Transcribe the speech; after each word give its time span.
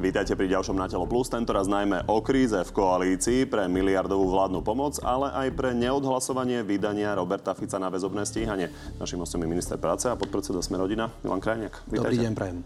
Vítajte 0.00 0.32
pri 0.32 0.48
ďalšom 0.48 0.80
Na 0.80 0.88
telo 0.88 1.04
plus, 1.04 1.28
tentoraz 1.28 1.68
najmä 1.68 2.08
o 2.08 2.24
kríze 2.24 2.56
v 2.56 2.72
koalícii 2.72 3.44
pre 3.44 3.68
miliardovú 3.68 4.32
vládnu 4.32 4.64
pomoc, 4.64 4.96
ale 5.04 5.28
aj 5.28 5.52
pre 5.52 5.76
neodhlasovanie 5.76 6.64
vydania 6.64 7.12
Roberta 7.12 7.52
Fica 7.52 7.76
na 7.76 7.92
väzobné 7.92 8.24
stíhanie. 8.24 8.72
Našim 8.96 9.20
hostom 9.20 9.44
je 9.44 9.52
minister 9.52 9.76
práce 9.76 10.08
a 10.08 10.16
podpredseda 10.16 10.64
Sme 10.64 10.80
rodina, 10.80 11.12
Milan 11.20 11.44
Krajniak. 11.44 11.84
Vítajte. 11.84 12.00
Dobrý 12.00 12.16
deň, 12.16 12.32
prajem. 12.32 12.64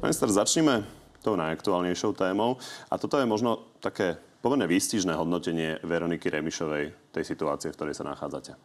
Minister, 0.00 0.28
začneme 0.32 0.88
tou 1.20 1.36
najaktuálnejšou 1.36 2.16
témou. 2.16 2.56
A 2.88 2.96
toto 2.96 3.20
je 3.20 3.28
možno 3.28 3.60
také 3.84 4.16
pomerne 4.40 4.64
výstižné 4.64 5.12
hodnotenie 5.20 5.84
Veroniky 5.84 6.32
Remišovej 6.32 7.12
tej 7.12 7.24
situácie, 7.28 7.68
v 7.68 7.76
ktorej 7.76 7.92
sa 8.00 8.08
nachádzate. 8.08 8.56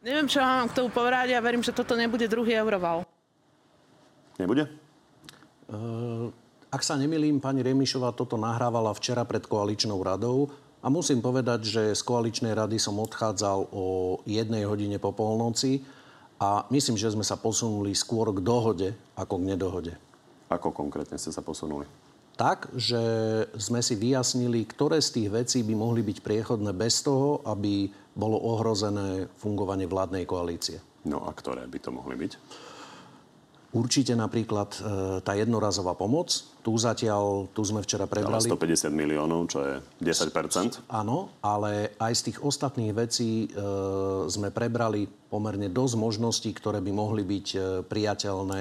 Neviem, 0.00 0.24
čo 0.24 0.40
mám 0.40 0.72
k 0.72 0.80
tomu 0.80 0.88
povedať. 0.88 1.36
Ja 1.36 1.44
verím, 1.44 1.60
že 1.60 1.76
toto 1.76 2.00
nebude 2.00 2.24
druhý 2.32 2.56
euroval. 2.56 3.04
Nebude? 4.40 4.72
Uh... 5.68 6.32
Ak 6.72 6.80
sa 6.80 6.96
nemilím, 6.96 7.36
pani 7.36 7.60
Remišová 7.60 8.16
toto 8.16 8.40
nahrávala 8.40 8.96
včera 8.96 9.28
pred 9.28 9.44
koaličnou 9.44 10.00
radou 10.00 10.48
a 10.80 10.88
musím 10.88 11.20
povedať, 11.20 11.68
že 11.68 11.82
z 11.92 12.00
koaličnej 12.00 12.56
rady 12.56 12.80
som 12.80 12.96
odchádzal 12.96 13.68
o 13.76 13.84
jednej 14.24 14.64
hodine 14.64 14.96
po 14.96 15.12
polnoci 15.12 15.84
a 16.40 16.64
myslím, 16.72 16.96
že 16.96 17.12
sme 17.12 17.28
sa 17.28 17.36
posunuli 17.36 17.92
skôr 17.92 18.32
k 18.32 18.40
dohode 18.40 18.88
ako 19.20 19.36
k 19.36 19.46
nedohode. 19.52 19.92
Ako 20.48 20.72
konkrétne 20.72 21.20
ste 21.20 21.28
sa 21.28 21.44
posunuli? 21.44 21.84
Tak, 22.40 22.72
že 22.72 23.04
sme 23.52 23.84
si 23.84 23.92
vyjasnili, 23.92 24.64
ktoré 24.64 24.96
z 25.04 25.20
tých 25.20 25.28
vecí 25.28 25.60
by 25.60 25.76
mohli 25.76 26.00
byť 26.00 26.24
priechodné 26.24 26.72
bez 26.72 27.04
toho, 27.04 27.44
aby 27.44 27.92
bolo 28.16 28.40
ohrozené 28.40 29.28
fungovanie 29.36 29.84
vládnej 29.84 30.24
koalície. 30.24 30.80
No 31.04 31.28
a 31.28 31.36
ktoré 31.36 31.68
by 31.68 31.78
to 31.84 31.92
mohli 31.92 32.16
byť? 32.16 32.32
Určite 33.72 34.12
napríklad 34.12 34.68
e, 34.76 34.80
tá 35.24 35.32
jednorazová 35.32 35.96
pomoc. 35.96 36.28
Tu 36.60 36.72
zatiaľ, 36.76 37.48
tu 37.56 37.64
sme 37.64 37.80
včera 37.80 38.04
prebrali... 38.04 38.44
150 38.44 38.92
miliónov, 38.92 39.48
čo 39.48 39.64
je 39.64 39.74
10% 40.04 40.92
Áno, 40.92 41.32
ale 41.40 41.96
aj 41.96 42.12
z 42.12 42.22
tých 42.28 42.38
ostatných 42.44 42.92
vecí 42.92 43.48
e, 43.48 43.56
sme 44.28 44.52
prebrali 44.52 45.08
pomerne 45.08 45.72
dosť 45.72 45.94
možností, 45.96 46.52
ktoré 46.52 46.84
by 46.84 46.92
mohli 46.92 47.24
byť 47.24 47.46
e, 47.56 47.58
priateľné 47.88 48.60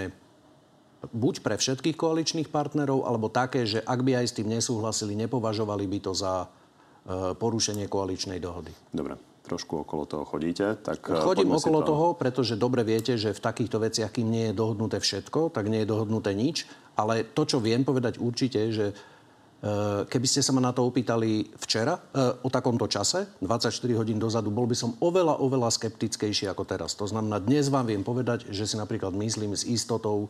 buď 1.11 1.35
pre 1.43 1.59
všetkých 1.59 1.99
koaličných 1.99 2.47
partnerov, 2.47 3.03
alebo 3.03 3.27
také, 3.27 3.67
že 3.67 3.83
ak 3.83 3.99
by 4.07 4.23
aj 4.23 4.25
s 4.31 4.35
tým 4.39 4.47
nesúhlasili, 4.47 5.11
nepovažovali 5.19 5.91
by 5.91 5.99
to 6.07 6.15
za 6.15 6.47
e, 6.47 7.35
porušenie 7.35 7.91
koaličnej 7.91 8.39
dohody. 8.39 8.71
Dobre 8.95 9.30
trošku 9.41 9.83
okolo 9.83 10.05
toho 10.05 10.23
chodíte. 10.25 10.77
Tak 10.79 11.01
eh, 11.09 11.21
Chodím 11.21 11.51
okolo 11.51 11.81
to... 11.81 11.87
toho, 11.91 12.07
pretože 12.13 12.55
dobre 12.55 12.85
viete, 12.85 13.17
že 13.17 13.33
v 13.33 13.41
takýchto 13.41 13.81
veciach, 13.81 14.13
kým 14.13 14.29
nie 14.29 14.45
je 14.51 14.57
dohodnuté 14.57 15.01
všetko, 15.01 15.51
tak 15.51 15.67
nie 15.67 15.83
je 15.83 15.89
dohodnuté 15.89 16.31
nič. 16.37 16.69
Ale 16.95 17.25
to, 17.25 17.43
čo 17.47 17.57
viem 17.57 17.81
povedať 17.81 18.21
určite, 18.21 18.69
že 18.69 18.93
eh, 18.93 20.01
keby 20.05 20.27
ste 20.29 20.45
sa 20.45 20.53
ma 20.53 20.61
na 20.61 20.71
to 20.71 20.85
opýtali 20.85 21.49
včera, 21.57 21.97
eh, 21.97 22.45
o 22.45 22.49
takomto 22.53 22.85
čase, 22.85 23.41
24 23.41 23.73
hodín 23.97 24.21
dozadu, 24.21 24.53
bol 24.53 24.69
by 24.69 24.77
som 24.77 24.93
oveľa, 25.01 25.41
oveľa 25.41 25.73
skeptickejší 25.73 26.45
ako 26.47 26.63
teraz. 26.63 26.93
To 27.01 27.09
znamená, 27.09 27.41
dnes 27.41 27.67
vám 27.73 27.89
viem 27.89 28.05
povedať, 28.05 28.47
že 28.53 28.69
si 28.69 28.77
napríklad 28.77 29.11
myslím 29.17 29.57
s 29.57 29.65
istotou, 29.65 30.29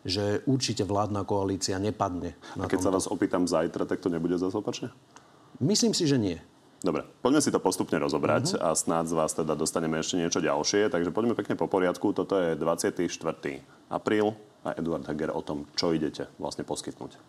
že 0.00 0.40
určite 0.48 0.84
vládna 0.84 1.28
koalícia 1.28 1.76
nepadne. 1.76 2.32
A 2.56 2.64
keď 2.64 2.80
tomto. 2.80 2.86
sa 2.88 2.94
vás 2.96 3.06
opýtam 3.08 3.44
zajtra, 3.44 3.84
tak 3.84 4.00
to 4.00 4.08
nebude 4.08 4.32
zase 4.40 4.56
opačne? 4.56 4.88
Myslím 5.60 5.92
si, 5.92 6.08
že 6.08 6.16
nie. 6.16 6.40
Dobre, 6.80 7.04
poďme 7.20 7.44
si 7.44 7.52
to 7.52 7.60
postupne 7.60 8.00
rozobrať 8.00 8.56
uh-huh. 8.56 8.72
a 8.72 8.78
snáď 8.78 9.12
z 9.12 9.14
vás 9.14 9.36
teda 9.36 9.52
dostaneme 9.52 10.00
ešte 10.00 10.16
niečo 10.16 10.40
ďalšie. 10.40 10.88
Takže 10.88 11.12
poďme 11.12 11.36
pekne 11.36 11.52
po 11.52 11.68
poriadku. 11.68 12.16
Toto 12.16 12.40
je 12.40 12.56
24. 12.56 13.04
apríl 13.92 14.32
a 14.64 14.72
Eduard 14.80 15.04
Heger 15.04 15.28
o 15.36 15.44
tom, 15.44 15.68
čo 15.76 15.92
idete 15.92 16.32
vlastne 16.40 16.64
poskytnúť. 16.64 17.20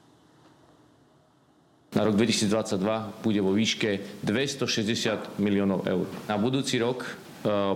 Na 1.92 2.08
rok 2.08 2.15
2022 2.15 2.80
bude 3.20 3.39
vo 3.43 3.52
výške 3.52 4.23
260 4.23 5.36
miliónov 5.43 5.83
eur. 5.83 6.08
Na 6.31 6.39
budúci 6.39 6.80
rok 6.80 7.03
e, 7.03 7.11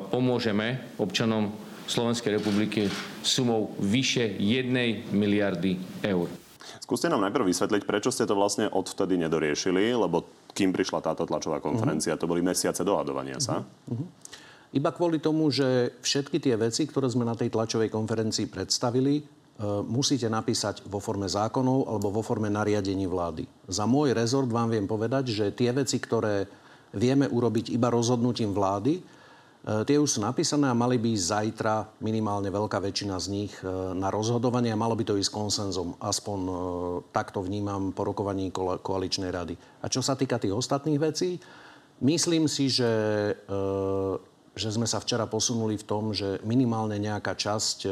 pomôžeme 0.07 0.95
občanom 0.95 1.51
Slovenskej 1.83 2.39
republiky 2.39 2.87
sumou 3.19 3.75
vyše 3.83 4.23
1 4.23 5.11
miliardy 5.11 5.75
eur. 6.07 6.31
Skúste 6.79 7.11
nám 7.11 7.27
najprv 7.27 7.51
vysvetliť, 7.51 7.83
prečo 7.83 8.07
ste 8.07 8.23
to 8.23 8.39
vlastne 8.39 8.71
odvtedy 8.71 9.19
nedoriešili, 9.19 9.91
lebo 9.91 10.23
kým 10.55 10.71
prišla 10.71 11.03
táto 11.03 11.27
tlačová 11.27 11.59
konferencia. 11.59 12.15
Uh-huh. 12.15 12.23
To 12.23 12.31
boli 12.31 12.39
mesiace 12.39 12.87
dohadovania 12.87 13.43
sa. 13.43 13.59
Uh-huh. 13.59 14.07
Iba 14.71 14.95
kvôli 14.95 15.19
tomu, 15.19 15.51
že 15.51 15.99
všetky 15.99 16.39
tie 16.39 16.55
veci, 16.55 16.87
ktoré 16.87 17.11
sme 17.11 17.27
na 17.27 17.35
tej 17.35 17.51
tlačovej 17.51 17.91
konferencii 17.91 18.47
predstavili, 18.47 19.19
e, 19.19 19.23
musíte 19.87 20.27
napísať 20.27 20.87
vo 20.87 20.99
forme 20.99 21.31
zákonov 21.31 21.91
alebo 21.91 22.11
vo 22.11 22.23
forme 22.23 22.51
nariadení 22.51 23.07
vlády. 23.07 23.47
Za 23.71 23.87
môj 23.87 24.11
rezort 24.11 24.51
vám 24.51 24.71
viem 24.71 24.83
povedať, 24.83 25.31
že 25.31 25.55
tie 25.55 25.71
veci, 25.71 25.99
ktoré 25.99 26.47
vieme 26.95 27.27
urobiť 27.27 27.71
iba 27.71 27.87
rozhodnutím 27.87 28.51
vlády, 28.51 28.99
tie 29.65 29.97
už 29.97 30.17
sú 30.17 30.19
napísané 30.21 30.69
a 30.69 30.77
mali 30.77 31.01
by 31.01 31.17
zajtra 31.17 31.97
minimálne 31.97 32.53
veľká 32.53 32.77
väčšina 32.77 33.17
z 33.17 33.27
nich 33.33 33.53
e, 33.65 33.69
na 33.97 34.13
rozhodovanie 34.13 34.69
a 34.69 34.77
malo 34.77 34.93
by 34.93 35.01
to 35.01 35.17
ísť 35.17 35.33
konsenzom. 35.33 35.97
Aspoň 35.97 36.39
e, 36.45 36.53
takto 37.09 37.41
vnímam 37.41 37.89
po 37.89 38.05
rokovaní 38.05 38.53
koaličnej 38.53 39.33
rady. 39.33 39.57
A 39.81 39.89
čo 39.89 40.05
sa 40.05 40.13
týka 40.13 40.37
tých 40.37 40.53
ostatných 40.53 41.01
vecí, 41.01 41.41
myslím 42.05 42.45
si, 42.45 42.69
že 42.69 42.85
že 44.55 44.71
sme 44.71 44.87
sa 44.87 45.03
včera 45.03 45.27
posunuli 45.27 45.75
v 45.75 45.85
tom, 45.85 46.15
že 46.15 46.39
minimálne 46.47 46.95
nejaká 46.95 47.35
časť 47.35 47.77
e, 47.83 47.89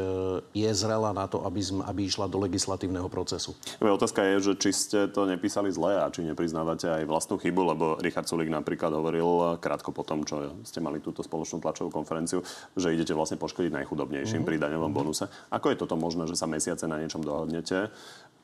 je 0.56 0.70
zrela 0.72 1.12
na 1.12 1.28
to, 1.28 1.44
aby, 1.44 1.60
sme, 1.60 1.84
aby 1.84 2.08
išla 2.08 2.24
do 2.26 2.40
legislatívneho 2.40 3.06
procesu. 3.12 3.52
Otázka 3.84 4.24
je, 4.24 4.36
že 4.50 4.52
či 4.56 4.70
ste 4.72 4.98
to 5.12 5.28
nepísali 5.28 5.68
zle 5.68 6.00
a 6.00 6.08
či 6.08 6.24
nepriznávate 6.24 6.88
aj 6.88 7.04
vlastnú 7.04 7.36
chybu, 7.36 7.60
lebo 7.76 7.84
Richard 8.00 8.24
Sulik 8.24 8.48
napríklad 8.48 8.96
hovoril 8.96 9.60
krátko 9.60 9.92
po 9.92 10.02
tom, 10.08 10.24
čo 10.24 10.56
ste 10.64 10.80
mali 10.80 11.04
túto 11.04 11.20
spoločnú 11.20 11.60
tlačovú 11.60 11.92
konferenciu, 11.92 12.40
že 12.72 12.96
idete 12.96 13.12
vlastne 13.12 13.36
poškodiť 13.36 13.84
najchudobnejším 13.84 14.42
mm-hmm. 14.42 14.48
pri 14.48 14.62
daňovom 14.64 14.92
bonuse. 14.92 15.28
Ako 15.52 15.68
je 15.68 15.80
toto 15.84 16.00
možné, 16.00 16.24
že 16.24 16.34
sa 16.40 16.48
mesiace 16.48 16.88
na 16.88 16.96
niečom 16.96 17.20
dohodnete 17.20 17.92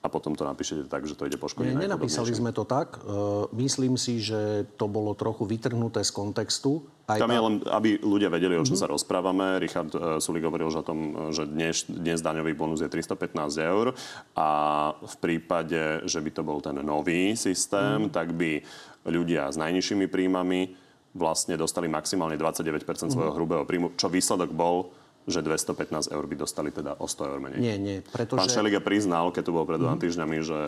a 0.01 0.09
potom 0.09 0.33
to 0.33 0.49
napíšete 0.49 0.89
tak, 0.89 1.05
že 1.05 1.13
to 1.13 1.29
ide 1.29 1.37
poškodiť 1.37 1.77
Nie, 1.77 1.85
nenapísali 1.85 2.33
sme 2.33 2.57
to 2.57 2.65
tak. 2.65 3.05
Uh, 3.05 3.45
myslím 3.53 4.01
si, 4.01 4.17
že 4.17 4.65
to 4.81 4.89
bolo 4.89 5.13
trochu 5.13 5.45
vytrhnuté 5.45 6.01
z 6.01 6.09
kontextu. 6.09 6.89
Aj 7.05 7.21
Tam 7.21 7.29
je 7.29 7.43
len, 7.43 7.55
aby 7.69 8.01
ľudia 8.01 8.33
vedeli, 8.33 8.57
o 8.57 8.65
čom 8.65 8.81
uh-huh. 8.81 8.89
sa 8.89 8.93
rozprávame. 8.93 9.61
Richard 9.61 9.93
uh, 9.93 10.17
Sulik 10.17 10.49
hovoril 10.49 10.73
že 10.73 10.81
o 10.81 10.87
tom, 10.87 11.29
že 11.37 11.45
dnes, 11.45 11.85
dnes 11.85 12.25
daňový 12.25 12.57
bonus 12.57 12.81
je 12.81 12.89
315 12.89 13.61
eur 13.61 13.93
a 14.33 14.49
v 14.97 15.15
prípade, 15.21 16.09
že 16.09 16.19
by 16.25 16.31
to 16.33 16.43
bol 16.49 16.65
ten 16.65 16.81
nový 16.81 17.37
systém, 17.37 18.09
uh-huh. 18.09 18.15
tak 18.15 18.33
by 18.33 18.65
ľudia 19.05 19.53
s 19.53 19.61
najnižšími 19.61 20.09
príjmami 20.09 20.73
vlastne 21.13 21.61
dostali 21.61 21.93
maximálne 21.93 22.41
29% 22.41 23.13
svojho 23.13 23.13
uh-huh. 23.13 23.37
hrubého 23.37 23.69
príjmu, 23.69 24.01
čo 24.01 24.09
výsledok 24.09 24.49
bol 24.57 24.97
že 25.29 25.45
215 25.45 26.09
eur 26.09 26.25
by 26.25 26.37
dostali 26.37 26.71
teda 26.73 26.97
o 26.97 27.05
100 27.05 27.29
eur 27.29 27.39
menej. 27.45 27.59
Nie, 27.61 27.77
nie. 27.77 27.99
Pretože... 28.01 28.41
Pán 28.41 28.49
Šeliga 28.49 28.81
priznal, 28.81 29.29
keď 29.29 29.43
tu 29.45 29.53
bol 29.53 29.69
pred 29.69 29.77
dvoma 29.77 30.01
mm-hmm. 30.01 30.05
týždňami, 30.09 30.37
že 30.41 30.59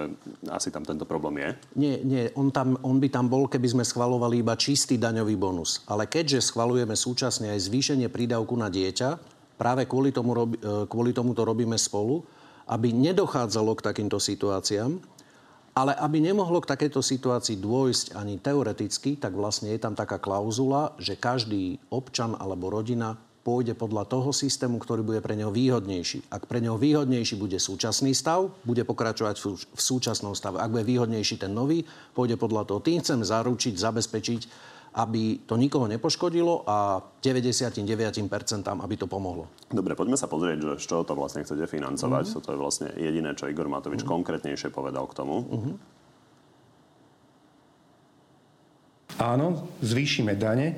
asi 0.52 0.68
tam 0.68 0.84
tento 0.84 1.08
problém 1.08 1.40
je. 1.40 1.50
Nie, 1.80 1.94
nie. 2.04 2.24
On, 2.36 2.52
tam, 2.52 2.76
on 2.84 3.00
by 3.00 3.08
tam 3.08 3.32
bol, 3.32 3.48
keby 3.48 3.72
sme 3.72 3.84
schvalovali 3.84 4.44
iba 4.44 4.52
čistý 4.54 5.00
daňový 5.00 5.41
bonus. 5.41 5.80
Ale 5.88 6.04
keďže 6.04 6.52
schvalujeme 6.52 6.92
súčasne 6.92 7.48
aj 7.56 7.64
zvýšenie 7.64 8.12
prídavku 8.12 8.52
na 8.54 8.68
dieťa, 8.68 9.16
práve 9.56 9.88
kvôli 9.88 10.12
tomu, 10.12 10.36
robi, 10.36 10.60
e, 10.60 10.84
kvôli 10.84 11.16
tomu 11.16 11.32
to 11.32 11.48
robíme 11.48 11.80
spolu, 11.80 12.20
aby 12.68 12.92
nedochádzalo 12.92 13.72
k 13.78 13.84
takýmto 13.88 14.20
situáciám, 14.20 15.00
ale 15.72 15.96
aby 15.96 16.20
nemohlo 16.20 16.60
k 16.60 16.70
takejto 16.76 17.00
situácii 17.00 17.56
dôjsť 17.56 18.12
ani 18.12 18.36
teoreticky, 18.36 19.16
tak 19.16 19.32
vlastne 19.32 19.72
je 19.72 19.80
tam 19.80 19.96
taká 19.96 20.20
klauzula, 20.20 20.92
že 21.00 21.16
každý 21.16 21.80
občan 21.88 22.36
alebo 22.36 22.68
rodina 22.68 23.16
pôjde 23.42 23.75
podľa 23.75 24.06
toho 24.06 24.30
systému, 24.30 24.78
ktorý 24.78 25.03
bude 25.03 25.18
pre 25.18 25.34
neho 25.34 25.50
výhodnejší. 25.50 26.30
Ak 26.30 26.47
pre 26.47 26.62
neho 26.62 26.78
výhodnejší 26.78 27.34
bude 27.34 27.59
súčasný 27.59 28.15
stav, 28.15 28.54
bude 28.62 28.86
pokračovať 28.86 29.36
v 29.74 29.80
súčasnom 29.83 30.39
stave. 30.39 30.62
Ak 30.62 30.71
bude 30.71 30.86
výhodnejší 30.86 31.42
ten 31.42 31.50
nový, 31.50 31.83
pôjde 32.15 32.39
podľa 32.39 32.71
toho. 32.71 32.78
Tým 32.78 33.03
chcem 33.03 33.21
zaručiť, 33.27 33.74
zabezpečiť, 33.74 34.42
aby 34.92 35.48
to 35.48 35.56
nikoho 35.56 35.89
nepoškodilo 35.89 36.68
a 36.68 37.00
99% 37.24 38.28
aby 38.68 38.94
to 38.94 39.09
pomohlo. 39.09 39.48
Dobre, 39.72 39.97
poďme 39.97 40.21
sa 40.21 40.28
pozrieť, 40.28 40.77
že 40.77 40.84
z 40.84 40.86
čoho 40.86 41.03
to 41.03 41.16
vlastne 41.16 41.42
chcete 41.42 41.65
financovať. 41.65 42.24
Mm-hmm. 42.28 42.36
Toto 42.39 42.48
je 42.53 42.59
vlastne 42.60 42.89
jediné, 42.94 43.33
čo 43.33 43.48
Igor 43.48 43.72
Matovič 43.72 44.04
mm-hmm. 44.04 44.15
konkrétnejšie 44.21 44.68
povedal 44.68 45.09
k 45.09 45.16
tomu. 45.16 45.36
Mm-hmm. 45.48 45.74
Áno, 49.22 49.65
zvýšime 49.80 50.36
dane 50.36 50.77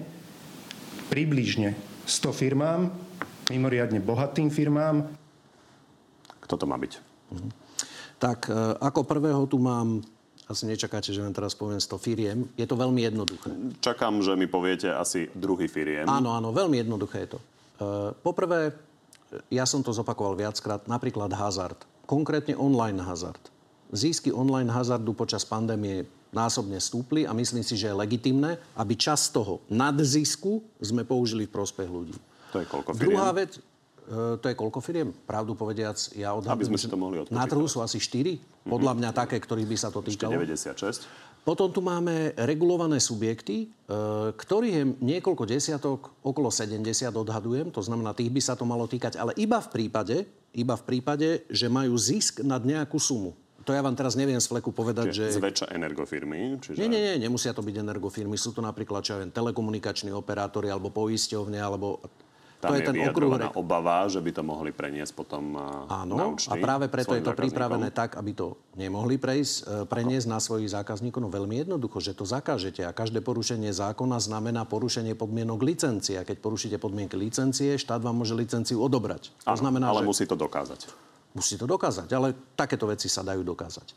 približne 1.11 1.94
100 2.05 2.33
firmám, 2.33 2.93
mimoriadne 3.49 4.01
bohatým 4.01 4.53
firmám. 4.53 5.09
Kto 6.45 6.55
to 6.61 6.65
má 6.69 6.77
byť? 6.77 6.93
Mhm. 7.33 7.49
Tak 8.21 8.49
e, 8.49 8.57
ako 8.81 9.05
prvého 9.05 9.45
tu 9.49 9.61
mám 9.61 10.01
asi 10.45 10.69
nečakáte, 10.69 11.09
že 11.09 11.25
vám 11.25 11.33
teraz 11.33 11.57
poviem 11.57 11.81
100 11.81 11.97
firiem. 11.97 12.39
Je 12.55 12.69
to 12.69 12.77
veľmi 12.77 13.01
jednoduché. 13.01 13.49
Čakám, 13.81 14.21
že 14.21 14.37
mi 14.37 14.45
poviete 14.45 14.93
asi 14.93 15.33
druhý 15.33 15.69
firiem. 15.73 16.05
Áno, 16.05 16.37
áno, 16.37 16.53
veľmi 16.53 16.85
jednoduché 16.85 17.25
je 17.25 17.29
to. 17.37 17.39
E, 17.41 17.45
poprvé, 18.21 18.77
ja 19.49 19.65
som 19.65 19.81
to 19.81 19.91
zopakoval 19.91 20.37
viackrát, 20.37 20.85
napríklad 20.85 21.33
hazard. 21.33 21.81
Konkrétne 22.05 22.55
online 22.61 23.01
hazard. 23.01 23.41
zisky 23.95 24.35
online 24.35 24.69
hazardu 24.69 25.15
počas 25.15 25.47
pandémie 25.47 26.03
násobne 26.35 26.77
stúpli 26.83 27.25
a 27.25 27.33
myslím 27.33 27.63
si, 27.63 27.79
že 27.79 27.89
je 27.89 27.95
legitimné, 27.95 28.59
aby 28.75 28.99
čas 28.99 29.31
toho 29.31 29.63
nadzisku 29.71 30.61
sme 30.83 31.07
použili 31.07 31.47
v 31.47 31.55
prospech 31.55 31.89
ľudí. 31.89 32.17
To 32.53 32.59
je 32.59 32.67
koľko 32.67 32.91
firiem? 32.95 33.07
Druhá 33.15 33.31
vec, 33.35 33.59
e, 33.59 33.61
to 34.39 34.47
je 34.47 34.55
koľko 34.55 34.79
firiem? 34.83 35.09
Pravdu 35.27 35.55
povediac, 35.55 35.97
ja 36.15 36.35
odhadujem, 36.35 36.59
Aby 36.59 36.71
sme 36.71 36.79
si 36.79 36.91
to 36.91 36.99
mohli 36.99 37.23
Na 37.31 37.47
trhu 37.47 37.65
odpočítať. 37.67 37.73
sú 37.73 37.79
asi 37.83 37.99
4, 37.99 38.67
podľa 38.67 38.93
mňa 38.99 39.11
také, 39.15 39.39
ktorých 39.39 39.69
by 39.71 39.77
sa 39.79 39.89
to 39.95 40.03
Ešte 40.03 40.19
týkalo. 40.19 40.43
96. 40.43 41.07
Potom 41.45 41.69
tu 41.69 41.85
máme 41.85 42.33
regulované 42.41 42.97
subjekty, 42.97 43.69
e, 43.69 43.93
ktorých 44.33 44.75
je 44.81 44.85
niekoľko 45.05 45.45
desiatok, 45.45 46.17
okolo 46.25 46.49
70 46.49 47.13
odhadujem, 47.13 47.69
to 47.69 47.85
znamená, 47.85 48.17
tých 48.17 48.33
by 48.33 48.41
sa 48.41 48.57
to 48.57 48.65
malo 48.65 48.89
týkať, 48.89 49.21
ale 49.21 49.37
iba 49.37 49.61
v 49.61 49.69
prípade, 49.69 50.25
iba 50.57 50.73
v 50.73 50.85
prípade, 50.89 51.45
že 51.53 51.69
majú 51.69 51.93
zisk 52.01 52.41
nad 52.41 52.65
nejakú 52.65 52.97
sumu. 52.97 53.37
To 53.65 53.73
ja 53.73 53.81
vám 53.81 53.97
teraz 53.97 54.13
neviem 54.13 54.37
z 54.37 54.47
fleku 54.47 54.71
povedať, 54.71 55.17
že... 55.17 55.25
Zväčša 55.41 55.73
energofirmy. 55.73 56.61
Čiže... 56.61 56.77
Nie, 56.77 56.89
nie, 56.93 57.01
nie, 57.01 57.15
nemusia 57.25 57.57
to 57.57 57.65
byť 57.65 57.81
energofirmy. 57.81 58.37
Sú 58.37 58.53
to 58.53 58.61
napríklad, 58.61 59.01
čo 59.01 59.17
ja 59.17 59.19
viem, 59.25 59.33
telekomunikační 59.33 60.13
operátori 60.13 60.69
alebo 60.69 60.93
poisťovne, 60.93 61.57
alebo... 61.57 62.05
Tam 62.61 62.73
to 62.73 62.81
je, 62.81 62.89
je 62.89 62.89
ten 62.89 62.99
okruh... 63.13 63.29
obava, 63.61 64.09
že 64.09 64.25
by 64.25 64.31
to 64.33 64.41
mohli 64.41 64.73
preniesť 64.73 65.13
potom 65.13 65.53
a, 65.53 65.85
Áno, 66.01 66.17
na 66.17 66.25
a 66.25 66.33
účty 66.33 66.57
práve 66.57 66.89
preto 66.89 67.13
je 67.13 67.21
to 67.21 67.37
pripravené 67.37 67.93
tak, 67.93 68.17
aby 68.17 68.33
to 68.33 68.57
nemohli 68.73 69.21
prejsť, 69.21 69.85
e, 69.85 69.85
preniesť 69.85 70.25
na 70.33 70.41
svojich 70.41 70.73
zákazníkov. 70.73 71.21
No 71.21 71.29
veľmi 71.29 71.61
jednoducho, 71.61 72.01
že 72.01 72.17
to 72.17 72.25
zakážete. 72.25 72.81
A 72.89 72.97
každé 72.97 73.21
porušenie 73.21 73.69
zákona 73.69 74.17
znamená 74.17 74.65
porušenie 74.65 75.13
podmienok 75.13 75.61
licencie. 75.61 76.17
A 76.17 76.25
keď 76.25 76.41
porušíte 76.41 76.77
podmienky 76.81 77.21
licencie, 77.21 77.77
štát 77.77 78.01
vám 78.01 78.25
môže 78.25 78.33
licenciu 78.33 78.81
odobrať. 78.81 79.29
To 79.45 79.53
Áno, 79.53 79.61
znamená, 79.61 79.93
ale 79.93 80.01
že... 80.01 80.09
musí 80.09 80.25
to 80.25 80.33
dokázať. 80.33 80.89
Musí 81.35 81.59
to 81.59 81.67
dokázať, 81.67 82.09
ale 82.15 82.55
takéto 82.55 82.87
veci 82.87 83.11
sa 83.11 83.27
dajú 83.27 83.43
dokázať. 83.43 83.89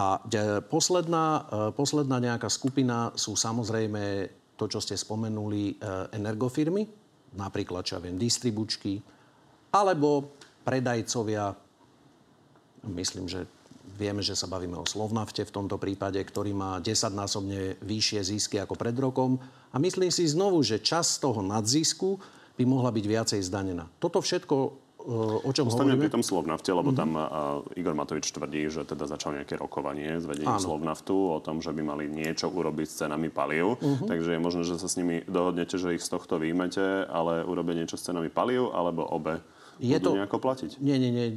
A 0.00 0.16
e, 0.16 0.64
posledná, 0.64 1.44
e, 1.44 1.76
posledná 1.76 2.16
nejaká 2.16 2.48
skupina 2.48 3.12
sú 3.12 3.36
samozrejme 3.36 4.32
to, 4.56 4.64
čo 4.64 4.80
ste 4.80 4.96
spomenuli, 4.96 5.76
e, 5.76 5.84
energofirmy, 6.16 6.88
napríklad, 7.36 7.84
čo 7.84 8.00
ja 8.00 8.04
viem, 8.04 8.16
distribučky, 8.16 8.96
alebo 9.76 10.32
predajcovia, 10.64 11.52
myslím, 12.96 13.28
že 13.28 13.44
vieme, 14.00 14.24
že 14.24 14.32
sa 14.32 14.48
bavíme 14.48 14.80
o 14.80 14.88
Slovnafte 14.88 15.44
v 15.44 15.52
tomto 15.52 15.76
prípade, 15.76 16.16
ktorý 16.16 16.56
má 16.56 16.80
10-násobne 16.80 17.76
vyššie 17.84 18.20
zisky 18.24 18.56
ako 18.56 18.74
pred 18.80 18.96
rokom. 18.96 19.36
A 19.70 19.76
myslím 19.76 20.08
si 20.08 20.24
znovu, 20.24 20.64
že 20.64 20.80
čas 20.80 21.20
toho 21.20 21.44
nadzisku 21.44 22.16
by 22.56 22.64
mohla 22.64 22.88
byť 22.88 23.04
viacej 23.04 23.40
zdanená. 23.44 23.88
Toto 24.00 24.24
všetko, 24.24 24.56
o 25.40 25.50
čom 25.50 25.68
Ostaňme 25.68 25.96
hovoríme... 25.96 26.04
pri 26.04 26.14
tom 26.14 26.24
Slovnafte, 26.24 26.70
lebo 26.70 26.92
tam 26.92 27.16
a, 27.16 27.24
Igor 27.74 27.96
Matovič 27.96 28.28
tvrdí, 28.30 28.68
že 28.68 28.84
teda 28.84 29.08
začal 29.08 29.40
nejaké 29.40 29.56
rokovanie 29.56 30.20
s 30.20 30.28
vedením 30.28 30.56
Áno. 30.56 30.62
Slovnaftu 30.62 31.36
o 31.36 31.40
tom, 31.40 31.64
že 31.64 31.72
by 31.72 31.80
mali 31.80 32.04
niečo 32.06 32.52
urobiť 32.52 32.86
s 32.86 32.94
cenami 33.04 33.32
palív. 33.32 33.80
Takže 33.80 34.36
je 34.36 34.40
možné, 34.40 34.62
že 34.68 34.76
sa 34.76 34.88
s 34.88 34.98
nimi 35.00 35.24
dohodnete, 35.24 35.80
že 35.80 35.96
ich 35.96 36.04
z 36.04 36.10
tohto 36.12 36.36
výjmete, 36.36 37.08
ale 37.08 37.42
urobia 37.44 37.76
niečo 37.76 37.96
s 37.96 38.04
cenami 38.04 38.28
palív, 38.28 38.70
alebo 38.70 39.06
obe 39.08 39.40
Je 39.80 39.96
budú 39.96 40.12
to- 40.12 40.16
nejako 40.20 40.38
platiť. 40.38 40.70
Nie, 40.84 41.00
nie, 41.00 41.08
nie. 41.08 41.32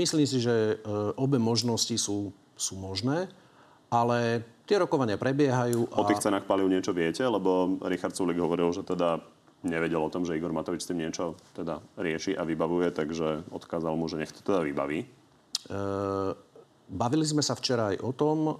Myslím 0.00 0.24
si, 0.24 0.40
že 0.40 0.80
e, 0.80 0.96
obe 1.20 1.36
možnosti 1.36 1.92
sú, 2.00 2.32
sú 2.56 2.74
možné, 2.80 3.28
ale 3.92 4.42
tie 4.66 4.80
rokovania 4.80 5.14
prebiehajú 5.20 5.92
O 5.94 6.02
a 6.02 6.08
tých 6.08 6.24
cenách 6.24 6.48
palív 6.48 6.66
niečo 6.66 6.90
viete? 6.96 7.22
Lebo 7.22 7.78
Richard 7.86 8.16
Sulik 8.16 8.40
hovoril, 8.40 8.72
že 8.72 8.82
teda 8.82 9.20
nevedel 9.66 10.00
o 10.00 10.12
tom, 10.12 10.24
že 10.24 10.38
Igor 10.38 10.54
Matovič 10.54 10.86
s 10.86 10.90
tým 10.90 11.02
niečo 11.02 11.36
teda 11.52 11.82
rieši 11.98 12.38
a 12.38 12.42
vybavuje, 12.46 12.94
takže 12.94 13.46
odkázal 13.50 13.94
mu, 13.98 14.06
že 14.06 14.22
nech 14.22 14.32
to 14.32 14.40
teda 14.40 14.62
vybaví. 14.62 15.02
e, 15.02 15.76
bavili 16.86 17.26
sme 17.26 17.42
sa 17.42 17.58
včera 17.58 17.94
aj 17.94 17.96
o 18.02 18.12
tom. 18.14 18.38
E, 18.46 18.52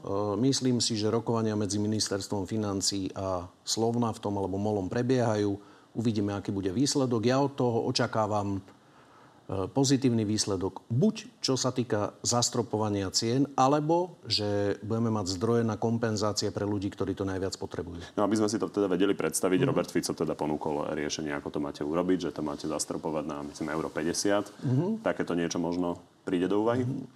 myslím 0.45 0.83
si, 0.83 0.99
že 0.99 1.13
rokovania 1.13 1.55
medzi 1.55 1.79
ministerstvom 1.79 2.45
financí 2.45 3.11
a 3.15 3.47
Slovnaftom 3.63 4.35
alebo 4.35 4.59
Molom 4.59 4.91
prebiehajú. 4.91 5.55
Uvidíme, 5.97 6.37
aký 6.37 6.53
bude 6.53 6.69
výsledok. 6.75 7.23
Ja 7.25 7.41
od 7.41 7.57
toho 7.57 7.89
očakávam 7.89 8.61
pozitívny 9.47 10.27
výsledok. 10.27 10.83
Buď 10.91 11.31
čo 11.39 11.55
sa 11.55 11.71
týka 11.71 12.19
zastropovania 12.27 13.15
cien, 13.15 13.47
alebo 13.55 14.19
že 14.27 14.79
budeme 14.83 15.15
mať 15.15 15.39
zdroje 15.39 15.63
na 15.63 15.79
kompenzácie 15.79 16.51
pre 16.51 16.67
ľudí, 16.67 16.91
ktorí 16.91 17.15
to 17.15 17.23
najviac 17.23 17.55
potrebujú. 17.55 18.03
No 18.19 18.27
aby 18.27 18.35
sme 18.35 18.51
si 18.51 18.59
to 18.59 18.67
teda 18.67 18.91
vedeli 18.91 19.15
predstaviť, 19.15 19.59
mm. 19.63 19.69
Robert 19.71 19.91
Fico 19.95 20.11
teda 20.11 20.35
ponúkol 20.35 20.91
riešenie, 20.99 21.31
ako 21.39 21.49
to 21.55 21.59
máte 21.63 21.83
urobiť, 21.87 22.31
že 22.31 22.35
to 22.35 22.43
máte 22.43 22.67
zastropovať 22.67 23.25
na, 23.27 23.47
myslím, 23.47 23.71
euro 23.71 23.87
50. 23.87 24.51
Mm. 24.67 24.91
Takéto 25.07 25.39
niečo 25.39 25.63
možno 25.63 26.03
príde 26.27 26.51
do 26.51 26.67
úvahy? 26.67 26.83
Mm. 26.83 27.07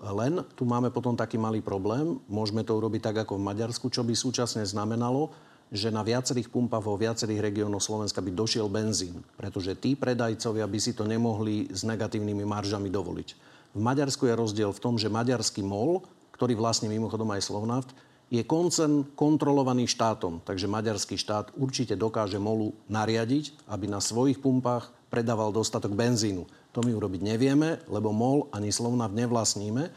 Len 0.00 0.40
tu 0.56 0.64
máme 0.64 0.88
potom 0.88 1.12
taký 1.12 1.36
malý 1.36 1.60
problém. 1.60 2.16
Môžeme 2.24 2.64
to 2.64 2.72
urobiť 2.72 3.12
tak 3.12 3.16
ako 3.28 3.36
v 3.36 3.46
Maďarsku, 3.52 3.92
čo 3.92 4.00
by 4.00 4.16
súčasne 4.16 4.64
znamenalo, 4.64 5.28
že 5.70 5.94
na 5.94 6.02
viacerých 6.02 6.50
pumpách 6.50 6.82
vo 6.82 6.98
viacerých 6.98 7.46
regiónoch 7.46 7.82
Slovenska 7.82 8.18
by 8.18 8.34
došiel 8.34 8.66
benzín. 8.66 9.22
Pretože 9.38 9.78
tí 9.78 9.94
predajcovia 9.94 10.66
by 10.66 10.78
si 10.82 10.92
to 10.92 11.06
nemohli 11.06 11.70
s 11.70 11.86
negatívnymi 11.86 12.42
maržami 12.42 12.90
dovoliť. 12.90 13.28
V 13.70 13.80
Maďarsku 13.80 14.26
je 14.26 14.34
rozdiel 14.34 14.70
v 14.74 14.82
tom, 14.82 14.98
že 14.98 15.06
maďarský 15.06 15.62
MOL, 15.62 16.02
ktorý 16.34 16.58
vlastne 16.58 16.90
mimochodom 16.90 17.30
aj 17.30 17.46
Slovnaft, 17.46 17.90
je 18.30 18.42
koncern 18.42 19.06
kontrolovaný 19.14 19.86
štátom. 19.86 20.42
Takže 20.42 20.70
maďarský 20.70 21.14
štát 21.18 21.54
určite 21.54 21.94
dokáže 21.94 22.38
MOLu 22.38 22.74
nariadiť, 22.90 23.70
aby 23.70 23.86
na 23.86 24.02
svojich 24.02 24.42
pumpách 24.42 24.90
predával 25.10 25.54
dostatok 25.54 25.94
benzínu. 25.94 26.46
To 26.74 26.82
my 26.82 26.94
urobiť 26.94 27.22
nevieme, 27.22 27.82
lebo 27.90 28.14
MOL 28.14 28.46
ani 28.54 28.70
Slovnaft 28.70 29.14
nevlastníme. 29.14 29.90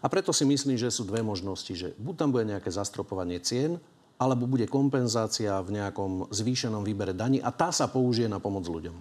A 0.00 0.06
preto 0.08 0.32
si 0.32 0.48
myslím, 0.48 0.80
že 0.80 0.92
sú 0.92 1.04
dve 1.04 1.20
možnosti. 1.24 1.72
Že 1.72 1.92
buď 1.96 2.14
tam 2.16 2.28
bude 2.32 2.48
nejaké 2.48 2.72
zastropovanie 2.72 3.40
cien, 3.40 3.80
alebo 4.20 4.44
bude 4.44 4.68
kompenzácia 4.68 5.56
v 5.64 5.80
nejakom 5.80 6.28
zvýšenom 6.28 6.84
výbere 6.84 7.16
daní 7.16 7.40
a 7.40 7.48
tá 7.48 7.72
sa 7.72 7.88
použije 7.88 8.28
na 8.28 8.36
pomoc 8.36 8.68
ľuďom. 8.68 8.92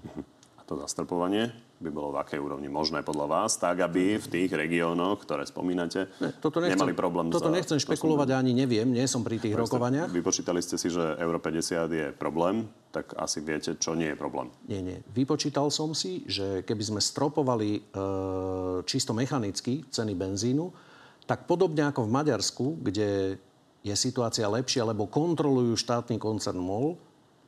A 0.55 0.63
to 0.63 0.79
zastrpovanie 0.79 1.51
by 1.79 1.91
bolo 1.91 2.11
v 2.11 2.19
akej 2.19 2.39
úrovni 2.39 2.67
možné 2.67 3.03
podľa 3.03 3.27
vás, 3.27 3.55
tak 3.55 3.79
aby 3.79 4.19
v 4.19 4.27
tých 4.27 4.51
regiónoch, 4.51 5.23
ktoré 5.23 5.47
spomínate, 5.47 6.11
Ne, 6.19 6.35
toto 6.35 6.59
nechcem, 6.59 6.75
nemali 6.75 6.91
problém 6.91 7.31
toto 7.31 7.47
za- 7.47 7.55
nechcem 7.55 7.79
špekulovať, 7.79 8.35
ani 8.35 8.51
neviem, 8.51 8.87
nie 8.87 9.07
som 9.07 9.23
pri 9.23 9.39
tých 9.39 9.55
rokovaniach. 9.55 10.11
Vypočítali 10.11 10.59
ste 10.59 10.75
si, 10.75 10.91
že 10.91 11.15
euro 11.19 11.39
50 11.39 11.87
je 11.87 12.07
problém, 12.11 12.67
tak 12.91 13.15
asi 13.15 13.39
viete, 13.39 13.79
čo 13.79 13.95
nie 13.95 14.11
je 14.11 14.17
problém. 14.19 14.51
Nie, 14.67 14.83
nie. 14.83 14.99
Vypočítal 15.11 15.71
som 15.71 15.95
si, 15.95 16.27
že 16.27 16.67
keby 16.67 16.83
sme 16.83 16.99
stropovali 16.99 17.69
e, 17.75 17.81
čisto 18.83 19.15
mechanicky 19.15 19.87
ceny 19.87 20.15
benzínu, 20.15 20.67
tak 21.23 21.47
podobne 21.47 21.87
ako 21.87 22.03
v 22.03 22.11
Maďarsku, 22.11 22.65
kde 22.83 23.39
je 23.83 23.95
situácia 23.95 24.45
lepšia, 24.45 24.83
lebo 24.83 25.07
kontrolujú 25.07 25.75
štátny 25.79 26.19
koncern 26.19 26.59
MOL, 26.59 26.99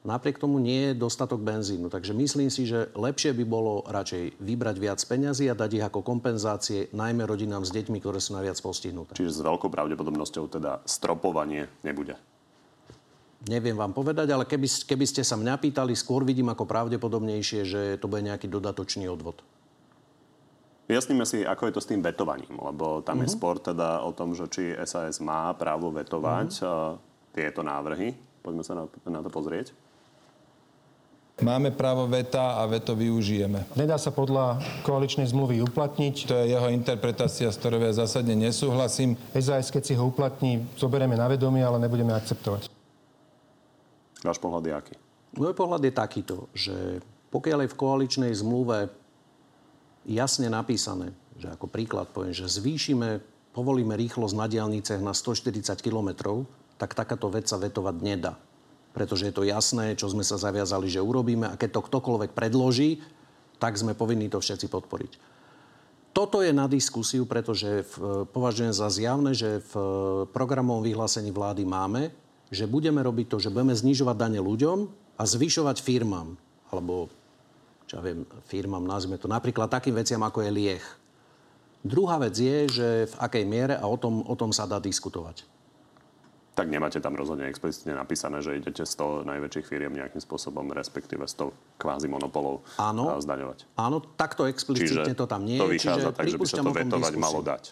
napriek 0.01 0.41
tomu 0.41 0.57
nie 0.57 0.91
je 0.91 0.97
dostatok 0.97 1.43
benzínu. 1.43 1.91
Takže 1.91 2.15
myslím 2.17 2.49
si, 2.49 2.65
že 2.65 2.89
lepšie 2.97 3.35
by 3.37 3.43
bolo 3.45 3.85
radšej 3.85 4.41
vybrať 4.41 4.75
viac 4.81 4.99
peňazí 5.03 5.45
a 5.51 5.57
dať 5.57 5.71
ich 5.77 5.85
ako 5.85 6.01
kompenzácie 6.01 6.89
najmä 6.95 7.27
rodinám 7.27 7.61
s 7.67 7.73
deťmi, 7.73 8.01
ktoré 8.01 8.17
sú 8.17 8.33
najviac 8.33 8.57
postihnuté. 8.63 9.13
Čiže 9.13 9.41
s 9.41 9.45
veľkou 9.45 9.69
pravdepodobnosťou 9.69 10.45
teda 10.49 10.81
stropovanie 10.87 11.69
nebude. 11.85 12.17
Neviem 13.49 13.73
vám 13.73 13.89
povedať, 13.89 14.29
ale 14.29 14.45
keby, 14.45 14.69
keby 14.85 15.05
ste 15.09 15.25
sa 15.25 15.33
mňa 15.33 15.57
pýtali, 15.57 15.97
skôr 15.97 16.21
vidím 16.21 16.53
ako 16.53 16.69
pravdepodobnejšie, 16.69 17.61
že 17.65 17.81
to 17.97 18.05
bude 18.05 18.21
nejaký 18.21 18.45
dodatočný 18.45 19.09
odvod. 19.09 19.41
Vyjasníme 20.85 21.23
si, 21.23 21.41
ako 21.41 21.65
je 21.65 21.73
to 21.73 21.81
s 21.81 21.87
tým 21.87 22.01
vetovaním, 22.01 22.57
lebo 22.57 22.99
tam 23.01 23.19
Mhm. 23.19 23.23
je 23.23 23.29
spor 23.29 23.55
teda 23.57 24.01
o 24.01 24.11
tom, 24.11 24.33
že 24.33 24.47
či 24.47 24.63
SAS 24.81 25.19
má 25.19 25.53
právo 25.53 25.89
vetovať 25.89 26.49
Mhm. 26.51 26.63
uh, 26.63 26.97
tieto 27.31 27.61
návrhy. 27.61 28.11
Poďme 28.41 28.63
sa 28.63 28.73
na, 28.73 28.83
na 29.07 29.21
to 29.21 29.29
pozrieť. 29.29 29.71
Máme 31.41 31.73
právo 31.73 32.05
veta 32.05 32.53
a 32.53 32.69
veto 32.69 32.93
využijeme. 32.93 33.65
Nedá 33.73 33.97
sa 33.97 34.13
podľa 34.13 34.61
koaličnej 34.83 35.25
zmluvy 35.25 35.63
uplatniť. 35.63 36.29
To 36.29 36.37
je 36.37 36.53
jeho 36.53 36.69
interpretácia, 36.69 37.49
s 37.49 37.57
ktorou 37.57 37.81
ja 37.81 37.89
zásadne 37.95 38.37
nesúhlasím. 38.37 39.17
SAS, 39.33 39.73
keď 39.73 39.83
si 39.83 39.93
ho 39.97 40.05
uplatní, 40.05 40.61
zoberieme 40.77 41.17
na 41.17 41.25
vedomie, 41.25 41.65
ale 41.65 41.81
nebudeme 41.81 42.13
akceptovať. 42.13 42.69
Váš 44.21 44.37
pohľad 44.37 44.63
je 44.69 44.73
aký? 44.75 44.95
Môj 45.33 45.57
pohľad 45.57 45.81
je 45.81 45.93
takýto, 45.95 46.45
že 46.53 47.01
pokiaľ 47.33 47.65
je 47.65 47.71
v 47.73 47.79
koaličnej 47.79 48.31
zmluve 48.37 48.91
jasne 50.05 50.47
napísané, 50.49 51.13
že 51.37 51.49
ako 51.49 51.67
príklad 51.69 52.09
poviem, 52.13 52.33
že 52.33 52.49
zvýšime, 52.49 53.21
povolíme 53.51 53.97
rýchlosť 53.97 54.35
na 54.37 54.47
diálniciach 54.47 55.01
na 55.01 55.11
140 55.13 55.77
km, 55.81 56.43
tak 56.77 56.97
takáto 56.97 57.29
vec 57.29 57.45
sa 57.45 57.61
vetovať 57.61 57.95
nedá. 58.01 58.37
Pretože 58.91 59.29
je 59.29 59.35
to 59.35 59.47
jasné, 59.47 59.95
čo 59.95 60.11
sme 60.11 60.25
sa 60.25 60.35
zaviazali, 60.35 60.91
že 60.91 60.99
urobíme 60.99 61.47
a 61.47 61.55
keď 61.55 61.79
to 61.79 61.87
ktokoľvek 61.87 62.31
predloží, 62.35 62.99
tak 63.61 63.77
sme 63.77 63.93
povinní 63.93 64.27
to 64.27 64.41
všetci 64.41 64.67
podporiť. 64.67 65.11
Toto 66.11 66.43
je 66.43 66.51
na 66.51 66.67
diskusiu, 66.67 67.23
pretože 67.23 67.87
v, 67.95 68.27
považujem 68.35 68.75
za 68.75 68.91
zjavné, 68.91 69.31
že 69.31 69.63
v 69.71 69.73
programovom 70.35 70.83
vyhlásení 70.83 71.31
vlády 71.31 71.63
máme, 71.63 72.11
že 72.51 72.67
budeme 72.67 72.99
robiť 72.99 73.31
to, 73.31 73.37
že 73.39 73.47
budeme 73.47 73.71
znižovať 73.71 74.15
dane 74.19 74.39
ľuďom 74.43 74.77
a 75.15 75.23
zvyšovať 75.23 75.79
firmám. 75.79 76.35
Alebo, 76.67 77.07
čo 77.91 77.99
ja 77.99 78.07
viem, 78.07 78.23
firmám 78.47 78.87
nazvime 78.87 79.19
to 79.19 79.27
napríklad 79.27 79.67
takým 79.67 79.99
veciam, 79.99 80.23
ako 80.23 80.47
je 80.47 80.51
lieh. 80.55 80.85
Druhá 81.83 82.15
vec 82.23 82.39
je, 82.39 82.71
že 82.71 82.87
v 83.11 83.15
akej 83.19 83.43
miere 83.43 83.75
a 83.75 83.83
o 83.83 83.99
tom, 83.99 84.23
o 84.23 84.35
tom 84.39 84.55
sa 84.55 84.63
dá 84.63 84.79
diskutovať. 84.79 85.43
Tak 86.55 86.71
nemáte 86.71 87.03
tam 87.03 87.19
rozhodne 87.19 87.51
explicitne 87.51 87.91
napísané, 87.91 88.39
že 88.39 88.55
idete 88.55 88.87
100 88.87 89.27
najväčších 89.27 89.67
firiem 89.67 89.91
nejakým 89.91 90.23
spôsobom, 90.23 90.71
respektíve 90.71 91.27
100 91.27 91.51
kvázi 91.75 92.07
monopolov 92.07 92.63
Áno. 92.79 93.11
zdaňovať. 93.19 93.67
Áno, 93.75 93.99
takto 94.15 94.47
explicitne 94.47 95.11
Čiže 95.11 95.19
to 95.19 95.27
tam 95.27 95.43
nie 95.43 95.59
to 95.59 95.67
je. 95.67 95.75
vychádza 95.75 96.15
čiže 96.15 96.15
tak, 96.15 96.27
že 96.31 96.37
by 96.39 96.47
sa 96.47 96.63
to 96.63 96.71
vetovať 96.71 97.13
malo 97.19 97.39
dať. 97.43 97.63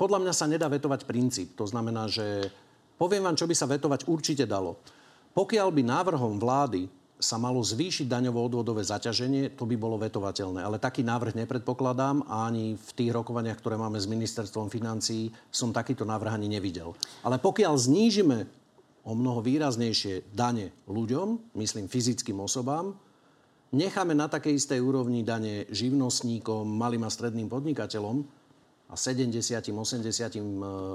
Podľa 0.00 0.18
mňa 0.24 0.32
sa 0.32 0.48
nedá 0.48 0.70
vetovať 0.72 1.04
princíp. 1.04 1.60
To 1.60 1.68
znamená, 1.68 2.08
že 2.08 2.48
poviem 2.96 3.20
vám, 3.20 3.36
čo 3.36 3.44
by 3.44 3.52
sa 3.52 3.68
vetovať 3.68 4.08
určite 4.08 4.48
dalo. 4.48 4.80
Pokiaľ 5.32 5.68
by 5.72 5.82
návrhom 5.84 6.36
vlády 6.36 6.92
sa 7.22 7.38
malo 7.38 7.62
zvýšiť 7.62 8.10
daňovo-odvodové 8.10 8.82
zaťaženie, 8.82 9.54
to 9.54 9.62
by 9.62 9.78
bolo 9.78 9.94
vetovateľné. 9.96 10.58
Ale 10.58 10.82
taký 10.82 11.06
návrh 11.06 11.38
nepredpokladám 11.38 12.26
a 12.26 12.50
ani 12.50 12.74
v 12.74 12.90
tých 12.98 13.14
rokovaniach, 13.14 13.62
ktoré 13.62 13.78
máme 13.78 13.96
s 14.02 14.10
ministerstvom 14.10 14.66
financií, 14.68 15.30
som 15.54 15.70
takýto 15.70 16.02
návrh 16.02 16.34
ani 16.34 16.50
nevidel. 16.50 16.98
Ale 17.22 17.38
pokiaľ 17.38 17.78
znížime 17.78 18.50
o 19.06 19.14
mnoho 19.14 19.38
výraznejšie 19.38 20.34
dane 20.34 20.74
ľuďom, 20.90 21.54
myslím 21.56 21.86
fyzickým 21.86 22.42
osobám, 22.42 22.92
necháme 23.70 24.18
na 24.18 24.26
takej 24.26 24.58
istej 24.58 24.82
úrovni 24.82 25.22
dane 25.22 25.70
živnostníkom, 25.70 26.66
malým 26.66 27.06
a 27.06 27.10
stredným 27.10 27.46
podnikateľom 27.46 28.26
a 28.90 28.94
70-80 28.98 29.70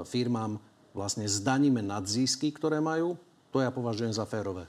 firmám 0.06 0.60
vlastne 0.92 1.24
zdaníme 1.24 1.80
nadzisky, 1.80 2.52
ktoré 2.52 2.84
majú, 2.84 3.16
to 3.50 3.60
ja 3.60 3.70
považujem 3.72 4.12
za 4.12 4.24
férové. 4.24 4.68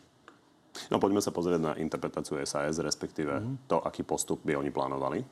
No 0.88 1.02
poďme 1.02 1.20
sa 1.20 1.34
pozrieť 1.34 1.60
na 1.60 1.74
interpretáciu 1.76 2.40
SAS, 2.46 2.80
respektíve 2.80 3.34
Mhm. 3.42 3.68
to, 3.68 3.78
aký 3.84 4.06
postup 4.06 4.40
by 4.46 4.56
oni 4.56 4.72
plánovali. 4.72 5.26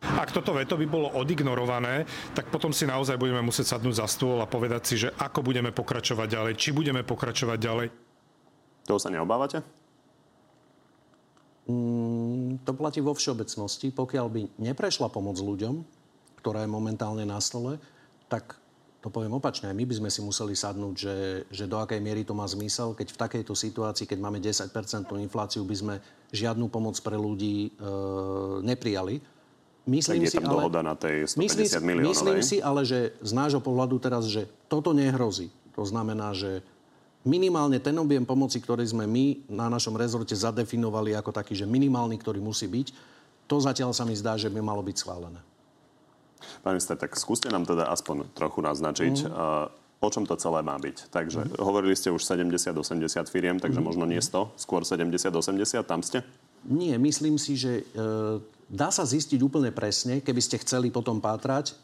Ak 0.00 0.32
toto 0.32 0.56
veto 0.56 0.80
by 0.80 0.86
bolo 0.88 1.12
odignorované, 1.12 2.08
tak 2.32 2.48
potom 2.48 2.72
si 2.72 2.88
naozaj 2.88 3.20
budeme 3.20 3.44
musieť 3.44 3.76
sadnúť 3.76 4.00
za 4.00 4.06
stôl 4.08 4.40
a 4.40 4.48
povedať 4.48 4.82
si, 4.88 4.94
že 4.96 5.12
ako 5.12 5.44
budeme 5.44 5.76
pokračovať 5.76 6.24
ďalej, 6.24 6.52
či 6.56 6.72
budeme 6.72 7.04
pokračovať 7.04 7.58
ďalej. 7.60 7.88
Toho 8.88 8.96
sa 8.96 9.12
neobávate? 9.12 9.60
To 12.64 12.72
platí 12.74 12.98
vo 13.04 13.12
všeobecnosti. 13.14 13.92
Pokiaľ 13.92 14.26
by 14.26 14.42
neprešla 14.58 15.12
pomoc 15.12 15.38
ľuďom, 15.38 15.84
ktorá 16.40 16.64
je 16.64 16.70
momentálne 16.72 17.22
na 17.28 17.38
stole, 17.38 17.76
tak 18.32 18.56
to 19.00 19.08
poviem 19.08 19.32
opačne. 19.32 19.72
Aj 19.72 19.76
my 19.76 19.84
by 19.88 19.94
sme 19.96 20.10
si 20.12 20.20
museli 20.20 20.52
sadnúť, 20.52 20.94
že, 20.94 21.16
že 21.48 21.64
do 21.64 21.80
akej 21.80 22.00
miery 22.04 22.20
to 22.20 22.36
má 22.36 22.44
zmysel, 22.44 22.92
keď 22.92 23.16
v 23.16 23.18
takejto 23.18 23.56
situácii, 23.56 24.04
keď 24.04 24.18
máme 24.20 24.38
10% 24.44 24.68
infláciu, 25.24 25.64
by 25.64 25.76
sme 25.76 25.94
žiadnu 26.36 26.68
pomoc 26.68 27.00
pre 27.00 27.16
ľudí 27.16 27.72
e, 27.72 27.90
neprijali. 28.60 29.20
Tak 29.20 29.88
Myslím 29.88 30.28
je 30.28 30.30
si, 30.30 30.36
tam 30.36 30.52
ale, 30.52 30.54
dohoda 30.60 30.80
na 30.84 30.94
tej 30.94 31.32
150 31.32 31.40
myslím, 31.40 31.64
miliónovej. 31.80 32.12
myslím 32.12 32.38
si 32.44 32.56
ale, 32.60 32.84
že 32.84 33.16
z 33.24 33.32
nášho 33.32 33.64
pohľadu 33.64 33.96
teraz, 33.96 34.28
že 34.28 34.44
toto 34.68 34.92
nehrozí. 34.92 35.48
To 35.72 35.82
znamená, 35.88 36.36
že 36.36 36.60
minimálne 37.24 37.80
ten 37.80 37.96
objem 37.96 38.28
pomoci, 38.28 38.60
ktorý 38.60 38.84
sme 38.84 39.08
my 39.08 39.48
na 39.48 39.72
našom 39.72 39.96
rezorte 39.96 40.36
zadefinovali 40.36 41.16
ako 41.16 41.32
taký, 41.32 41.56
že 41.56 41.64
minimálny, 41.64 42.20
ktorý 42.20 42.44
musí 42.44 42.68
byť, 42.68 42.92
to 43.48 43.56
zatiaľ 43.58 43.96
sa 43.96 44.04
mi 44.04 44.12
zdá, 44.12 44.36
že 44.36 44.52
by 44.52 44.60
malo 44.60 44.84
byť 44.84 44.96
schválené. 45.00 45.40
Pán 46.60 46.76
minister, 46.76 46.96
tak 46.96 47.14
skúste 47.16 47.48
nám 47.52 47.64
teda 47.68 47.88
aspoň 47.88 48.28
trochu 48.32 48.60
naznačiť, 48.64 49.14
mm. 49.26 50.00
o 50.00 50.08
čom 50.08 50.24
to 50.24 50.36
celé 50.36 50.64
má 50.64 50.76
byť. 50.80 51.12
Takže 51.12 51.40
mm. 51.44 51.60
hovorili 51.60 51.94
ste 51.96 52.12
už 52.12 52.24
70-80 52.24 52.80
firiem, 53.28 53.56
takže 53.60 53.80
mm. 53.80 53.84
možno 53.84 54.04
nie 54.08 54.20
100, 54.20 54.56
skôr 54.56 54.82
70-80, 54.82 55.32
tam 55.84 56.00
ste? 56.00 56.24
Nie, 56.68 57.00
myslím 57.00 57.40
si, 57.40 57.56
že 57.56 57.80
e, 57.80 57.82
dá 58.68 58.92
sa 58.92 59.08
zistiť 59.08 59.40
úplne 59.40 59.72
presne, 59.72 60.20
keby 60.20 60.40
ste 60.44 60.60
chceli 60.60 60.92
potom 60.92 61.16
pátrať, 61.16 61.72
e, 61.72 61.74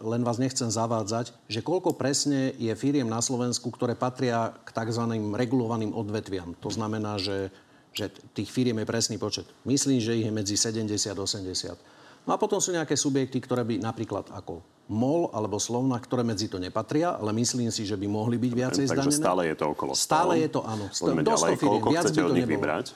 len 0.00 0.24
vás 0.24 0.40
nechcem 0.40 0.72
zavádzať, 0.72 1.36
že 1.44 1.60
koľko 1.60 1.92
presne 1.92 2.56
je 2.56 2.72
firiem 2.72 3.04
na 3.04 3.20
Slovensku, 3.20 3.68
ktoré 3.68 3.92
patria 3.92 4.56
k 4.64 4.72
tzv. 4.72 5.04
regulovaným 5.36 5.92
odvetviam. 5.92 6.56
To 6.64 6.72
znamená, 6.72 7.20
že, 7.20 7.52
že 7.92 8.08
tých 8.32 8.48
firiem 8.48 8.80
je 8.80 8.88
presný 8.88 9.16
počet. 9.20 9.44
Myslím, 9.68 10.00
že 10.00 10.16
ich 10.16 10.24
je 10.24 10.32
medzi 10.32 10.56
70 10.56 10.88
a 10.88 11.20
80. 11.20 11.97
No 12.28 12.36
a 12.36 12.38
potom 12.38 12.60
sú 12.60 12.76
nejaké 12.76 12.92
subjekty, 12.92 13.40
ktoré 13.40 13.64
by 13.64 13.80
napríklad 13.80 14.28
ako 14.28 14.60
MOL 14.92 15.32
alebo 15.32 15.56
Slovna, 15.56 15.96
ktoré 15.96 16.20
medzi 16.28 16.52
to 16.52 16.60
nepatria, 16.60 17.16
ale 17.16 17.32
myslím 17.32 17.72
si, 17.72 17.88
že 17.88 17.96
by 17.96 18.04
mohli 18.04 18.36
byť 18.36 18.52
viacej 18.52 18.84
Takže 18.84 19.08
zdanené. 19.08 19.16
stále 19.16 19.42
je 19.48 19.56
to 19.56 19.66
okolo 19.72 19.92
100. 19.96 20.04
Stále 20.04 20.34
je 20.44 20.48
to, 20.52 20.60
áno. 20.60 20.84
Poďme 20.92 21.22
do 21.24 21.32
100 21.32 21.32
ďalej. 21.32 21.52
firiem. 21.56 21.72
Koľko 21.72 21.88
Viac 21.88 22.04
chcete 22.04 22.12
by 22.12 22.20
to 22.20 22.28
od 22.28 22.36
nich 22.36 22.44
nebolo. 22.44 22.56
vybrať? 22.60 22.86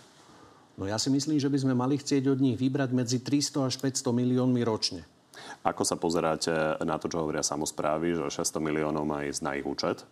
No 0.73 0.85
ja 0.85 0.97
si 1.01 1.09
myslím, 1.09 1.37
že 1.41 1.49
by 1.49 1.59
sme 1.65 1.75
mali 1.77 1.95
chcieť 1.97 2.25
od 2.29 2.41
nich 2.45 2.57
vybrať 2.61 2.91
medzi 2.93 3.19
300 3.25 3.69
až 3.69 3.75
500 3.81 4.13
miliónmi 4.13 4.61
ročne. 4.65 5.05
Ako 5.65 5.83
sa 5.85 5.97
pozeráte 5.97 6.53
na 6.85 7.01
to, 7.01 7.09
čo 7.09 7.25
hovoria 7.25 7.41
samozprávy, 7.41 8.13
že 8.17 8.45
600 8.45 8.61
miliónov 8.61 9.05
má 9.09 9.25
ísť 9.25 9.41
na 9.45 9.53
ich 9.57 9.65
účet? 9.65 10.05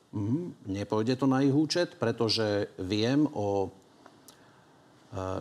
Nepôjde 0.64 1.16
to 1.20 1.26
na 1.28 1.44
ich 1.44 1.52
účet, 1.52 1.96
pretože 2.00 2.72
viem 2.80 3.28
o 3.36 3.68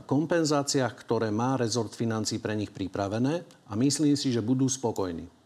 kompenzáciách, 0.09 0.93
ktoré 0.97 1.29
má 1.29 1.53
rezort 1.53 1.93
financí 1.93 2.41
pre 2.41 2.57
nich 2.57 2.73
pripravené 2.73 3.45
a 3.69 3.77
myslím 3.77 4.17
si, 4.17 4.33
že 4.33 4.41
budú 4.41 4.65
spokojní. 4.65 5.38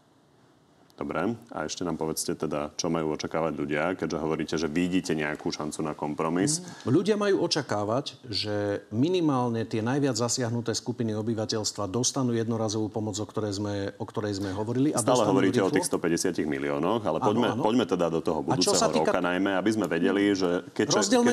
Dobre. 0.94 1.34
A 1.50 1.66
ešte 1.66 1.82
nám 1.82 1.98
povedzte 1.98 2.38
teda, 2.38 2.70
čo 2.78 2.86
majú 2.86 3.18
očakávať 3.18 3.52
ľudia, 3.58 3.98
keďže 3.98 4.18
hovoríte, 4.22 4.54
že 4.54 4.70
vidíte 4.70 5.18
nejakú 5.18 5.50
šancu 5.50 5.82
na 5.82 5.90
kompromis. 5.90 6.62
Ľudia 6.86 7.18
majú 7.18 7.42
očakávať, 7.42 8.22
že 8.30 8.86
minimálne 8.94 9.66
tie 9.66 9.82
najviac 9.82 10.14
zasiahnuté 10.14 10.70
skupiny 10.70 11.10
obyvateľstva 11.18 11.90
dostanú 11.90 12.30
jednorazovú 12.30 12.86
pomoc, 12.94 13.18
o 13.18 13.26
ktorej 13.26 13.58
sme, 13.58 13.90
o 13.98 14.04
ktorej 14.06 14.38
sme 14.38 14.54
hovorili. 14.54 14.94
A 14.94 15.02
Stále 15.02 15.26
hovoríte 15.26 15.58
o 15.58 15.66
rýchlo. 15.66 15.82
tých 15.82 15.90
150 15.90 16.46
miliónoch, 16.46 17.02
ale 17.02 17.18
poďme, 17.18 17.58
áno. 17.58 17.62
poďme 17.66 17.84
teda 17.90 18.06
do 18.14 18.22
toho 18.22 18.46
A 18.46 18.54
budúceho 18.54 18.78
sa 18.78 18.86
týka- 18.86 19.10
roka 19.10 19.18
najmä, 19.18 19.50
aby 19.58 19.70
sme 19.74 19.90
vedeli, 19.90 20.30
že 20.30 20.62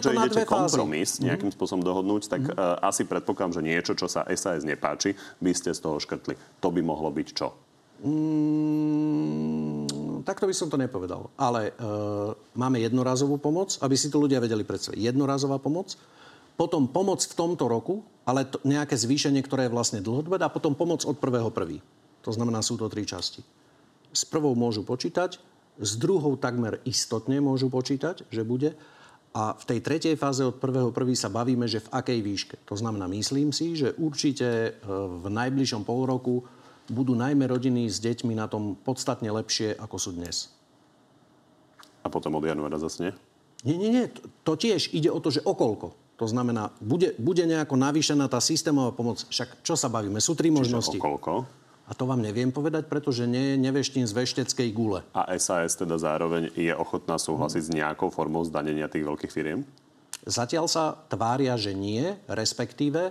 to 0.02 0.18
na 0.18 0.26
idete 0.26 0.42
dve 0.42 0.46
fázy. 0.50 0.74
kompromis 0.74 1.10
nejakým 1.22 1.54
spôsobom 1.54 1.86
dohodnúť, 1.86 2.22
tak 2.26 2.42
uh, 2.50 2.82
asi 2.82 3.06
predpokladám, 3.06 3.58
že 3.58 3.62
niečo, 3.62 3.94
čo 3.94 4.10
sa 4.10 4.26
SAS 4.34 4.66
nepáči, 4.66 5.14
by 5.38 5.54
ste 5.54 5.70
z 5.70 5.80
toho 5.86 6.02
škrtli. 6.02 6.34
To 6.66 6.74
by 6.74 6.82
mohlo 6.82 7.14
byť 7.14 7.30
čo? 7.30 7.71
Mm, 8.02 9.86
takto 10.26 10.50
by 10.50 10.54
som 10.58 10.74
to 10.74 10.78
nepovedal. 10.82 11.30
Ale 11.38 11.70
e, 11.70 11.74
máme 12.58 12.82
jednorazovú 12.82 13.38
pomoc, 13.38 13.78
aby 13.82 13.94
si 13.94 14.10
to 14.10 14.18
ľudia 14.18 14.42
vedeli 14.42 14.66
predstaviť. 14.66 14.98
Jednorazová 14.98 15.62
pomoc, 15.62 15.94
potom 16.58 16.90
pomoc 16.90 17.22
v 17.22 17.38
tomto 17.38 17.70
roku, 17.70 18.02
ale 18.26 18.50
to, 18.50 18.58
nejaké 18.66 18.98
zvýšenie, 18.98 19.42
ktoré 19.46 19.70
je 19.70 19.74
vlastne 19.74 20.02
dlhodobé, 20.02 20.42
a 20.42 20.50
potom 20.50 20.74
pomoc 20.74 21.06
od 21.06 21.18
prvého 21.18 21.54
prvý. 21.54 21.82
To 22.26 22.34
znamená, 22.34 22.62
sú 22.66 22.78
to 22.78 22.90
tri 22.90 23.06
časti. 23.06 23.42
S 24.14 24.26
prvou 24.26 24.54
môžu 24.58 24.86
počítať, 24.86 25.42
s 25.82 25.92
druhou 25.98 26.38
takmer 26.38 26.78
istotne 26.86 27.42
môžu 27.42 27.70
počítať, 27.74 28.30
že 28.30 28.46
bude. 28.46 28.78
A 29.32 29.56
v 29.56 29.64
tej 29.64 29.80
tretej 29.80 30.20
fáze 30.20 30.44
od 30.44 30.60
prvého 30.60 30.92
prvý 30.92 31.16
sa 31.16 31.32
bavíme, 31.32 31.64
že 31.64 31.80
v 31.80 31.92
akej 31.96 32.20
výške. 32.20 32.56
To 32.68 32.76
znamená, 32.76 33.08
myslím 33.08 33.56
si, 33.56 33.80
že 33.80 33.96
určite 33.96 34.46
e, 34.46 34.70
v 34.92 35.26
najbližšom 35.32 35.88
pol 35.88 36.04
roku 36.04 36.44
budú 36.92 37.16
najmä 37.16 37.48
rodiny 37.48 37.88
s 37.88 38.04
deťmi 38.04 38.36
na 38.36 38.52
tom 38.52 38.76
podstatne 38.76 39.32
lepšie, 39.32 39.80
ako 39.80 39.96
sú 39.98 40.12
dnes. 40.12 40.52
A 42.04 42.12
potom 42.12 42.36
od 42.36 42.44
januára 42.44 42.78
zase 42.78 43.10
nie? 43.10 43.12
Nie, 43.62 43.78
nie, 43.78 43.90
nie. 43.94 44.06
To, 44.44 44.58
tiež 44.58 44.90
ide 44.92 45.08
o 45.14 45.22
to, 45.22 45.30
že 45.30 45.46
okolko. 45.46 45.94
To 46.18 46.26
znamená, 46.30 46.70
bude, 46.82 47.18
bude 47.18 47.46
nejako 47.46 47.78
navýšená 47.78 48.30
tá 48.30 48.38
systémová 48.38 48.94
pomoc. 48.94 49.26
Však 49.26 49.66
čo 49.66 49.74
sa 49.74 49.90
bavíme? 49.90 50.22
Sú 50.22 50.38
tri 50.38 50.54
možnosti. 50.54 50.94
Čiže 50.94 51.02
o 51.02 51.08
koľko? 51.18 51.34
A 51.90 51.98
to 51.98 52.08
vám 52.08 52.24
neviem 52.24 52.54
povedať, 52.54 52.88
pretože 52.88 53.28
nie, 53.28 53.58
neveštím 53.58 54.06
z 54.06 54.14
vešteckej 54.16 54.70
gule. 54.72 55.04
A 55.12 55.34
SAS 55.36 55.76
teda 55.76 55.98
zároveň 55.98 56.54
je 56.54 56.72
ochotná 56.72 57.20
súhlasiť 57.20 57.62
s 57.68 57.74
nejakou 57.74 58.08
formou 58.14 58.46
zdanenia 58.46 58.88
tých 58.88 59.04
veľkých 59.04 59.34
firiem? 59.34 59.68
Zatiaľ 60.24 60.70
sa 60.70 60.96
tvária, 61.10 61.58
že 61.58 61.74
nie, 61.74 62.14
respektíve 62.30 63.10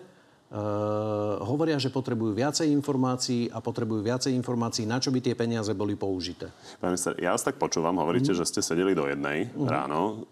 hovoria, 1.41 1.79
že 1.79 1.89
potrebujú 1.89 2.35
viacej 2.35 2.67
informácií 2.69 3.47
a 3.49 3.63
potrebujú 3.63 4.03
viacej 4.03 4.35
informácií, 4.35 4.83
na 4.83 4.99
čo 4.99 5.09
by 5.09 5.21
tie 5.21 5.35
peniaze 5.35 5.71
boli 5.73 5.95
použité. 5.95 6.51
Pán 6.77 6.93
minister, 6.93 7.15
ja 7.17 7.31
vás 7.31 7.43
tak 7.43 7.55
počúvam, 7.55 7.95
hovoríte, 7.97 8.35
že 8.35 8.43
ste 8.43 8.59
sedeli 8.59 8.91
do 8.91 9.07
jednej 9.07 9.47
ráno 9.55 10.27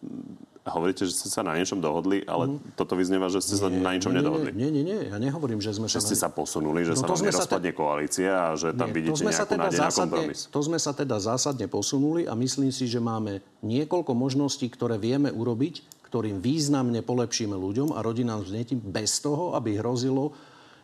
a 0.67 0.75
hovoríte, 0.75 1.07
že 1.07 1.15
ste 1.15 1.33
sa 1.33 1.41
na 1.41 1.57
niečom 1.57 1.81
dohodli, 1.81 2.27
ale 2.27 2.45
toto 2.75 2.93
vyznieva, 2.93 3.31
že 3.31 3.41
ste 3.41 3.57
sa 3.57 3.71
na 3.71 3.95
ničom 3.95 4.13
nie, 4.13 4.21
nedohodli. 4.21 4.51
Nie, 4.53 4.69
nie, 4.69 4.83
nie, 4.83 5.01
ja 5.09 5.17
nehovorím, 5.17 5.63
že 5.63 5.73
sme 5.73 5.87
Že 5.87 6.03
ste 6.03 6.13
na- 6.13 6.23
sa 6.27 6.29
posunuli, 6.29 6.83
že 6.83 6.93
No 6.93 6.99
sa 6.99 7.07
vám 7.07 7.17
sa 7.17 7.25
nerozpadne 7.25 7.71
koalícia 7.73 8.33
a 8.35 8.53
že 8.53 8.77
tam 8.77 8.91
Nie, 8.91 8.97
vidíte 9.01 9.23
nejakú 9.23 9.55
nádej 9.55 9.81
na 9.81 9.89
kompromis. 9.89 10.39
to 10.45 10.61
sme 10.61 10.77
sa 10.77 10.93
teda 10.93 11.17
zásadne 11.17 11.65
posunuli 11.65 12.27
a 12.27 12.35
myslím 12.35 12.69
si, 12.69 12.85
že 12.85 12.99
máme 12.99 13.41
niekoľko 13.63 14.13
možností, 14.13 14.69
ktoré 14.69 14.99
vieme 14.99 15.33
urobiť, 15.33 15.98
ktorým 16.09 16.41
významne 16.41 17.05
polepšíme 17.05 17.53
ľuďom 17.53 17.93
a 17.93 18.01
rodinám 18.01 18.43
s 18.43 18.51
deťmi 18.51 18.81
bez 18.89 19.21
toho, 19.21 19.53
aby 19.53 19.77
hrozilo, 19.77 20.33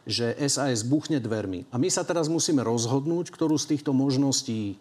že 0.04 0.37
SAS 0.45 0.85
buchne 0.85 1.16
dvermi. 1.16 1.64
A 1.73 1.81
my 1.81 1.88
sa 1.88 2.04
teraz 2.04 2.28
musíme 2.28 2.61
rozhodnúť, 2.61 3.33
ktorú 3.33 3.57
z 3.57 3.73
týchto 3.73 3.97
možností 3.97 4.76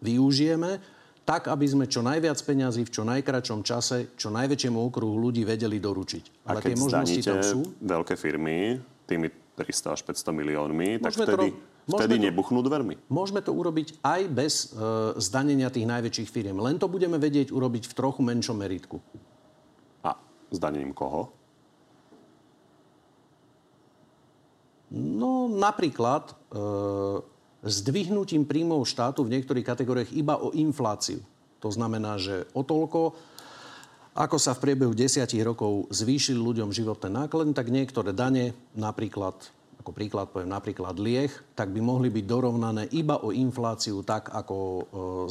využijeme, 0.00 0.80
tak, 1.22 1.46
aby 1.46 1.66
sme 1.68 1.84
čo 1.86 2.02
najviac 2.02 2.34
peňazí 2.42 2.82
v 2.82 2.90
čo 2.90 3.02
najkračom 3.06 3.62
čase, 3.62 4.10
čo 4.18 4.32
najväčšiemu 4.34 4.74
okruhu 4.74 5.14
ľudí 5.22 5.46
vedeli 5.46 5.78
doručiť. 5.78 6.48
A 6.50 6.58
Ale 6.58 6.60
tie 6.66 6.74
možnosti 6.74 7.20
tam 7.22 7.38
sú. 7.44 7.62
veľké 7.78 8.18
firmy 8.18 8.82
tými 9.06 9.30
300 9.54 9.94
až 9.94 10.00
500 10.02 10.34
miliónmi, 10.34 10.98
tak 10.98 11.14
Môžeme 11.14 11.26
to 11.28 11.30
vtedy, 11.30 11.48
ro- 11.52 11.58
vtedy 11.94 12.14
to- 12.18 12.24
nebuchnú 12.26 12.58
dvermi. 12.64 12.94
Môžeme 13.06 13.38
to 13.38 13.54
urobiť 13.54 14.02
aj 14.02 14.20
bez 14.34 14.52
e, 14.74 14.82
zdanenia 15.22 15.70
tých 15.70 15.86
najväčších 15.86 16.26
firiem. 16.26 16.58
Len 16.58 16.80
to 16.80 16.90
budeme 16.90 17.20
vedieť 17.22 17.54
urobiť 17.54 17.86
v 17.86 17.94
trochu 17.94 18.24
menšom 18.24 18.58
meritku. 18.58 18.98
Zdanením 20.52 20.92
koho? 20.92 21.32
No 24.92 25.48
napríklad 25.48 26.28
e, 26.28 26.34
zdvihnutím 27.64 28.44
príjmov 28.44 28.84
štátu 28.84 29.24
v 29.24 29.32
niektorých 29.38 29.64
kategóriách 29.64 30.12
iba 30.12 30.36
o 30.36 30.52
infláciu. 30.52 31.24
To 31.64 31.72
znamená, 31.72 32.20
že 32.20 32.44
o 32.52 32.60
toľko, 32.60 33.16
ako 34.12 34.36
sa 34.36 34.52
v 34.52 34.68
priebehu 34.68 34.92
desiatich 34.92 35.40
rokov 35.40 35.88
zvýšili 35.88 36.36
ľuďom 36.36 36.74
životné 36.74 37.08
náklady, 37.08 37.56
tak 37.56 37.72
niektoré 37.72 38.12
dane, 38.12 38.52
napríklad, 38.76 39.32
ako 39.80 39.90
príklad 39.96 40.28
poviem 40.28 40.52
napríklad 40.52 41.00
lieh, 41.00 41.32
tak 41.56 41.72
by 41.72 41.80
mohli 41.80 42.12
byť 42.12 42.24
dorovnané 42.28 42.92
iba 42.92 43.16
o 43.22 43.32
infláciu 43.32 44.04
tak, 44.04 44.28
ako 44.28 44.56
e, 44.58 44.82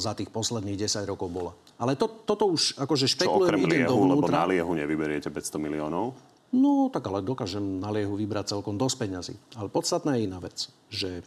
za 0.01 0.17
tých 0.17 0.33
posledných 0.33 0.89
10 0.89 1.05
rokov 1.05 1.29
bola. 1.29 1.53
Ale 1.81 1.97
to, 1.97 2.05
toto 2.05 2.53
už 2.53 2.77
akože 2.77 3.09
Čo 3.09 3.13
špekulujem, 3.17 3.49
okrem 3.49 3.59
idem 3.65 3.89
liehu, 3.89 4.05
lebo 4.05 4.21
dovnútra. 4.29 4.45
na 4.45 4.45
liehu 4.53 4.71
nevyberiete 4.77 5.33
500 5.33 5.57
miliónov. 5.57 6.13
No, 6.53 6.93
tak 6.93 7.09
ale 7.09 7.25
dokážem 7.25 7.81
na 7.81 7.89
liehu 7.89 8.13
vybrať 8.13 8.53
celkom 8.53 8.77
dosť 8.77 8.95
peňazí. 9.01 9.35
Ale 9.57 9.71
podstatná 9.73 10.19
je 10.19 10.29
iná 10.29 10.37
vec, 10.37 10.69
že 10.93 11.25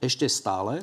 ešte 0.00 0.24
stále... 0.26 0.80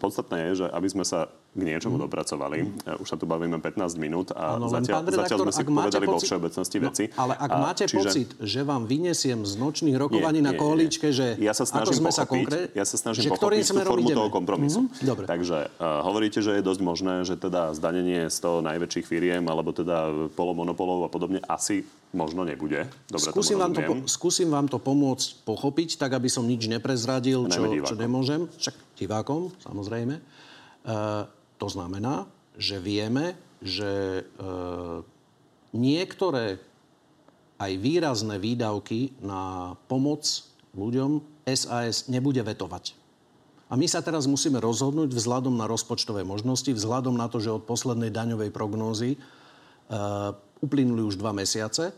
Podstatné 0.00 0.50
je, 0.50 0.64
že 0.64 0.66
aby 0.72 0.88
sme 0.88 1.04
sa 1.04 1.28
k 1.48 1.62
niečomu 1.64 1.96
dopracovali, 1.96 2.58
e, 2.84 3.00
už 3.00 3.08
sa 3.08 3.16
tu 3.16 3.24
bavíme 3.24 3.58
15 3.58 3.96
minút 3.96 4.30
a 4.30 4.54
len 4.54 4.68
zatiaľ, 4.68 4.94
pán 5.00 5.04
redaktor, 5.08 5.22
zatiaľ 5.24 5.38
sme 5.42 5.52
si 5.52 5.62
povedali 5.64 6.04
vo 6.04 6.12
pocit- 6.14 6.28
všeobecnosti 6.28 6.76
No, 6.78 6.84
veci. 6.86 7.04
ale 7.16 7.34
ak 7.34 7.50
A 7.50 7.56
máte 7.58 7.84
pocit, 7.88 8.28
že 8.38 8.60
vám 8.62 8.84
vyniesiem 8.84 9.42
z 9.42 9.52
nočných 9.56 9.96
rokovaní 9.96 10.38
na 10.38 10.52
koholíčke, 10.52 11.08
že 11.10 11.34
ja 11.40 11.50
sa 11.50 11.64
ako 11.66 11.72
snažím 11.72 11.98
sme 11.98 12.12
sa 12.12 12.24
pochopiť, 12.24 12.46
konkrét... 12.46 12.68
ja 12.76 12.84
sa 12.84 12.96
snažím 12.96 13.22
že 13.26 13.30
pochopiť 13.32 13.64
tú 13.64 13.80
formu 13.82 14.08
ideme. 14.12 14.18
toho 14.20 14.30
kompromisu. 14.30 14.80
Mhm, 14.86 15.02
dobre. 15.02 15.24
Takže 15.26 15.58
uh, 15.66 16.06
hovoríte, 16.06 16.38
že 16.38 16.52
je 16.54 16.62
dosť 16.62 16.80
možné, 16.84 17.14
že 17.24 17.34
teda 17.34 17.72
zdanenie 17.74 18.28
z 18.28 18.38
toho 18.38 18.62
najväčších 18.62 19.06
firiem, 19.08 19.42
alebo 19.48 19.72
teda 19.72 20.30
polomonopolov 20.36 21.04
a 21.04 21.10
podobne 21.10 21.40
asi 21.44 21.82
možno 22.08 22.40
nebude. 22.40 22.88
Dobre, 23.10 23.28
Skúsim 23.28 23.60
vám, 23.60 23.72
to, 23.74 23.80
po- 23.84 24.04
skúsim 24.08 24.48
vám 24.48 24.64
to 24.64 24.80
pomôcť 24.80 25.44
pochopiť, 25.44 26.00
tak 26.00 26.16
aby 26.16 26.28
som 26.30 26.46
nič 26.46 26.64
neprezradil, 26.64 27.50
čo, 27.52 27.60
čo 27.84 27.94
nemôžem. 27.96 28.48
Však 28.56 28.96
divákom, 28.96 29.52
samozrejme. 29.60 30.16
E, 30.16 30.92
to 31.58 31.66
znamená, 31.66 32.30
že 32.58 32.78
vieme, 32.78 33.34
že 33.58 34.22
e, 34.22 34.52
niektoré 35.74 36.62
aj 37.58 37.72
výrazné 37.78 38.38
výdavky 38.38 39.18
na 39.18 39.74
pomoc 39.90 40.24
ľuďom 40.78 41.42
SAS 41.42 42.06
nebude 42.06 42.38
vetovať. 42.38 42.94
A 43.68 43.76
my 43.76 43.84
sa 43.84 44.00
teraz 44.00 44.24
musíme 44.24 44.62
rozhodnúť 44.62 45.12
vzhľadom 45.12 45.52
na 45.52 45.68
rozpočtové 45.68 46.24
možnosti, 46.24 46.70
vzhľadom 46.70 47.18
na 47.18 47.28
to, 47.28 47.42
že 47.42 47.52
od 47.52 47.66
poslednej 47.68 48.08
daňovej 48.08 48.54
prognózy 48.54 49.14
e, 49.14 49.18
uplynuli 50.62 51.02
už 51.04 51.18
dva 51.20 51.34
mesiace 51.34 51.92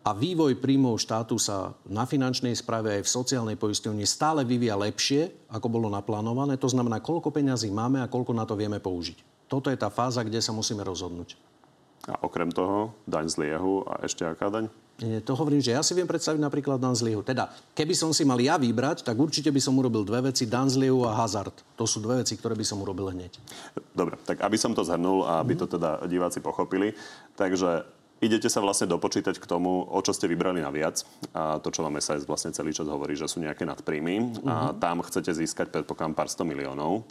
a 0.00 0.16
vývoj 0.16 0.56
príjmov 0.56 0.96
štátu 0.96 1.36
sa 1.36 1.76
na 1.84 2.08
finančnej 2.08 2.56
správe 2.56 2.96
aj 2.96 3.04
v 3.04 3.14
sociálnej 3.20 3.56
poisťovni 3.60 4.08
stále 4.08 4.48
vyvíja 4.48 4.72
lepšie, 4.80 5.52
ako 5.52 5.68
bolo 5.68 5.92
naplánované. 5.92 6.56
To 6.56 6.72
znamená, 6.72 7.04
koľko 7.04 7.28
peňazí 7.28 7.68
máme 7.68 8.00
a 8.00 8.08
koľko 8.08 8.32
na 8.32 8.48
to 8.48 8.56
vieme 8.56 8.80
použiť. 8.80 9.44
Toto 9.44 9.68
je 9.68 9.76
tá 9.76 9.92
fáza, 9.92 10.24
kde 10.24 10.40
sa 10.40 10.56
musíme 10.56 10.80
rozhodnúť. 10.80 11.36
A 12.08 12.16
okrem 12.24 12.48
toho, 12.48 12.96
daň 13.04 13.28
z 13.28 13.44
liehu 13.44 13.84
a 13.84 14.00
ešte 14.08 14.24
aká 14.24 14.48
daň? 14.48 14.72
To 15.00 15.32
hovorím, 15.32 15.64
že 15.64 15.72
ja 15.72 15.80
si 15.80 15.96
viem 15.96 16.08
predstaviť 16.08 16.40
napríklad 16.40 16.76
dan 16.76 16.92
z 16.92 17.08
liehu. 17.08 17.24
Teda, 17.24 17.52
keby 17.72 17.96
som 17.96 18.12
si 18.12 18.24
mal 18.24 18.36
ja 18.40 18.60
vybrať, 18.60 19.04
tak 19.04 19.16
určite 19.16 19.48
by 19.48 19.60
som 19.60 19.76
urobil 19.76 20.04
dve 20.04 20.32
veci, 20.32 20.44
dan 20.44 20.68
z 20.68 20.76
liehu 20.76 21.08
a 21.08 21.16
hazard. 21.16 21.56
To 21.76 21.88
sú 21.88 22.04
dve 22.04 22.20
veci, 22.20 22.36
ktoré 22.36 22.52
by 22.56 22.64
som 22.64 22.80
urobil 22.84 23.12
hneď. 23.12 23.36
Dobre, 23.96 24.20
tak 24.24 24.44
aby 24.44 24.56
som 24.60 24.76
to 24.76 24.84
zhrnul 24.84 25.24
a 25.24 25.40
aby 25.40 25.56
to 25.56 25.64
teda 25.64 26.04
diváci 26.04 26.44
pochopili. 26.44 26.92
Takže 27.32 27.99
idete 28.20 28.48
sa 28.52 28.60
vlastne 28.60 28.86
dopočítať 28.86 29.40
k 29.40 29.48
tomu, 29.48 29.84
o 29.88 30.00
čo 30.04 30.12
ste 30.12 30.28
vybrali 30.28 30.60
naviac. 30.60 31.02
A 31.32 31.58
to, 31.58 31.72
čo 31.72 31.80
vám 31.82 31.96
SAS 31.98 32.28
vlastne 32.28 32.52
celý 32.52 32.70
čas 32.76 32.86
hovorí, 32.86 33.16
že 33.16 33.26
sú 33.26 33.40
nejaké 33.40 33.64
nadpríjmy. 33.64 34.44
A 34.44 34.76
tam 34.76 35.00
chcete 35.00 35.32
získať, 35.32 35.72
predpokladám, 35.72 36.14
pár 36.14 36.28
sto 36.28 36.44
miliónov. 36.44 37.08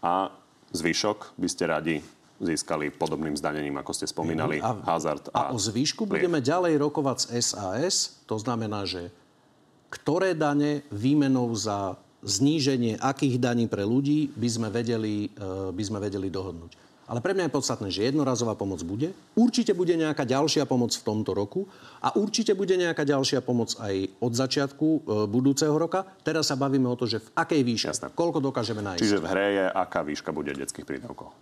A 0.00 0.30
zvyšok 0.70 1.34
by 1.34 1.48
ste 1.50 1.64
radi 1.66 1.96
získali 2.40 2.88
podobným 2.88 3.36
zdanením, 3.36 3.76
ako 3.84 3.92
ste 3.92 4.08
spomínali, 4.08 4.64
hazard 4.88 5.28
A 5.36 5.52
a, 5.52 5.52
o 5.52 5.60
zvýšku 5.60 6.08
lieh. 6.08 6.24
budeme 6.24 6.40
ďalej 6.40 6.80
rokovať 6.80 7.18
s 7.36 7.52
SAS. 7.52 7.96
To 8.24 8.40
znamená, 8.40 8.88
že 8.88 9.12
ktoré 9.92 10.32
dane 10.32 10.80
výmenou 10.88 11.52
za 11.52 12.00
zníženie 12.24 12.96
akých 13.00 13.36
daní 13.40 13.68
pre 13.68 13.84
ľudí 13.84 14.32
by 14.36 14.48
sme 14.48 14.68
vedeli, 14.72 15.28
e, 15.28 15.72
by 15.72 15.82
sme 15.84 15.98
vedeli 16.00 16.28
dohodnúť. 16.28 16.89
Ale 17.10 17.18
pre 17.18 17.34
mňa 17.34 17.50
je 17.50 17.56
podstatné, 17.58 17.88
že 17.90 18.06
jednorazová 18.06 18.54
pomoc 18.54 18.86
bude. 18.86 19.10
Určite 19.34 19.74
bude 19.74 19.98
nejaká 19.98 20.22
ďalšia 20.22 20.62
pomoc 20.62 20.94
v 20.94 21.02
tomto 21.02 21.34
roku 21.34 21.66
a 21.98 22.14
určite 22.14 22.54
bude 22.54 22.78
nejaká 22.78 23.02
ďalšia 23.02 23.42
pomoc 23.42 23.74
aj 23.82 24.14
od 24.22 24.32
začiatku 24.38 24.86
e, 24.86 24.98
budúceho 25.26 25.74
roka. 25.74 26.06
Teraz 26.22 26.46
sa 26.46 26.54
bavíme 26.54 26.86
o 26.86 26.94
to, 26.94 27.10
že 27.10 27.18
v 27.18 27.28
akej 27.34 27.66
výške, 27.66 27.90
Jasné. 27.90 28.14
koľko 28.14 28.38
dokážeme 28.38 28.78
nájsť. 28.78 29.02
Čiže 29.02 29.18
v 29.18 29.26
hre 29.26 29.46
je, 29.58 29.64
aká 29.66 30.06
výška 30.06 30.30
bude 30.30 30.54
detských 30.54 30.86
prídavkov. 30.86 31.34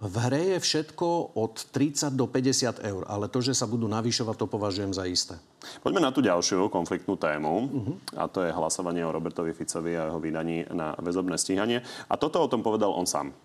V 0.00 0.16
hre 0.26 0.56
je 0.56 0.58
všetko 0.58 1.36
od 1.36 1.70
30 1.76 2.16
do 2.16 2.24
50 2.24 2.80
eur, 2.80 3.02
ale 3.04 3.28
to, 3.28 3.44
že 3.44 3.52
sa 3.52 3.68
budú 3.68 3.84
navyšovať, 3.84 4.32
to 4.32 4.46
považujem 4.48 4.96
za 4.96 5.04
isté. 5.04 5.36
Poďme 5.84 6.00
na 6.00 6.10
tú 6.10 6.24
ďalšiu 6.24 6.72
konfliktnú 6.72 7.20
tému. 7.20 7.68
A 8.16 8.24
to 8.24 8.40
je 8.40 8.50
hlasovanie 8.50 9.04
o 9.04 9.12
Robertovi 9.12 9.52
Ficovi 9.52 10.00
a 10.00 10.08
jeho 10.08 10.16
vydaní 10.16 10.64
na 10.72 10.96
väzobné 10.98 11.36
stíhanie. 11.36 11.84
A 12.08 12.16
toto 12.16 12.40
o 12.40 12.48
tom 12.48 12.64
povedal 12.64 12.96
on 12.96 13.04
sám. 13.04 13.36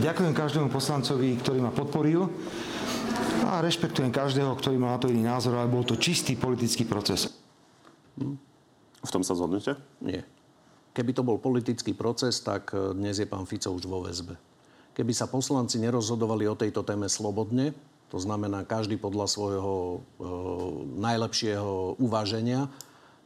Ďakujem 0.00 0.32
každému 0.32 0.72
poslancovi, 0.72 1.36
ktorý 1.44 1.60
ma 1.60 1.68
podporil 1.68 2.24
a 3.44 3.60
rešpektujem 3.60 4.08
každého, 4.08 4.48
ktorý 4.56 4.80
má 4.80 4.96
na 4.96 4.98
to 4.98 5.12
iný 5.12 5.28
názor, 5.28 5.60
ale 5.60 5.68
bol 5.68 5.84
to 5.84 6.00
čistý 6.00 6.40
politický 6.40 6.88
proces. 6.88 7.28
V 9.04 9.10
tom 9.12 9.20
sa 9.20 9.36
zhodnete? 9.36 9.76
Nie. 10.00 10.24
Keby 10.96 11.12
to 11.12 11.20
bol 11.20 11.36
politický 11.36 11.92
proces, 11.92 12.40
tak 12.40 12.72
e, 12.72 12.96
dnes 12.96 13.20
je 13.20 13.28
pán 13.28 13.44
Fico 13.44 13.76
už 13.76 13.84
vo 13.84 14.00
väzbe. 14.00 14.40
Keby 14.96 15.12
sa 15.12 15.28
poslanci 15.28 15.76
nerozhodovali 15.76 16.48
o 16.48 16.56
tejto 16.56 16.80
téme 16.80 17.04
slobodne, 17.12 17.76
to 18.08 18.16
znamená 18.16 18.64
každý 18.64 18.96
podľa 18.96 19.28
svojho 19.28 19.76
e, 19.76 19.98
najlepšieho 20.96 22.00
uváženia, 22.00 22.72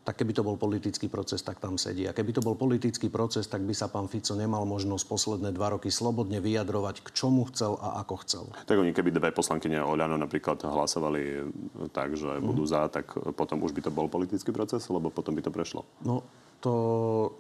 tak 0.05 0.21
keby 0.21 0.37
to 0.37 0.45
bol 0.45 0.61
politický 0.61 1.09
proces, 1.09 1.41
tak 1.41 1.65
tam 1.65 1.81
sedí. 1.81 2.05
A 2.05 2.13
keby 2.13 2.37
to 2.37 2.45
bol 2.45 2.53
politický 2.53 3.09
proces, 3.09 3.49
tak 3.49 3.65
by 3.65 3.73
sa 3.73 3.89
pán 3.89 4.05
Fico 4.05 4.37
nemal 4.37 4.69
možnosť 4.69 5.05
posledné 5.09 5.51
dva 5.57 5.73
roky 5.73 5.89
slobodne 5.89 6.45
vyjadrovať, 6.45 7.01
k 7.01 7.09
čomu 7.17 7.49
chcel 7.49 7.81
a 7.81 8.05
ako 8.05 8.15
chcel. 8.21 8.45
Tak 8.69 8.77
oni 8.77 8.93
keby 8.93 9.17
dve 9.17 9.33
poslankyne 9.33 9.81
Oľano 9.81 10.21
napríklad 10.21 10.61
hlasovali 10.61 11.49
tak, 11.97 12.21
že 12.21 12.37
budú 12.45 12.69
za, 12.69 12.93
tak 12.93 13.17
potom 13.33 13.65
už 13.65 13.73
by 13.73 13.89
to 13.89 13.91
bol 13.91 14.05
politický 14.13 14.53
proces, 14.53 14.85
lebo 14.93 15.09
potom 15.09 15.33
by 15.33 15.41
to 15.41 15.49
prešlo. 15.49 15.89
No, 16.05 16.21
to, 16.61 16.73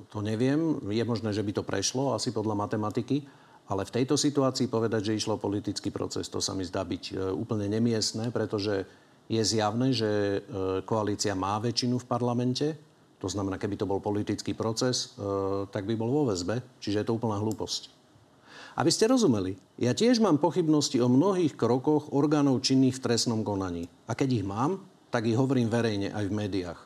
to 0.08 0.24
neviem. 0.24 0.80
Je 0.88 1.04
možné, 1.04 1.36
že 1.36 1.44
by 1.44 1.60
to 1.60 1.62
prešlo, 1.68 2.16
asi 2.16 2.32
podľa 2.32 2.64
matematiky. 2.64 3.28
Ale 3.64 3.88
v 3.88 3.94
tejto 3.96 4.20
situácii 4.20 4.68
povedať, 4.68 5.08
že 5.12 5.16
išlo 5.16 5.40
politický 5.40 5.88
proces, 5.88 6.28
to 6.28 6.36
sa 6.40 6.52
mi 6.52 6.68
zdá 6.68 6.84
byť 6.84 7.04
e, 7.08 7.32
úplne 7.32 7.64
nemiestné, 7.64 8.28
pretože 8.28 8.84
je 9.28 9.40
zjavné, 9.40 9.92
že 9.96 10.10
e, 10.10 10.38
koalícia 10.84 11.32
má 11.32 11.56
väčšinu 11.56 11.96
v 12.00 12.08
parlamente. 12.08 12.66
To 13.22 13.28
znamená, 13.30 13.56
keby 13.56 13.80
to 13.80 13.88
bol 13.88 14.04
politický 14.04 14.52
proces, 14.52 15.16
e, 15.16 15.64
tak 15.72 15.88
by 15.88 15.96
bol 15.96 16.10
vo 16.12 16.22
väzbe. 16.28 16.60
Čiže 16.80 17.02
je 17.02 17.06
to 17.08 17.16
úplná 17.16 17.40
hlúposť. 17.40 17.88
Aby 18.74 18.90
ste 18.90 19.06
rozumeli, 19.06 19.54
ja 19.78 19.94
tiež 19.94 20.18
mám 20.18 20.42
pochybnosti 20.42 20.98
o 20.98 21.06
mnohých 21.06 21.54
krokoch 21.54 22.10
orgánov 22.10 22.58
činných 22.60 22.98
v 22.98 23.04
trestnom 23.06 23.46
konaní. 23.46 23.86
A 24.10 24.18
keď 24.18 24.42
ich 24.42 24.44
mám, 24.44 24.82
tak 25.14 25.30
ich 25.30 25.38
hovorím 25.38 25.70
verejne 25.70 26.10
aj 26.10 26.24
v 26.26 26.36
médiách. 26.36 26.80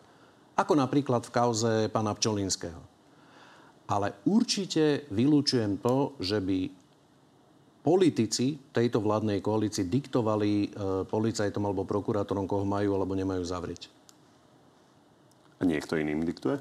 Ako 0.58 0.76
napríklad 0.76 1.24
v 1.24 1.32
kauze 1.32 1.72
pána 1.88 2.12
Pčolinského. 2.12 2.82
Ale 3.88 4.20
určite 4.28 5.08
vylúčujem 5.08 5.80
to, 5.80 6.12
že 6.20 6.44
by 6.44 6.68
politici 7.82 8.58
tejto 8.74 8.98
vládnej 9.00 9.38
koalícii 9.38 9.86
diktovali 9.86 10.50
e, 10.50 10.66
policajtom 11.06 11.62
alebo 11.64 11.86
prokurátorom, 11.88 12.44
koho 12.44 12.66
majú 12.66 12.98
alebo 12.98 13.14
nemajú 13.14 13.42
zavrieť. 13.46 13.88
A 15.58 15.66
niekto 15.66 15.98
iným 15.98 16.22
diktuje? 16.22 16.58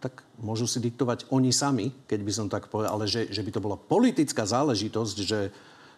Tak 0.00 0.24
môžu 0.40 0.64
si 0.64 0.80
diktovať 0.80 1.28
oni 1.30 1.52
sami, 1.52 1.92
keď 2.08 2.20
by 2.24 2.32
som 2.32 2.46
tak 2.48 2.70
povedal, 2.72 2.96
ale 2.98 3.04
že, 3.10 3.28
že 3.28 3.44
by 3.44 3.50
to 3.52 3.64
bola 3.64 3.76
politická 3.76 4.46
záležitosť, 4.48 5.16
že 5.22 5.40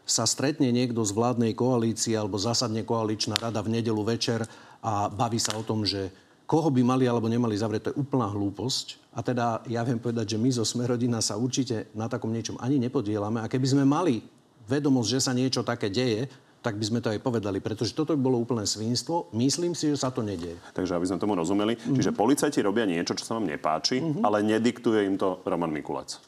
sa 0.07 0.23
stretne 0.23 0.71
niekto 0.71 1.03
z 1.03 1.13
vládnej 1.13 1.53
koalície 1.59 2.15
alebo 2.15 2.39
zasadne 2.39 2.87
koaličná 2.87 3.35
rada 3.43 3.59
v 3.59 3.75
nedelu 3.79 3.99
večer 4.07 4.47
a 4.79 5.11
baví 5.11 5.43
sa 5.43 5.59
o 5.59 5.67
tom, 5.67 5.83
že 5.83 6.15
koho 6.47 6.71
by 6.71 6.83
mali 6.87 7.05
alebo 7.11 7.27
nemali 7.27 7.59
zavrieť, 7.59 7.83
to 7.83 7.91
je 7.93 8.01
úplná 8.01 8.31
hlúposť. 8.31 9.03
A 9.19 9.21
teda 9.21 9.67
ja 9.67 9.83
viem 9.83 9.99
povedať, 9.99 10.39
že 10.39 10.41
my 10.41 10.51
zo 10.55 10.65
Smerodina 10.65 11.19
sa 11.19 11.35
určite 11.35 11.91
na 11.93 12.07
takom 12.07 12.31
niečom 12.31 12.57
ani 12.63 12.79
nepodielame. 12.79 13.43
A 13.43 13.51
keby 13.51 13.67
sme 13.67 13.85
mali 13.85 14.23
vedomosť, 14.71 15.11
že 15.11 15.21
sa 15.21 15.33
niečo 15.35 15.67
také 15.67 15.91
deje, 15.91 16.31
tak 16.63 16.83
by 16.83 16.85
sme 16.87 16.99
to 16.99 17.15
aj 17.15 17.23
povedali, 17.23 17.63
pretože 17.63 17.95
toto 17.95 18.11
by 18.19 18.21
bolo 18.27 18.43
úplné 18.43 18.67
svinstvo. 18.67 19.31
Myslím 19.39 19.79
si, 19.79 19.95
že 19.95 20.03
sa 20.03 20.11
to 20.11 20.27
nedieje. 20.27 20.59
Takže 20.75 20.99
aby 20.99 21.07
sme 21.07 21.23
tomu 21.23 21.39
rozumeli, 21.39 21.79
mm-hmm. 21.79 21.95
čiže 21.95 22.11
policajti 22.11 22.59
robia 22.59 22.83
niečo, 22.83 23.15
čo 23.15 23.23
sa 23.23 23.39
vám 23.39 23.47
nepáči, 23.47 24.03
mm-hmm. 24.03 24.27
ale 24.27 24.43
nediktuje 24.43 25.07
im 25.07 25.15
to 25.15 25.39
Roman 25.47 25.71
Mikulec. 25.71 26.19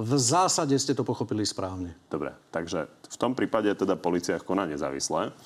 V 0.00 0.12
zásade 0.16 0.72
ste 0.80 0.96
to 0.96 1.04
pochopili 1.04 1.44
správne. 1.44 1.92
Dobre, 2.08 2.32
takže 2.48 2.88
v 2.88 3.16
tom 3.20 3.36
prípade 3.36 3.68
teda 3.76 4.00
policia 4.00 4.40
koná 4.40 4.64
nezávisle. 4.64 5.36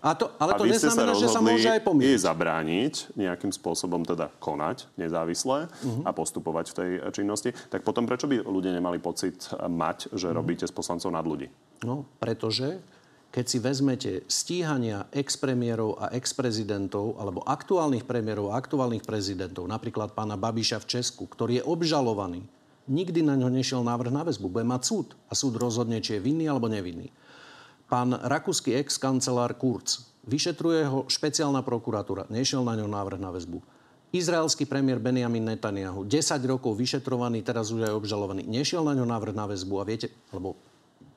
A 0.00 0.12
to, 0.16 0.32
ale 0.40 0.50
A 0.54 0.56
to 0.56 0.64
ste 0.64 0.80
sa 0.80 0.96
neznamená, 0.96 1.12
že 1.12 1.28
sa 1.28 1.40
môže 1.44 1.68
aj 1.68 1.82
pomýliť. 1.84 2.08
jej 2.08 2.20
zabrániť, 2.20 2.94
nejakým 3.16 3.52
spôsobom 3.52 4.00
teda 4.04 4.32
konať 4.40 4.88
nezávisle 4.96 5.68
a 6.04 6.10
postupovať 6.12 6.64
v 6.72 6.74
tej 6.74 6.90
činnosti. 7.12 7.50
Tak 7.68 7.84
potom 7.84 8.08
prečo 8.08 8.24
by 8.24 8.44
ľudia 8.44 8.72
nemali 8.72 8.96
pocit 8.96 9.44
mať, 9.52 10.08
že 10.16 10.32
robíte 10.32 10.64
z 10.64 10.72
poslancov 10.72 11.12
nad 11.12 11.24
ľudí? 11.24 11.52
No, 11.84 12.08
pretože 12.16 12.80
keď 13.28 13.44
si 13.44 13.58
vezmete 13.60 14.12
stíhania 14.30 15.04
expremiérov 15.12 16.00
a 16.00 16.16
exprezidentov, 16.16 17.20
alebo 17.20 17.44
aktuálnych 17.44 18.08
premiérov 18.08 18.48
a 18.48 18.56
aktuálnych 18.56 19.04
prezidentov, 19.04 19.68
napríklad 19.68 20.16
pána 20.16 20.40
Babiša 20.40 20.80
v 20.80 20.88
Česku, 20.96 21.28
ktorý 21.28 21.60
je 21.60 21.64
obžalovaný, 21.68 22.48
nikdy 22.86 23.22
na 23.22 23.38
ňo 23.38 23.50
nešiel 23.50 23.82
návrh 23.86 24.10
na 24.10 24.22
väzbu. 24.26 24.50
Bude 24.50 24.66
mať 24.66 24.82
súd 24.86 25.08
a 25.30 25.34
súd 25.34 25.58
rozhodne, 25.58 26.02
či 26.02 26.18
je 26.18 26.24
vinný 26.24 26.50
alebo 26.50 26.66
nevinný. 26.66 27.10
Pán 27.86 28.18
rakúsky 28.18 28.74
ex-kancelár 28.74 29.54
Kurz, 29.54 30.10
vyšetruje 30.26 30.82
ho 30.90 31.06
špeciálna 31.06 31.62
prokuratúra, 31.62 32.26
nešiel 32.26 32.66
na 32.66 32.74
ňo 32.74 32.90
návrh 32.90 33.22
na 33.22 33.30
väzbu. 33.30 33.62
Izraelský 34.10 34.66
premiér 34.66 34.98
Benjamin 34.98 35.54
Netanyahu, 35.54 36.02
10 36.02 36.38
rokov 36.50 36.74
vyšetrovaný, 36.74 37.46
teraz 37.46 37.70
už 37.70 37.86
aj 37.86 37.94
obžalovaný, 37.94 38.42
nešiel 38.46 38.82
na 38.82 38.98
ňo 38.98 39.06
návrh 39.06 39.34
na 39.34 39.46
väzbu 39.46 39.74
a 39.78 39.84
viete, 39.86 40.10
alebo 40.34 40.58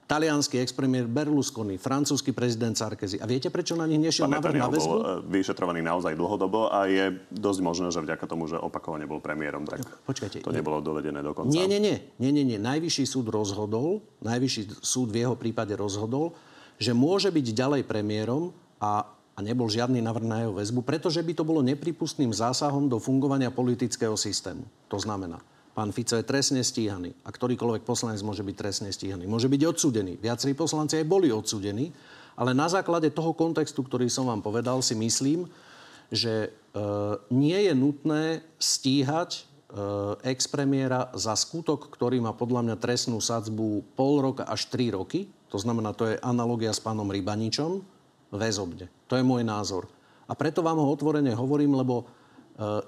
talianský 0.09 0.57
ex-premiér 0.65 1.05
Berlusconi, 1.05 1.77
francúzsky 1.77 2.33
prezident 2.33 2.73
Sarkozy. 2.73 3.21
A 3.21 3.29
viete, 3.29 3.53
prečo 3.53 3.77
na 3.77 3.85
nich 3.85 4.01
nešiel 4.01 4.25
Pán 4.25 4.41
návrh 4.41 4.57
na 4.57 4.65
väzbu? 4.65 4.89
bol 4.89 5.01
e, 5.05 5.09
vyšetrovaný 5.29 5.85
naozaj 5.85 6.17
dlhodobo 6.17 6.73
a 6.73 6.89
je 6.89 7.13
dosť 7.29 7.59
možné, 7.61 7.87
že 7.93 8.01
vďaka 8.01 8.25
tomu, 8.25 8.49
že 8.49 8.57
opakovane 8.57 9.05
bol 9.05 9.21
premiérom, 9.21 9.69
tak 9.69 9.85
Počkajte, 10.09 10.41
to 10.41 10.49
nebolo 10.49 10.81
dovedené 10.81 11.21
do 11.21 11.37
konca. 11.37 11.53
Nie, 11.53 11.69
nie, 11.69 11.77
nie. 11.77 12.01
nie, 12.17 12.33
nie, 12.33 12.41
nie. 12.41 12.57
Najvyšší 12.57 13.05
súd 13.05 13.29
rozhodol, 13.29 14.01
najvyšší 14.25 14.81
súd 14.81 15.13
v 15.13 15.29
jeho 15.29 15.37
prípade 15.37 15.77
rozhodol, 15.77 16.33
že 16.81 16.89
môže 16.97 17.29
byť 17.29 17.45
ďalej 17.53 17.81
premiérom 17.85 18.49
a, 18.81 19.05
a 19.37 19.39
nebol 19.45 19.69
žiadny 19.69 20.01
návrh 20.01 20.25
na 20.25 20.37
jeho 20.41 20.57
väzbu, 20.57 20.81
pretože 20.89 21.21
by 21.21 21.37
to 21.37 21.45
bolo 21.45 21.61
nepripustným 21.61 22.33
zásahom 22.33 22.89
do 22.89 22.97
fungovania 22.97 23.53
politického 23.53 24.17
systému. 24.17 24.65
To 24.89 24.97
znamená, 24.97 25.37
pán 25.79 25.95
Fico 25.95 26.19
je 26.19 26.27
trestne 26.27 26.59
stíhaný 26.59 27.15
a 27.23 27.31
ktorýkoľvek 27.31 27.87
poslanec 27.87 28.19
môže 28.19 28.43
byť 28.43 28.55
trestne 28.59 28.91
stíhaný. 28.91 29.31
Môže 29.31 29.47
byť 29.47 29.61
odsúdený. 29.63 30.19
Viacerí 30.19 30.51
poslanci 30.51 30.99
aj 30.99 31.07
boli 31.07 31.31
odsúdení, 31.31 31.95
ale 32.35 32.51
na 32.51 32.67
základe 32.67 33.07
toho 33.15 33.31
kontextu, 33.31 33.79
ktorý 33.87 34.11
som 34.11 34.27
vám 34.27 34.43
povedal, 34.43 34.83
si 34.83 34.91
myslím, 34.99 35.47
že 36.11 36.51
e, 36.51 36.83
nie 37.31 37.55
je 37.63 37.71
nutné 37.71 38.43
stíhať 38.59 39.39
e, 39.39 39.41
expremiéra 40.27 41.15
za 41.15 41.31
skutok, 41.39 41.87
ktorý 41.95 42.19
má 42.19 42.35
podľa 42.35 42.67
mňa 42.67 42.75
trestnú 42.75 43.23
sadzbu 43.23 43.95
pol 43.95 44.19
roka 44.19 44.43
až 44.51 44.67
3 44.67 44.99
roky. 44.99 45.31
To 45.47 45.63
znamená, 45.63 45.95
to 45.95 46.11
je 46.11 46.19
analogia 46.19 46.75
s 46.75 46.83
pánom 46.83 47.07
Rybaničom 47.07 47.79
väzobne. 48.35 48.91
To 49.07 49.15
je 49.15 49.23
môj 49.23 49.47
názor. 49.47 49.87
A 50.27 50.35
preto 50.35 50.59
vám 50.59 50.75
ho 50.75 50.91
otvorene 50.91 51.31
hovorím, 51.31 51.79
lebo 51.79 52.18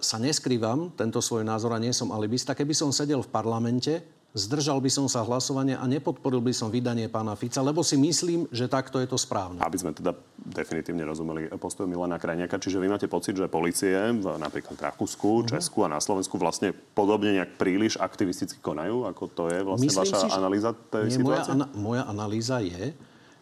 sa 0.04 0.18
neskrývam 0.20 0.92
tento 0.94 1.24
svoj 1.24 1.48
názor 1.48 1.72
a 1.72 1.80
nie 1.80 1.96
som 1.96 2.12
alibista. 2.12 2.52
Keby 2.52 2.76
som 2.76 2.92
sedel 2.92 3.24
v 3.24 3.32
parlamente, 3.32 4.04
zdržal 4.32 4.80
by 4.80 4.88
som 4.88 5.08
sa 5.12 5.24
hlasovania 5.24 5.80
a 5.80 5.88
nepodporil 5.88 6.40
by 6.40 6.56
som 6.56 6.72
vydanie 6.72 7.12
pána 7.12 7.36
Fica, 7.36 7.60
lebo 7.60 7.84
si 7.84 8.00
myslím, 8.00 8.48
že 8.48 8.68
takto 8.68 9.00
je 9.00 9.08
to 9.08 9.20
správne. 9.20 9.60
Aby 9.60 9.80
sme 9.80 9.92
teda 9.92 10.16
definitívne 10.40 11.04
rozumeli 11.04 11.52
postoju 11.56 11.88
Milana 11.88 12.16
Krajniaka. 12.16 12.60
Čiže 12.60 12.80
vy 12.80 12.88
máte 12.88 13.08
pocit, 13.12 13.36
že 13.36 13.52
policie 13.52 13.96
v 13.96 14.24
napríklad 14.40 14.76
v 14.76 14.84
Rakúsku, 14.88 15.52
Česku 15.52 15.84
a 15.84 15.92
na 15.92 16.00
Slovensku 16.00 16.36
vlastne 16.40 16.72
podobne 16.72 17.36
nejak 17.36 17.60
príliš 17.60 18.00
aktivisticky 18.00 18.60
konajú? 18.64 19.08
Ako 19.08 19.24
to 19.32 19.52
je 19.52 19.60
vlastne 19.64 19.88
Myslím 19.88 20.04
vaša 20.04 20.18
si, 20.20 20.28
analýza 20.32 20.70
tej 20.92 21.12
Nie, 21.12 21.20
moja, 21.20 21.44
situácie? 21.44 21.52
ana- 21.52 21.72
moja 21.76 22.04
analýza 22.08 22.58
je, 22.64 22.92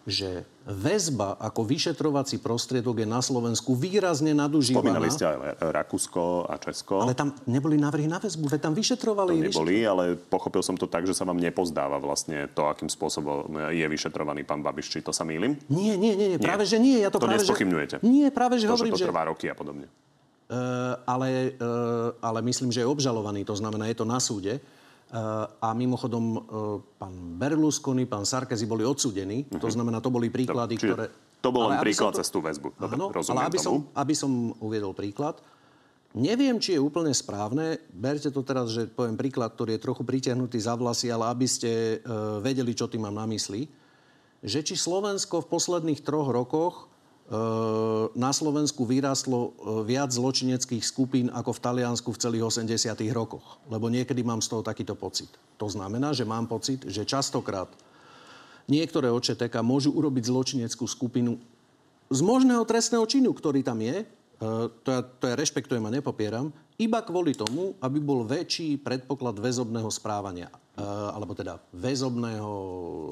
že 0.10 0.43
väzba 0.65 1.38
ako 1.38 1.65
vyšetrovací 1.65 2.41
prostriedok 2.41 3.02
je 3.02 3.08
na 3.10 3.22
Slovensku 3.22 3.78
výrazne 3.78 4.34
nadužívaná. 4.34 4.82
Spomínali 4.82 5.10
ste 5.13 5.26
aj 5.26 5.62
Rakúsko 5.69 6.50
a 6.50 6.58
Česko. 6.58 7.06
Ale 7.06 7.13
tam 7.13 7.34
neboli 7.45 7.78
návrhy 7.78 8.10
na 8.10 8.17
väzbu, 8.17 8.50
veď 8.50 8.69
tam 8.69 8.74
vyšetrovali. 8.74 9.34
To 9.38 9.45
neboli, 9.54 9.86
ale 9.86 10.17
pochopil 10.17 10.65
som 10.65 10.74
to 10.78 10.89
tak, 10.89 11.06
že 11.06 11.13
sa 11.13 11.26
vám 11.26 11.38
nepozdáva 11.38 12.02
vlastne 12.02 12.50
to, 12.54 12.65
akým 12.65 12.89
spôsobom 12.89 13.69
je 13.69 13.86
vyšetrovaný 13.86 14.45
pán 14.45 14.65
Babiš. 14.65 14.89
Či 14.89 15.06
to 15.06 15.13
sa 15.13 15.22
mýlim? 15.22 15.58
Nie, 15.69 15.93
nie, 15.98 16.17
nie, 16.17 16.36
nie, 16.36 16.39
práve 16.41 16.65
že 16.65 16.82
nie. 16.82 17.02
Ja 17.02 17.13
to, 17.13 17.22
To 17.22 17.30
práve, 17.30 17.41
že... 17.41 17.50
nespochybňujete? 17.50 17.95
Nie, 18.02 18.34
práve 18.34 18.58
že 18.58 18.65
To, 18.65 18.74
že 18.74 18.89
hovorím, 18.89 18.93
to 18.98 19.02
že... 19.02 19.08
trvá 19.10 19.24
roky 19.30 19.45
a 19.50 19.56
podobne. 19.56 19.86
Uh, 20.50 20.98
ale, 21.06 21.54
uh, 21.62 22.10
ale 22.26 22.41
myslím, 22.41 22.74
že 22.74 22.82
je 22.82 22.88
obžalovaný, 22.89 23.45
to 23.45 23.54
znamená, 23.54 23.86
je 23.86 23.98
to 24.02 24.06
na 24.06 24.17
súde. 24.17 24.58
Uh, 25.10 25.50
a 25.58 25.74
mimochodom, 25.74 26.26
uh, 26.32 26.41
pán 26.95 27.10
Berlusconi, 27.34 28.06
pán 28.06 28.24
Sarkozy 28.24 28.63
boli 28.63 28.86
odsudení. 28.86 29.50
To 29.50 29.65
znamená, 29.65 29.98
to 29.98 30.10
boli 30.10 30.30
príklady, 30.30 30.78
Mhm. 30.78 30.80
Čiže 30.80 30.93
ktoré... 30.93 31.06
to 31.41 31.50
bol 31.50 31.65
len 31.65 31.82
príklad 31.82 32.13
som 32.13 32.13
to- 32.13 32.22
cez 32.22 32.30
tú 32.30 32.39
väzbu. 32.39 32.78
Dobre, 32.78 32.93
Áno, 32.93 33.06
rozumiem 33.10 33.34
ale 33.36 33.48
aby 33.48 33.58
som, 33.58 33.74
tomu. 33.74 33.89
aby 33.98 34.13
som 34.13 34.32
uviedol 34.60 34.93
príklad. 34.93 35.41
Neviem, 36.12 36.58
či 36.58 36.74
je 36.74 36.82
úplne 36.82 37.10
správne, 37.12 37.78
berte 37.89 38.30
to 38.30 38.41
teraz, 38.41 38.69
že 38.69 38.86
poviem 38.86 39.13
príklad, 39.13 39.50
ktorý 39.52 39.78
je 39.78 39.84
trochu 39.84 40.02
pritiahnutý 40.02 40.58
za 40.58 40.74
vlasy, 40.74 41.10
ale 41.10 41.26
aby 41.28 41.45
ste 41.45 41.72
uh, 42.00 42.38
vedeli, 42.39 42.74
čo 42.74 42.86
tým 42.86 43.02
mám 43.02 43.13
na 43.15 43.26
mysli, 43.26 43.65
že 44.41 44.62
či 44.62 44.74
Slovensko 44.74 45.41
v 45.41 45.50
posledných 45.50 46.02
troch 46.02 46.30
rokoch 46.30 46.86
na 48.18 48.34
Slovensku 48.34 48.89
vyrástlo 48.89 49.39
e, 49.39 49.50
viac 49.86 50.10
zločineckých 50.10 50.82
skupín 50.82 51.30
ako 51.30 51.54
v 51.54 51.62
Taliansku 51.62 52.10
v 52.10 52.18
celých 52.18 52.65
80. 52.65 52.98
rokoch. 53.13 53.62
Lebo 53.70 53.86
niekedy 53.86 54.26
mám 54.26 54.42
z 54.42 54.50
toho 54.50 54.65
takýto 54.65 54.98
pocit. 54.98 55.30
To 55.62 55.70
znamená, 55.70 56.10
že 56.10 56.26
mám 56.26 56.50
pocit, 56.50 56.89
že 56.89 57.06
častokrát 57.06 57.70
niektoré 58.65 59.13
OČTK 59.13 59.62
môžu 59.62 59.94
urobiť 59.94 60.26
zločineckú 60.26 60.89
skupinu 60.89 61.38
z 62.10 62.20
možného 62.26 62.65
trestného 62.65 63.06
činu, 63.06 63.30
ktorý 63.30 63.62
tam 63.62 63.78
je, 63.78 64.02
e, 64.02 64.06
to 64.82 64.89
ja, 64.89 65.02
to 65.06 65.24
ja 65.30 65.38
rešpektujem 65.38 65.86
a 65.86 65.94
nepopieram, 65.94 66.50
iba 66.82 66.98
kvôli 67.06 67.38
tomu, 67.38 67.78
aby 67.78 68.02
bol 68.02 68.26
väčší 68.26 68.82
predpoklad 68.82 69.38
väzobného 69.38 69.92
správania. 69.94 70.50
E, 70.80 70.84
alebo 71.12 71.36
teda 71.36 71.60
väzobného 71.76 72.52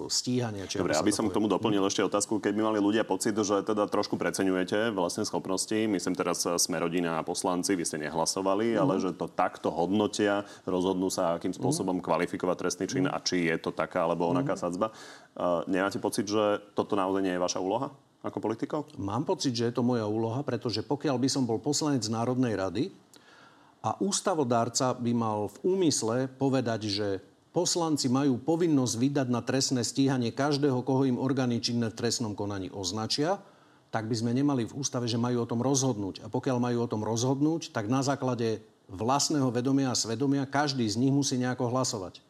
stíhania. 0.08 0.64
Či 0.64 0.80
Dobre, 0.80 0.96
aby 0.96 1.12
som 1.12 1.28
k 1.28 1.36
tomu 1.36 1.52
doplnil 1.52 1.84
ešte 1.84 2.00
otázku, 2.00 2.40
keď 2.40 2.54
by 2.56 2.62
mali 2.64 2.80
ľudia 2.80 3.04
pocit, 3.04 3.36
že 3.36 3.60
teda 3.60 3.92
trošku 3.92 4.16
preceňujete 4.16 4.96
vlastné 4.96 5.28
schopnosti, 5.28 5.76
myslím 5.76 6.16
teraz 6.16 6.48
sme 6.48 6.80
rodina 6.80 7.20
a 7.20 7.28
poslanci, 7.28 7.76
vy 7.76 7.84
ste 7.84 8.00
nehlasovali, 8.00 8.74
Mhm. 8.74 8.80
ale 8.80 8.94
že 9.04 9.12
to 9.12 9.28
takto 9.28 9.68
hodnotia, 9.68 10.48
rozhodnú 10.64 11.12
sa, 11.12 11.36
akým 11.36 11.52
spôsobom 11.52 12.00
kvalifikovať 12.00 12.56
trestný 12.56 12.86
čin 12.88 13.06
Mhm. 13.06 13.12
a 13.12 13.18
či 13.20 13.52
je 13.52 13.58
to 13.60 13.76
taká 13.76 14.08
alebo 14.08 14.32
onaká 14.32 14.56
sadzba. 14.56 14.96
Uh, 15.36 15.62
nemáte 15.68 16.00
pocit, 16.00 16.26
že 16.26 16.64
toto 16.74 16.96
naozaj 16.96 17.22
nie 17.22 17.36
je 17.36 17.42
vaša 17.42 17.60
úloha 17.60 17.92
ako 18.24 18.40
politikov? 18.42 18.90
Mám 18.98 19.28
pocit, 19.28 19.54
že 19.54 19.70
je 19.70 19.76
to 19.76 19.84
moja 19.86 20.08
úloha, 20.08 20.42
pretože 20.42 20.82
pokiaľ 20.82 21.20
by 21.20 21.30
som 21.30 21.44
bol 21.44 21.60
poslanec 21.62 22.02
Národnej 22.10 22.56
rady 22.58 22.84
a 23.86 23.94
ústavodárca 24.02 24.98
by 24.98 25.12
mal 25.14 25.48
v 25.54 25.58
úmysle 25.78 26.26
povedať, 26.36 26.90
že 26.90 27.08
poslanci 27.58 28.06
majú 28.06 28.38
povinnosť 28.38 28.94
vydať 29.02 29.28
na 29.34 29.42
trestné 29.42 29.82
stíhanie 29.82 30.30
každého, 30.30 30.86
koho 30.86 31.10
im 31.10 31.18
orgány 31.18 31.58
činné 31.58 31.90
v 31.90 31.98
trestnom 31.98 32.38
konaní 32.38 32.70
označia, 32.70 33.42
tak 33.90 34.06
by 34.06 34.14
sme 34.14 34.30
nemali 34.38 34.70
v 34.70 34.78
ústave, 34.78 35.10
že 35.10 35.18
majú 35.18 35.42
o 35.42 35.50
tom 35.50 35.66
rozhodnúť. 35.66 36.22
A 36.22 36.30
pokiaľ 36.30 36.62
majú 36.62 36.86
o 36.86 36.92
tom 36.92 37.02
rozhodnúť, 37.02 37.74
tak 37.74 37.90
na 37.90 38.06
základe 38.06 38.62
vlastného 38.86 39.50
vedomia 39.50 39.90
a 39.90 39.98
svedomia 39.98 40.46
každý 40.46 40.86
z 40.86 41.02
nich 41.02 41.10
musí 41.10 41.42
nejako 41.42 41.74
hlasovať. 41.74 42.22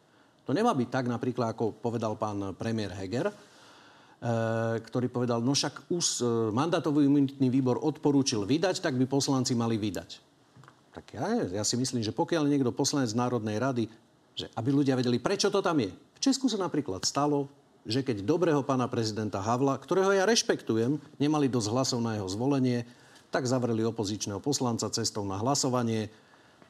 To 0.48 0.56
nemá 0.56 0.72
byť 0.72 0.88
tak 0.88 1.12
napríklad, 1.12 1.52
ako 1.52 1.76
povedal 1.76 2.16
pán 2.16 2.56
premiér 2.56 2.96
Heger, 2.96 3.28
e, 3.28 3.34
ktorý 4.80 5.12
povedal, 5.12 5.44
no 5.44 5.52
však 5.52 5.92
už 5.92 6.24
e, 6.24 6.56
mandátový 6.56 7.04
imunitný 7.04 7.52
výbor 7.52 7.76
odporúčil 7.84 8.48
vydať, 8.48 8.80
tak 8.80 8.96
by 8.96 9.04
poslanci 9.04 9.52
mali 9.52 9.76
vydať. 9.76 10.24
Tak 10.96 11.04
ja, 11.12 11.60
ja 11.60 11.64
si 11.68 11.76
myslím, 11.76 12.00
že 12.00 12.16
pokiaľ 12.16 12.48
niekto 12.48 12.72
poslanec 12.72 13.12
Národnej 13.12 13.60
rady, 13.60 14.07
že 14.38 14.46
aby 14.54 14.70
ľudia 14.70 14.94
vedeli, 14.94 15.18
prečo 15.18 15.50
to 15.50 15.58
tam 15.58 15.82
je. 15.82 15.90
V 15.90 16.22
Česku 16.22 16.46
sa 16.46 16.62
napríklad 16.62 17.02
stalo, 17.02 17.50
že 17.82 18.06
keď 18.06 18.22
dobrého 18.22 18.62
pána 18.62 18.86
prezidenta 18.86 19.42
Havla, 19.42 19.74
ktorého 19.82 20.14
ja 20.14 20.22
rešpektujem, 20.22 21.02
nemali 21.18 21.50
dosť 21.50 21.68
hlasov 21.74 21.98
na 21.98 22.14
jeho 22.14 22.30
zvolenie, 22.30 22.86
tak 23.34 23.50
zavreli 23.50 23.82
opozičného 23.82 24.38
poslanca 24.38 24.86
cestou 24.94 25.26
na 25.26 25.40
hlasovanie. 25.42 26.06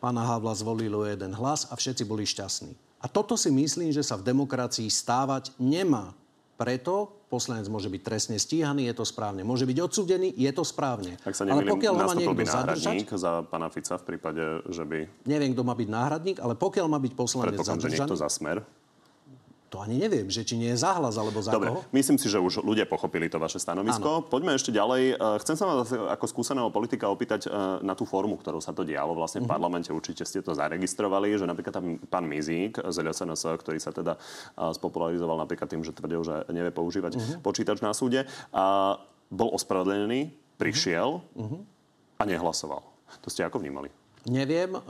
Pána 0.01 0.25
Havla 0.25 0.57
zvolili 0.57 0.97
o 0.97 1.05
jeden 1.05 1.37
hlas 1.37 1.69
a 1.69 1.77
všetci 1.77 2.09
boli 2.09 2.25
šťastní. 2.25 2.73
A 2.99 3.07
toto 3.07 3.37
si 3.37 3.53
myslím, 3.53 3.93
že 3.93 4.03
sa 4.03 4.17
v 4.17 4.27
demokracii 4.27 4.89
stávať 4.89 5.53
nemá. 5.61 6.17
Preto 6.57 7.18
poslanec 7.29 7.69
môže 7.69 7.93
byť 7.93 8.03
trestne 8.03 8.37
stíhaný, 8.41 8.89
je 8.89 8.95
to 8.97 9.05
správne. 9.05 9.45
Môže 9.45 9.69
byť 9.69 9.79
odsúdený, 9.85 10.33
je 10.33 10.51
to 10.51 10.65
správne. 10.65 11.21
Ak 11.23 11.37
sa 11.37 11.45
Ale 11.45 11.63
nemýlim, 11.63 11.73
pokiaľ 11.77 11.93
ho 11.93 12.01
má 12.09 12.15
niekto 12.17 12.45
zadržať, 12.49 12.97
za 13.15 13.33
pána 13.45 13.69
Fica 13.69 13.95
v 14.01 14.05
prípade, 14.09 14.43
že 14.73 14.83
by... 14.89 14.99
neviem, 15.29 15.53
kto 15.53 15.63
má 15.63 15.77
byť 15.77 15.89
náhradník, 15.93 16.39
ale 16.41 16.57
pokiaľ 16.57 16.87
má 16.89 16.99
byť 16.99 17.13
poslanec 17.13 17.55
Predpokladám, 17.55 17.79
že 17.79 17.89
zadržaný, 17.89 18.01
niekto 18.01 18.17
za 18.17 18.29
smer. 18.33 18.57
To 19.69 19.79
ani 19.79 19.99
neviem, 19.99 20.25
že 20.27 20.43
či 20.43 20.55
nie 20.55 20.69
je 20.69 20.79
zahlas 20.79 21.15
alebo 21.15 21.39
za 21.39 21.51
Dobre, 21.51 21.69
koho. 21.69 21.85
myslím 21.91 22.17
si, 22.17 22.25
že 22.25 22.37
už 22.37 22.63
ľudia 22.63 22.85
pochopili 22.85 23.27
to 23.27 23.37
vaše 23.37 23.57
stanovisko. 23.57 24.09
Áno. 24.15 24.25
Poďme 24.25 24.53
ešte 24.53 24.71
ďalej. 24.71 25.03
E, 25.13 25.15
Chcem 25.39 25.55
sa 25.55 25.65
vás 25.67 25.89
ako 25.89 26.25
skúseného 26.25 26.69
politika 26.69 27.05
opýtať 27.07 27.45
e, 27.45 27.49
na 27.81 27.93
tú 27.93 28.03
formu, 28.03 28.35
ktorou 28.35 28.59
sa 28.59 28.71
to 28.71 28.81
dialo. 28.81 29.13
Vlastne 29.13 29.39
v 29.39 29.45
Mhm. 29.45 29.51
parlamente 29.51 29.89
určite 29.91 30.23
ste 30.23 30.41
to 30.41 30.53
zaregistrovali, 30.53 31.33
že 31.33 31.45
napríklad 31.45 31.75
tam 31.75 31.87
pán 32.03 32.25
Mizík 32.25 32.81
z 32.81 32.97
LSNS, 32.99 33.45
ktorý 33.55 33.77
sa 33.77 33.91
teda 33.91 34.17
e, 34.17 34.21
spopularizoval 34.71 35.37
napríklad 35.39 35.67
tým, 35.67 35.83
že 35.83 35.93
tvrdil, 35.93 36.23
že 36.23 36.49
nevie 36.49 36.71
používať 36.71 37.13
Mhm. 37.15 37.33
počítač 37.41 37.79
na 37.79 37.93
súde, 37.93 38.25
a 38.51 38.97
bol 39.29 39.53
ospravedlený, 39.53 40.33
prišiel 40.57 41.21
Mhm. 41.35 41.57
a 42.17 42.23
nehlasoval. 42.25 42.81
To 43.21 43.29
ste 43.29 43.43
ako 43.43 43.61
vnímali? 43.61 43.93
Neviem, 44.25 44.73
e, 44.73 44.81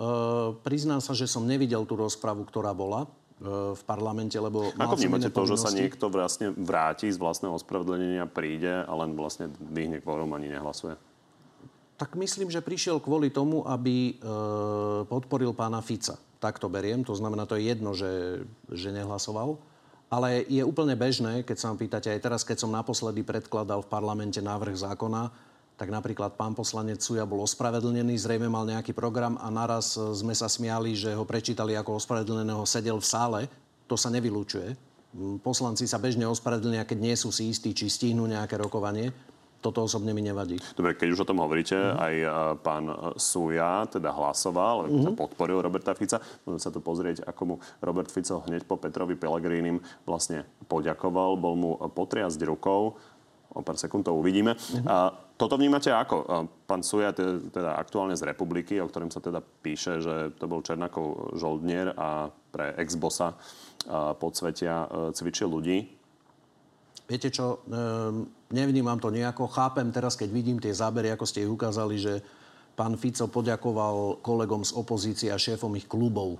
priznám 0.60 0.98
sa, 0.98 1.12
že 1.12 1.26
som 1.26 1.42
nevidel 1.42 1.82
tú 1.82 1.94
rozpravu, 1.94 2.42
ktorá 2.44 2.70
bola 2.72 3.10
v 3.38 3.82
parlamente, 3.86 4.34
lebo 4.34 4.74
Ako 4.74 4.98
vnímate 4.98 5.30
to, 5.30 5.46
že 5.46 5.62
sa 5.62 5.70
niekto 5.70 6.10
vlastne 6.10 6.50
vráti 6.58 7.06
z 7.06 7.22
vlastného 7.22 7.54
ospravedlnenia, 7.54 8.26
príde 8.26 8.82
a 8.82 8.92
len 8.98 9.14
vlastne 9.14 9.46
dvihne 9.62 10.02
kvórum 10.02 10.34
ani 10.34 10.50
nehlasuje? 10.50 10.98
Tak 11.98 12.14
myslím, 12.14 12.50
že 12.50 12.62
prišiel 12.62 13.02
kvôli 13.02 13.30
tomu, 13.30 13.66
aby 13.66 14.14
e, 14.14 14.26
podporil 15.06 15.50
pána 15.54 15.82
Fica. 15.82 16.14
Tak 16.38 16.62
to 16.62 16.70
beriem, 16.70 17.02
to 17.02 17.14
znamená, 17.14 17.42
to 17.46 17.58
je 17.58 17.74
jedno, 17.74 17.90
že, 17.94 18.42
že 18.70 18.94
nehlasoval. 18.94 19.58
Ale 20.06 20.46
je 20.46 20.62
úplne 20.62 20.94
bežné, 20.94 21.42
keď 21.42 21.56
sa 21.58 21.66
ma 21.70 21.76
pýtate, 21.76 22.08
aj 22.14 22.22
teraz, 22.22 22.40
keď 22.46 22.64
som 22.64 22.70
naposledy 22.70 23.26
predkladal 23.26 23.82
v 23.82 23.90
parlamente 23.90 24.38
návrh 24.38 24.78
zákona, 24.78 25.30
tak 25.78 25.94
napríklad 25.94 26.34
pán 26.34 26.58
poslanec 26.58 26.98
Suja 26.98 27.22
bol 27.22 27.46
ospravedlnený, 27.46 28.18
zrejme 28.18 28.50
mal 28.50 28.66
nejaký 28.66 28.90
program 28.90 29.38
a 29.38 29.46
naraz 29.46 29.94
e, 29.94 30.10
sme 30.10 30.34
sa 30.34 30.50
smiali, 30.50 30.98
že 30.98 31.14
ho 31.14 31.22
prečítali 31.22 31.78
ako 31.78 32.02
ospravedlneného, 32.02 32.66
sedel 32.66 32.98
v 32.98 33.06
sále. 33.06 33.40
To 33.86 33.94
sa 33.94 34.10
nevylučuje. 34.10 34.74
Mm, 35.14 35.38
Poslanci 35.38 35.86
sa 35.86 36.02
bežne 36.02 36.26
ospravedlnia, 36.26 36.82
keď 36.82 36.98
nie 36.98 37.14
sú 37.14 37.30
si 37.30 37.54
istí, 37.54 37.70
či 37.70 37.86
stihnú 37.86 38.26
nejaké 38.26 38.58
rokovanie. 38.58 39.14
Toto 39.58 39.82
osobne 39.82 40.14
mi 40.14 40.22
nevadí. 40.22 40.54
Dobre, 40.78 40.94
keď 40.94 41.08
už 41.18 41.22
o 41.26 41.28
tom 41.34 41.42
hovoríte, 41.42 41.74
Mhm. 41.74 41.94
aj 41.98 42.14
e, 42.14 42.26
pán 42.62 42.84
e, 42.86 42.94
Suja 43.14 43.86
teda 43.86 44.10
hlasoval, 44.10 44.86
mm-hmm. 44.86 45.14
podporil 45.14 45.62
Roberta 45.62 45.94
Fica. 45.94 46.18
Môžeme 46.42 46.62
sa 46.62 46.74
tu 46.74 46.82
pozrieť, 46.82 47.22
ako 47.22 47.42
mu 47.42 47.54
Robert 47.82 48.10
Fico 48.10 48.42
hneď 48.50 48.66
po 48.66 48.78
Petrovi 48.78 49.14
Pelegrínim 49.14 49.78
vlastne 50.06 50.42
poďakoval. 50.66 51.38
Bol 51.38 51.54
mu 51.54 51.70
potriasť 51.78 52.38
rukou. 52.46 52.98
O 53.56 53.64
pár 53.64 53.80
sekúnd 53.80 54.04
to 54.04 54.12
uvidíme. 54.12 54.54
Mhm. 54.54 54.86
A 54.88 55.12
toto 55.38 55.54
vnímate 55.54 55.94
ako? 55.94 56.48
Pán 56.66 56.82
Suja, 56.82 57.14
te- 57.14 57.38
teda 57.54 57.78
aktuálne 57.78 58.18
z 58.18 58.26
Republiky, 58.26 58.82
o 58.82 58.90
ktorom 58.90 59.08
sa 59.08 59.22
teda 59.22 59.38
píše, 59.38 60.02
že 60.02 60.34
to 60.34 60.50
bol 60.50 60.60
Černakov 60.60 61.38
žoldnier 61.38 61.94
a 61.94 62.28
pre 62.50 62.74
ex-bossa 62.74 63.38
podsvetia 64.18 64.84
e, 64.84 64.86
cvičil 65.14 65.48
ľudí. 65.48 65.86
Viete 67.08 67.32
čo, 67.32 67.64
ehm, 67.70 68.28
nevnímam 68.52 69.00
to 69.00 69.08
nejako. 69.08 69.48
Chápem 69.48 69.88
teraz, 69.88 70.12
keď 70.12 70.28
vidím 70.28 70.58
tie 70.60 70.76
zábery, 70.76 71.08
ako 71.08 71.24
ste 71.24 71.40
ich 71.40 71.48
ukázali, 71.48 71.96
že 71.96 72.20
pán 72.76 73.00
Fico 73.00 73.24
poďakoval 73.32 74.20
kolegom 74.20 74.60
z 74.60 74.76
opozície 74.76 75.32
a 75.32 75.40
šéfom 75.40 75.72
ich 75.80 75.88
klubov. 75.88 76.36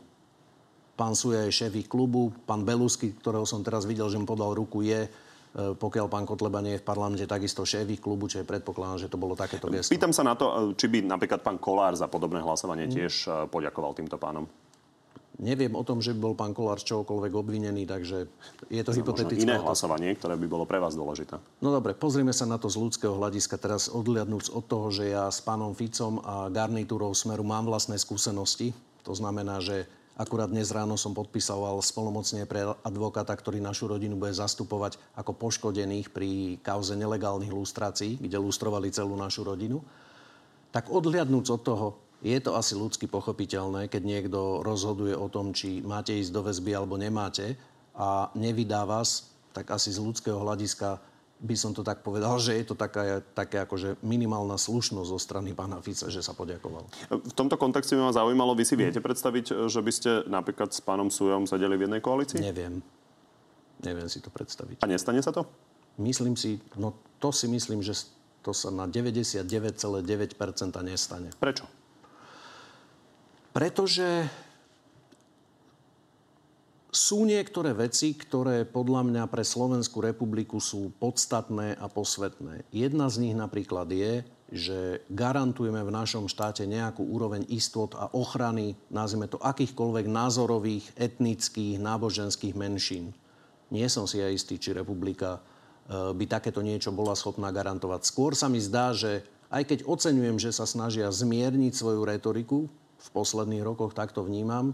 Pán 0.98 1.16
Suja 1.16 1.46
je 1.46 1.54
šéf 1.54 1.72
ich 1.78 1.88
klubu, 1.88 2.34
pán 2.44 2.66
Belusky, 2.66 3.14
ktorého 3.16 3.46
som 3.46 3.62
teraz 3.62 3.86
videl, 3.86 4.10
že 4.10 4.18
mu 4.18 4.26
podal 4.26 4.52
ruku, 4.52 4.82
je, 4.82 5.06
e, 5.06 5.10
pokiaľ 5.56 6.06
pán 6.12 6.28
Kotleba 6.28 6.60
nie 6.60 6.76
je 6.76 6.82
v 6.82 6.86
parlamente, 6.86 7.24
takisto 7.24 7.64
šéf 7.64 7.88
ich 7.88 8.02
klubu, 8.02 8.28
čiže 8.28 8.44
predpokladám, 8.44 9.06
že 9.06 9.08
to 9.08 9.16
bolo 9.16 9.32
takéto 9.32 9.66
gesto. 9.72 9.90
Pýtam 9.90 10.12
sa 10.12 10.22
na 10.22 10.36
to, 10.36 10.76
či 10.76 10.86
by 10.86 11.08
napríklad 11.08 11.40
pán 11.40 11.56
Kolár 11.56 11.96
za 11.96 12.06
podobné 12.06 12.44
hlasovanie 12.44 12.86
tiež 12.86 13.12
e, 13.26 13.28
poďakoval 13.48 13.96
týmto 13.96 14.20
pánom. 14.20 14.44
Neviem 15.38 15.70
o 15.78 15.86
tom, 15.86 16.02
že 16.02 16.10
by 16.12 16.18
bol 16.18 16.34
pán 16.34 16.50
Kolár 16.50 16.82
z 16.82 16.90
čohokoľvek 16.90 17.30
obvinený, 17.30 17.86
takže 17.86 18.26
je 18.66 18.82
to 18.82 18.90
Možno 18.90 19.00
hypotetická 19.06 19.38
iné 19.46 19.54
otázka. 19.54 19.66
hlasovanie, 19.70 20.10
ktoré 20.18 20.34
by 20.34 20.46
bolo 20.50 20.66
pre 20.66 20.82
vás 20.82 20.98
dôležité. 20.98 21.38
No 21.62 21.70
dobre, 21.70 21.94
pozrime 21.94 22.34
sa 22.34 22.42
na 22.42 22.58
to 22.58 22.66
z 22.66 22.74
ľudského 22.74 23.14
hľadiska. 23.14 23.54
Teraz 23.54 23.86
odliadnúc 23.86 24.50
od 24.50 24.66
toho, 24.66 24.90
že 24.90 25.14
ja 25.14 25.30
s 25.30 25.38
pánom 25.38 25.78
Ficom 25.78 26.18
a 26.26 26.50
garnitúrou 26.50 27.14
Smeru 27.14 27.46
mám 27.46 27.70
vlastné 27.70 28.02
skúsenosti. 28.02 28.74
To 29.06 29.14
znamená, 29.14 29.62
že 29.62 29.86
akurát 30.18 30.50
dnes 30.50 30.74
ráno 30.74 30.98
som 30.98 31.14
podpísal 31.14 31.78
splnomocne 31.78 32.42
pre 32.44 32.66
advokáta, 32.82 33.30
ktorý 33.30 33.62
našu 33.62 33.86
rodinu 33.86 34.18
bude 34.18 34.34
zastupovať 34.34 34.98
ako 35.14 35.30
poškodených 35.38 36.10
pri 36.10 36.58
kauze 36.60 36.98
nelegálnych 36.98 37.54
lustrácií, 37.54 38.18
kde 38.18 38.36
lustrovali 38.42 38.90
celú 38.90 39.14
našu 39.14 39.46
rodinu. 39.46 39.78
Tak 40.74 40.90
odhliadnúc 40.90 41.46
od 41.48 41.62
toho, 41.62 41.88
je 42.18 42.34
to 42.42 42.58
asi 42.58 42.74
ľudsky 42.74 43.06
pochopiteľné, 43.06 43.86
keď 43.86 44.02
niekto 44.02 44.66
rozhoduje 44.66 45.14
o 45.14 45.30
tom, 45.30 45.54
či 45.54 45.78
máte 45.86 46.10
ísť 46.10 46.34
do 46.34 46.42
väzby 46.42 46.74
alebo 46.74 46.98
nemáte 46.98 47.54
a 47.94 48.34
nevydá 48.34 48.82
vás, 48.82 49.30
tak 49.54 49.70
asi 49.70 49.94
z 49.94 50.02
ľudského 50.02 50.42
hľadiska 50.42 50.98
by 51.38 51.54
som 51.54 51.70
to 51.70 51.86
tak 51.86 52.02
povedal, 52.02 52.34
že 52.42 52.58
je 52.58 52.66
to 52.66 52.74
taká, 52.74 53.22
také 53.34 53.62
akože 53.62 54.02
minimálna 54.02 54.58
slušnosť 54.58 55.08
zo 55.08 55.18
strany 55.22 55.54
pána 55.54 55.78
Fica, 55.78 56.10
že 56.10 56.18
sa 56.18 56.34
poďakoval. 56.34 56.90
V 57.10 57.34
tomto 57.34 57.54
kontexte 57.54 57.94
by 57.94 58.10
ma 58.10 58.12
zaujímalo, 58.14 58.58
vy 58.58 58.66
si 58.66 58.74
viete 58.74 58.98
predstaviť, 58.98 59.70
že 59.70 59.80
by 59.80 59.92
ste 59.94 60.10
napríklad 60.26 60.74
s 60.74 60.82
pánom 60.82 61.06
Sujom 61.14 61.46
sedeli 61.46 61.78
v 61.78 61.86
jednej 61.86 62.02
koalícii? 62.02 62.42
Neviem. 62.42 62.82
Neviem 63.86 64.08
si 64.10 64.18
to 64.18 64.34
predstaviť. 64.34 64.82
A 64.82 64.90
nestane 64.90 65.22
sa 65.22 65.30
to? 65.30 65.46
Myslím 66.02 66.34
si, 66.34 66.58
no 66.74 66.98
to 67.22 67.30
si 67.30 67.46
myslím, 67.46 67.86
že 67.86 67.94
to 68.42 68.50
sa 68.50 68.74
na 68.74 68.90
99,9% 68.90 69.46
nestane. 70.82 71.30
Prečo? 71.38 71.66
Pretože 73.54 74.26
sú 76.88 77.28
niektoré 77.28 77.76
veci, 77.76 78.16
ktoré 78.16 78.64
podľa 78.64 79.04
mňa 79.04 79.24
pre 79.28 79.44
Slovenskú 79.44 80.00
republiku 80.00 80.56
sú 80.56 80.88
podstatné 80.96 81.76
a 81.76 81.86
posvetné. 81.86 82.64
Jedna 82.72 83.12
z 83.12 83.28
nich 83.28 83.36
napríklad 83.36 83.92
je, 83.92 84.24
že 84.48 85.04
garantujeme 85.12 85.84
v 85.84 85.92
našom 85.92 86.24
štáte 86.24 86.64
nejakú 86.64 87.04
úroveň 87.04 87.44
istot 87.52 87.92
a 87.92 88.08
ochrany, 88.16 88.72
nazvime 88.88 89.28
to, 89.28 89.36
akýchkoľvek 89.36 90.08
názorových, 90.08 90.88
etnických, 90.96 91.76
náboženských 91.76 92.56
menšín. 92.56 93.12
Nie 93.68 93.92
som 93.92 94.08
si 94.08 94.24
aj 94.24 94.32
istý, 94.32 94.56
či 94.56 94.72
republika 94.72 95.36
e, 95.36 95.40
by 96.16 96.24
takéto 96.24 96.64
niečo 96.64 96.88
bola 96.88 97.12
schopná 97.12 97.52
garantovať. 97.52 98.08
Skôr 98.08 98.32
sa 98.32 98.48
mi 98.48 98.56
zdá, 98.64 98.96
že 98.96 99.20
aj 99.52 99.68
keď 99.68 99.78
oceňujem, 99.84 100.40
že 100.40 100.56
sa 100.56 100.64
snažia 100.64 101.12
zmierniť 101.12 101.76
svoju 101.76 102.08
retoriku, 102.08 102.72
v 102.98 103.08
posledných 103.12 103.62
rokoch 103.62 103.92
takto 103.92 104.24
vnímam, 104.24 104.72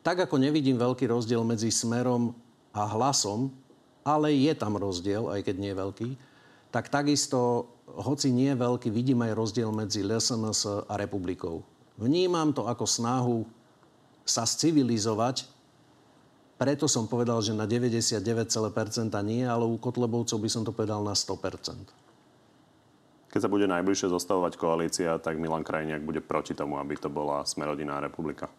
tak 0.00 0.24
ako 0.24 0.40
nevidím 0.40 0.80
veľký 0.80 1.08
rozdiel 1.08 1.44
medzi 1.44 1.68
smerom 1.68 2.32
a 2.72 2.88
hlasom, 2.88 3.52
ale 4.00 4.32
je 4.32 4.52
tam 4.56 4.80
rozdiel, 4.80 5.28
aj 5.28 5.44
keď 5.44 5.56
nie 5.60 5.70
je 5.72 5.80
veľký, 5.80 6.08
tak 6.70 6.88
takisto, 6.88 7.68
hoci 7.84 8.30
nie 8.30 8.54
je 8.54 8.60
veľký, 8.62 8.88
vidím 8.88 9.26
aj 9.26 9.36
rozdiel 9.36 9.70
medzi 9.74 10.06
LSNS 10.06 10.86
a 10.88 10.94
republikou. 10.96 11.66
Vnímam 12.00 12.54
to 12.54 12.64
ako 12.64 12.86
snahu 12.86 13.38
sa 14.24 14.46
civilizovať, 14.46 15.44
preto 16.60 16.84
som 16.84 17.08
povedal, 17.08 17.40
že 17.40 17.56
na 17.56 17.64
99% 17.64 18.20
nie, 19.24 19.48
ale 19.48 19.64
u 19.64 19.80
Kotlebovcov 19.80 20.36
by 20.36 20.48
som 20.52 20.60
to 20.60 20.76
povedal 20.76 21.00
na 21.00 21.16
100%. 21.16 21.88
Keď 23.32 23.40
sa 23.40 23.48
bude 23.48 23.64
najbližšie 23.64 24.12
zostavovať 24.12 24.60
koalícia, 24.60 25.16
tak 25.22 25.40
Milan 25.40 25.64
Krajniak 25.64 26.04
bude 26.04 26.20
proti 26.20 26.52
tomu, 26.52 26.76
aby 26.76 27.00
to 27.00 27.08
bola 27.08 27.48
Smerodina 27.48 27.96
republika. 27.96 28.52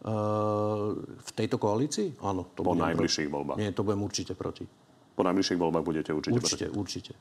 Uh, 0.00 0.96
v 0.96 1.30
tejto 1.34 1.56
koalícii? 1.56 2.16
Áno. 2.20 2.48
To 2.54 2.62
Po 2.62 2.72
najbližších 2.72 3.26
proti. 3.26 3.36
voľbách. 3.36 3.56
Nie, 3.56 3.68
to 3.70 3.82
budem 3.82 4.00
určite 4.00 4.32
proti. 4.32 4.64
Po 5.10 5.20
najbližších 5.20 5.60
voľbách 5.60 5.84
budete 5.84 6.10
určite, 6.10 6.32
Určite, 6.32 6.64
proti. 6.66 6.80
určite. 6.80 7.12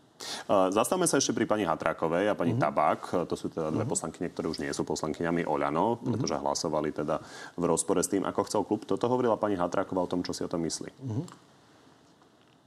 Uh, 0.47 0.71
Zastavme 0.71 1.03
sa 1.03 1.19
ešte 1.19 1.31
pri 1.31 1.43
pani 1.43 1.63
Hatrákovej 1.63 2.31
a 2.31 2.33
pani 2.33 2.55
Mhm. 2.55 2.61
Tabák. 2.61 3.01
To 3.27 3.35
sú 3.35 3.47
teda 3.47 3.67
dve 3.69 3.83
poslankyne, 3.83 4.27
ktoré 4.27 4.47
už 4.47 4.59
nie 4.59 4.71
sú 4.71 4.83
poslankyňami 4.83 5.43
Oľano, 5.43 5.99
Mhm. 5.99 6.03
pretože 6.07 6.35
hlasovali 6.35 6.89
teda 6.93 7.19
v 7.53 7.63
rozpore 7.65 7.99
s 7.99 8.07
tým, 8.07 8.23
ako 8.23 8.39
chcel 8.43 8.61
klub. 8.63 8.83
Toto 8.83 9.03
hovorila 9.05 9.35
pani 9.35 9.53
Hatráková 9.53 9.99
o 9.99 10.07
tom, 10.07 10.21
čo 10.21 10.31
si 10.31 10.39
o 10.39 10.47
tom 10.47 10.63
myslí. 10.63 10.87
Mhm. 11.03 11.23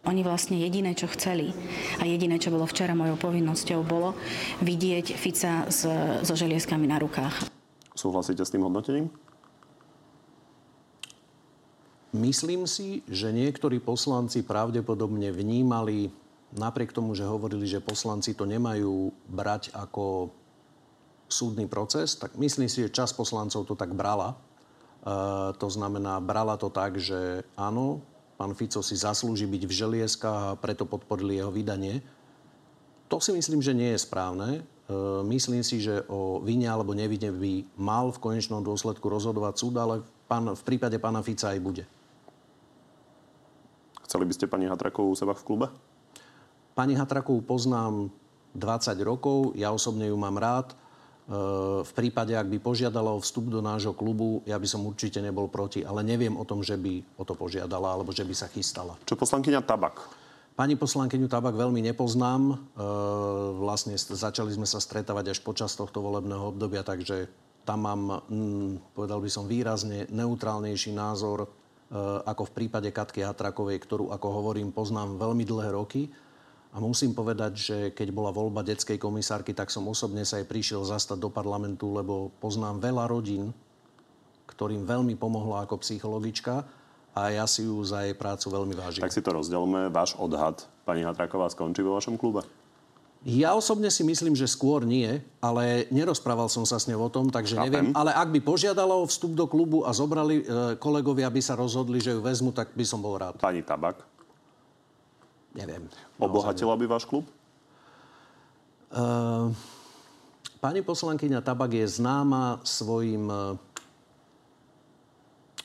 Oni 0.04 0.20
vlastne 0.20 0.58
jediné, 0.58 0.92
čo 0.92 1.06
chceli 1.08 1.54
a 1.96 2.04
jediné, 2.04 2.36
čo 2.36 2.50
bolo 2.50 2.66
včera 2.66 2.92
mojou 2.92 3.14
povinnosťou, 3.16 3.80
bolo 3.80 4.18
vidieť 4.58 5.14
Fica 5.14 5.64
s, 5.64 5.86
so 6.20 6.34
želieskami 6.34 6.84
na 6.84 6.98
rukách. 6.98 7.46
Súhlasíte 7.94 8.42
s 8.42 8.50
tým 8.50 8.60
hodnotením? 8.60 9.08
Myslím 12.12 12.68
si, 12.68 13.00
že 13.08 13.32
niektorí 13.32 13.80
poslanci 13.80 14.44
pravdepodobne 14.44 15.32
vnímali, 15.32 16.12
napriek 16.52 16.92
tomu, 16.92 17.16
že 17.16 17.24
hovorili, 17.24 17.64
že 17.64 17.80
poslanci 17.80 18.36
to 18.36 18.44
nemajú 18.44 19.08
brať 19.32 19.72
ako 19.72 20.28
súdny 21.32 21.64
proces, 21.64 22.12
tak 22.20 22.36
myslím 22.36 22.68
si, 22.68 22.84
že 22.84 22.92
čas 22.92 23.16
poslancov 23.16 23.64
to 23.64 23.72
tak 23.72 23.96
brala. 23.96 24.36
E, 24.36 24.36
to 25.56 25.72
znamená, 25.72 26.20
brala 26.20 26.60
to 26.60 26.68
tak, 26.68 27.00
že 27.00 27.48
áno, 27.56 28.04
pán 28.36 28.52
Fico 28.52 28.84
si 28.84 28.92
zaslúži 28.92 29.48
byť 29.48 29.62
v 29.64 29.72
želieskách 29.72 30.40
a 30.52 30.58
preto 30.60 30.84
podporili 30.84 31.40
jeho 31.40 31.48
vydanie. 31.48 32.04
To 33.08 33.24
si 33.24 33.32
myslím, 33.32 33.64
že 33.64 33.72
nie 33.72 33.96
je 33.96 34.04
správne. 34.04 34.60
E, 34.60 34.62
myslím 35.32 35.64
si, 35.64 35.80
že 35.80 36.04
o 36.12 36.44
vine 36.44 36.68
alebo 36.68 36.92
nevine 36.92 37.32
by 37.32 37.64
mal 37.80 38.12
v 38.12 38.20
konečnom 38.20 38.60
dôsledku 38.60 39.08
rozhodovať 39.08 39.54
súd, 39.56 39.80
ale 39.80 40.04
pán, 40.28 40.52
v 40.52 40.62
prípade 40.68 41.00
pána 41.00 41.24
Fica 41.24 41.48
aj 41.48 41.60
bude. 41.64 41.84
Chceli 44.12 44.28
by 44.28 44.36
ste 44.36 44.44
pani 44.44 44.68
Hatrakovú 44.68 45.08
u 45.08 45.16
seba 45.16 45.32
v 45.32 45.40
klube? 45.40 45.66
Pani 46.76 46.92
Hatrakovú 46.92 47.40
poznám 47.40 48.12
20 48.52 49.00
rokov, 49.00 49.56
ja 49.56 49.72
osobne 49.72 50.12
ju 50.12 50.20
mám 50.20 50.36
rád. 50.36 50.68
E, 50.68 50.76
v 51.80 51.92
prípade, 51.96 52.36
ak 52.36 52.44
by 52.44 52.60
požiadala 52.60 53.08
o 53.08 53.24
vstup 53.24 53.48
do 53.48 53.64
nášho 53.64 53.96
klubu, 53.96 54.44
ja 54.44 54.60
by 54.60 54.68
som 54.68 54.84
určite 54.84 55.16
nebol 55.24 55.48
proti, 55.48 55.80
ale 55.80 56.04
neviem 56.04 56.36
o 56.36 56.44
tom, 56.44 56.60
že 56.60 56.76
by 56.76 57.00
o 57.16 57.24
to 57.24 57.32
požiadala 57.32 57.88
alebo 57.88 58.12
že 58.12 58.28
by 58.28 58.36
sa 58.36 58.52
chystala. 58.52 59.00
Čo 59.08 59.16
poslankyňa 59.16 59.64
Tabak? 59.64 60.04
Pani 60.60 60.76
poslankyňu 60.76 61.32
Tabak 61.32 61.56
veľmi 61.56 61.80
nepoznám. 61.80 62.52
E, 62.52 62.56
vlastne 63.64 63.96
začali 63.96 64.52
sme 64.52 64.68
sa 64.68 64.76
stretávať 64.76 65.32
až 65.32 65.38
počas 65.40 65.72
tohto 65.72 66.04
volebného 66.04 66.52
obdobia, 66.52 66.84
takže 66.84 67.32
tam 67.64 67.88
mám, 67.88 68.28
mm, 68.28 68.92
povedal 68.92 69.24
by 69.24 69.30
som, 69.32 69.48
výrazne 69.48 70.04
neutrálnejší 70.12 70.92
názor 70.92 71.61
ako 72.24 72.48
v 72.48 72.54
prípade 72.56 72.88
Katky 72.88 73.20
Hatrakovej, 73.20 73.76
ktorú, 73.84 74.08
ako 74.10 74.28
hovorím, 74.32 74.72
poznám 74.72 75.20
veľmi 75.20 75.44
dlhé 75.44 75.76
roky. 75.76 76.08
A 76.72 76.80
musím 76.80 77.12
povedať, 77.12 77.52
že 77.52 77.76
keď 77.92 78.08
bola 78.16 78.32
voľba 78.32 78.64
detskej 78.64 78.96
komisárky, 78.96 79.52
tak 79.52 79.68
som 79.68 79.84
osobne 79.84 80.24
sa 80.24 80.40
aj 80.40 80.48
prišiel 80.48 80.88
zastať 80.88 81.20
do 81.20 81.28
parlamentu, 81.28 81.92
lebo 81.92 82.32
poznám 82.40 82.80
veľa 82.80 83.12
rodín, 83.12 83.52
ktorým 84.48 84.88
veľmi 84.88 85.12
pomohla 85.20 85.68
ako 85.68 85.84
psychologička 85.84 86.64
a 87.12 87.28
ja 87.28 87.44
si 87.44 87.68
ju 87.68 87.76
za 87.84 88.08
jej 88.08 88.16
prácu 88.16 88.48
veľmi 88.48 88.72
vážim. 88.72 89.04
Tak 89.04 89.12
si 89.12 89.20
to 89.20 89.36
rozdelme. 89.36 89.92
Váš 89.92 90.16
odhad, 90.16 90.64
pani 90.88 91.04
Hatraková, 91.04 91.52
skončí 91.52 91.84
vo 91.84 91.92
vašom 92.00 92.16
klube? 92.16 92.40
Ja 93.22 93.54
osobne 93.54 93.86
si 93.86 94.02
myslím, 94.02 94.34
že 94.34 94.50
skôr 94.50 94.82
nie, 94.82 95.22
ale 95.38 95.86
nerozprával 95.94 96.50
som 96.50 96.66
sa 96.66 96.82
s 96.82 96.90
ňou 96.90 97.06
o 97.06 97.10
tom, 97.10 97.30
takže 97.30 97.54
Chápem. 97.54 97.70
neviem. 97.70 97.86
Ale 97.94 98.10
ak 98.10 98.34
by 98.34 98.42
požiadala 98.42 98.98
o 98.98 99.06
vstup 99.06 99.38
do 99.38 99.46
klubu 99.46 99.86
a 99.86 99.94
zobrali 99.94 100.42
e, 100.42 100.74
kolegovia, 100.74 101.30
by 101.30 101.38
sa 101.38 101.54
rozhodli, 101.54 102.02
že 102.02 102.18
ju 102.18 102.20
vezmu, 102.20 102.50
tak 102.50 102.74
by 102.74 102.82
som 102.82 102.98
bol 102.98 103.14
rád. 103.14 103.38
Pani 103.38 103.62
Tabak? 103.62 104.02
Neviem. 105.54 105.86
Obohatila 106.18 106.74
by 106.74 106.86
váš 106.90 107.06
klub? 107.06 107.22
Uh, 108.92 109.54
pani 110.58 110.82
poslankyňa 110.82 111.46
Tabak 111.46 111.72
je 111.72 111.86
známa 111.86 112.58
svojim 112.66 113.24
uh, 113.30 113.54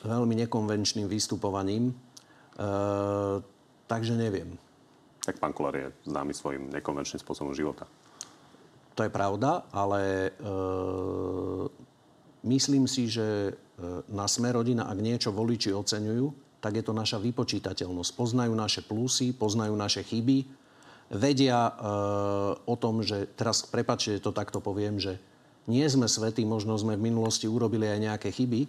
veľmi 0.06 0.46
nekonvenčným 0.46 1.10
vystupovaním, 1.10 1.92
uh, 2.56 3.42
takže 3.90 4.14
neviem. 4.14 4.56
Tak 5.28 5.44
pán 5.44 5.52
Kolár 5.52 5.76
je 5.76 5.92
známy 6.08 6.32
svojim 6.32 6.72
nekonvenčným 6.72 7.20
spôsobom 7.20 7.52
života. 7.52 7.84
To 8.96 9.04
je 9.04 9.12
pravda, 9.12 9.68
ale 9.76 10.32
uh, 10.40 11.68
myslím 12.48 12.88
si, 12.88 13.12
že 13.12 13.54
na 14.10 14.26
Sme 14.26 14.50
rodina, 14.50 14.90
ak 14.90 14.98
niečo 14.98 15.30
voliči 15.30 15.70
oceňujú, 15.70 16.58
tak 16.58 16.82
je 16.82 16.84
to 16.84 16.94
naša 16.98 17.22
vypočítateľnosť. 17.22 18.18
Poznajú 18.18 18.54
naše 18.58 18.82
plusy, 18.82 19.38
poznajú 19.38 19.78
naše 19.78 20.02
chyby, 20.02 20.50
vedia 21.14 21.70
e, 21.70 21.74
o 22.66 22.76
tom, 22.76 23.06
že 23.06 23.30
teraz, 23.38 23.64
prepačte, 23.64 24.20
to 24.20 24.36
takto 24.36 24.60
poviem, 24.60 25.00
že 25.00 25.22
nie 25.68 25.86
sme 25.88 26.08
svetí, 26.08 26.44
možno 26.48 26.76
sme 26.80 26.96
v 26.96 27.12
minulosti 27.12 27.46
urobili 27.46 27.88
aj 27.88 28.00
nejaké 28.00 28.30
chyby, 28.34 28.68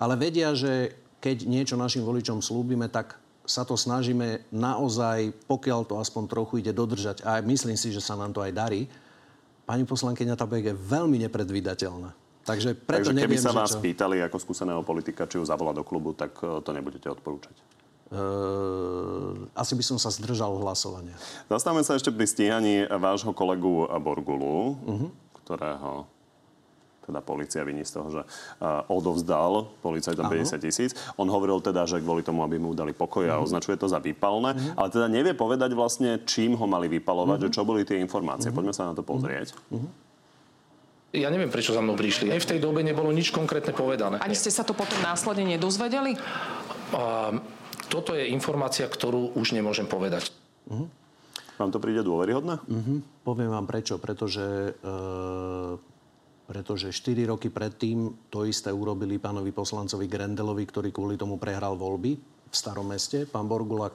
ale 0.00 0.14
vedia, 0.18 0.52
že 0.52 0.94
keď 1.20 1.46
niečo 1.46 1.76
našim 1.76 2.02
voličom 2.02 2.40
slúbime, 2.40 2.88
tak 2.88 3.19
sa 3.50 3.66
to 3.66 3.74
snažíme 3.74 4.46
naozaj, 4.54 5.34
pokiaľ 5.50 5.82
to 5.90 5.98
aspoň 5.98 6.30
trochu 6.30 6.62
ide 6.62 6.70
dodržať. 6.70 7.26
A 7.26 7.42
myslím 7.42 7.74
si, 7.74 7.90
že 7.90 7.98
sa 7.98 8.14
nám 8.14 8.30
to 8.30 8.38
aj 8.38 8.54
darí. 8.54 8.86
Pani 9.66 9.82
poslankyňa 9.82 10.38
Tabek 10.38 10.70
je 10.70 10.74
veľmi 10.78 11.18
nepredvídateľná. 11.26 12.14
Takže, 12.46 12.78
preto 12.78 13.10
Takže 13.10 13.12
keby 13.12 13.36
neviem, 13.36 13.42
sa 13.42 13.50
vás 13.50 13.74
čo... 13.74 13.82
pýtali 13.82 14.22
ako 14.22 14.38
skúseného 14.38 14.82
politika, 14.86 15.26
či 15.26 15.42
ju 15.42 15.44
zavolá 15.44 15.74
do 15.74 15.82
klubu, 15.82 16.14
tak 16.14 16.38
e, 16.40 16.62
to 16.62 16.70
nebudete 16.70 17.10
odporúčať. 17.10 17.52
Uh, 18.10 19.46
asi 19.54 19.78
by 19.78 19.86
som 19.86 19.94
sa 19.94 20.10
zdržal 20.10 20.50
hlasovania. 20.58 21.14
Zastavme 21.46 21.86
sa 21.86 21.94
ešte 21.94 22.10
pri 22.10 22.26
stíhaní 22.26 22.82
vášho 22.90 23.30
kolegu 23.30 23.86
Borgulu, 23.86 24.74
uh-huh. 24.82 25.10
ktorého 25.46 26.10
teda 27.10 27.20
policia 27.20 27.66
viní 27.66 27.82
z 27.82 27.98
toho, 27.98 28.08
že 28.08 28.22
uh, 28.22 28.86
odovzdal 28.86 29.66
policajtom 29.82 30.30
50 30.30 30.62
tisíc. 30.62 30.94
On 31.18 31.26
hovoril 31.26 31.58
teda, 31.58 31.84
že 31.84 31.98
kvôli 31.98 32.22
tomu, 32.22 32.46
aby 32.46 32.56
mu 32.56 32.72
dali 32.72 32.94
pokoj 32.94 33.26
a 33.26 33.36
uh-huh. 33.36 33.44
označuje 33.44 33.74
to 33.74 33.90
za 33.90 33.98
výpalné, 33.98 34.54
uh-huh. 34.54 34.78
ale 34.78 34.88
teda 34.94 35.10
nevie 35.10 35.34
povedať 35.34 35.74
vlastne, 35.74 36.22
čím 36.22 36.54
ho 36.54 36.70
mali 36.70 36.86
vypalovať, 36.86 37.38
uh-huh. 37.42 37.50
že 37.50 37.54
čo 37.58 37.66
boli 37.66 37.82
tie 37.82 37.98
informácie. 37.98 38.48
Uh-huh. 38.48 38.62
Poďme 38.62 38.72
sa 38.72 38.88
na 38.88 38.94
to 38.94 39.02
pozrieť. 39.02 39.58
Uh-huh. 39.74 39.90
Ja 41.10 41.26
neviem, 41.26 41.50
prečo 41.50 41.74
za 41.74 41.82
mnou 41.82 41.98
prišli. 41.98 42.30
Aj 42.30 42.38
v 42.38 42.48
tej 42.54 42.62
dobe 42.62 42.86
nebolo 42.86 43.10
nič 43.10 43.34
konkrétne 43.34 43.74
povedané. 43.74 44.22
Ani 44.22 44.38
ste 44.38 44.54
sa 44.54 44.62
to 44.62 44.78
potom 44.78 44.94
následne 45.02 45.42
nedozvedeli? 45.58 46.14
A, 46.94 47.34
toto 47.90 48.14
je 48.14 48.30
informácia, 48.30 48.86
ktorú 48.86 49.34
už 49.34 49.50
nemôžem 49.50 49.90
povedať. 49.90 50.30
Uh-huh. 50.70 50.86
Vám 51.58 51.74
to 51.74 51.82
príde 51.82 52.06
dôveryhodné? 52.06 52.62
Uh-huh. 52.62 53.02
Poviem 53.26 53.50
vám 53.50 53.66
prečo. 53.66 53.98
Pretože, 53.98 54.78
e, 54.78 55.89
pretože 56.50 56.90
4 56.90 57.30
roky 57.30 57.46
predtým 57.46 58.26
to 58.26 58.42
isté 58.42 58.74
urobili 58.74 59.22
pánovi 59.22 59.54
poslancovi 59.54 60.10
Grendelovi, 60.10 60.66
ktorý 60.66 60.90
kvôli 60.90 61.14
tomu 61.14 61.38
prehral 61.38 61.78
voľby 61.78 62.18
v 62.50 62.54
starom 62.54 62.90
meste. 62.90 63.22
Pán 63.22 63.46
Borgula 63.46 63.94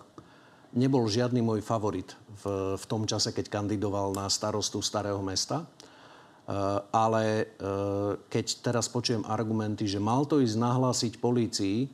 nebol 0.71 1.03
žiadny 1.11 1.43
môj 1.43 1.59
favorit 1.59 2.15
v, 2.39 2.79
v 2.79 2.85
tom 2.87 3.03
čase, 3.03 3.35
keď 3.35 3.51
kandidoval 3.51 4.15
na 4.15 4.31
starostu 4.31 4.79
starého 4.79 5.19
mesta. 5.19 5.67
Eh, 5.67 6.53
ale 6.95 7.23
eh, 7.43 8.11
keď 8.31 8.45
teraz 8.63 8.87
počujem 8.87 9.27
argumenty, 9.27 9.83
že 9.83 9.99
mal 9.99 10.23
to 10.23 10.39
ísť 10.39 10.55
nahlásiť 10.55 11.13
polícii, 11.19 11.91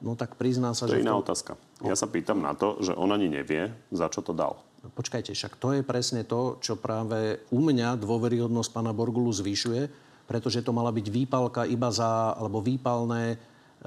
no 0.00 0.16
tak 0.16 0.40
prizná 0.40 0.72
sa, 0.72 0.88
to 0.88 0.96
že... 0.96 0.96
To 0.96 1.00
je 1.02 1.04
iná 1.04 1.18
tom... 1.20 1.24
otázka. 1.28 1.52
Ja 1.84 1.92
sa 1.92 2.08
pýtam 2.08 2.40
na 2.40 2.56
to, 2.56 2.80
že 2.80 2.96
on 2.96 3.12
ani 3.12 3.28
nevie, 3.28 3.68
za 3.92 4.08
čo 4.08 4.24
to 4.24 4.32
dal. 4.32 4.64
Počkajte, 4.80 5.36
však 5.36 5.60
to 5.60 5.76
je 5.76 5.82
presne 5.84 6.24
to, 6.24 6.56
čo 6.64 6.80
práve 6.80 7.44
u 7.52 7.60
mňa 7.60 8.00
dôveryhodnosť 8.00 8.70
pána 8.72 8.96
Borgulu 8.96 9.28
zvyšuje, 9.28 9.92
pretože 10.24 10.64
to 10.64 10.72
mala 10.72 10.88
byť 10.88 11.06
výpalka 11.12 11.68
iba 11.68 11.92
za, 11.92 12.32
alebo 12.32 12.64
výpalné 12.64 13.36
eh, 13.36 13.40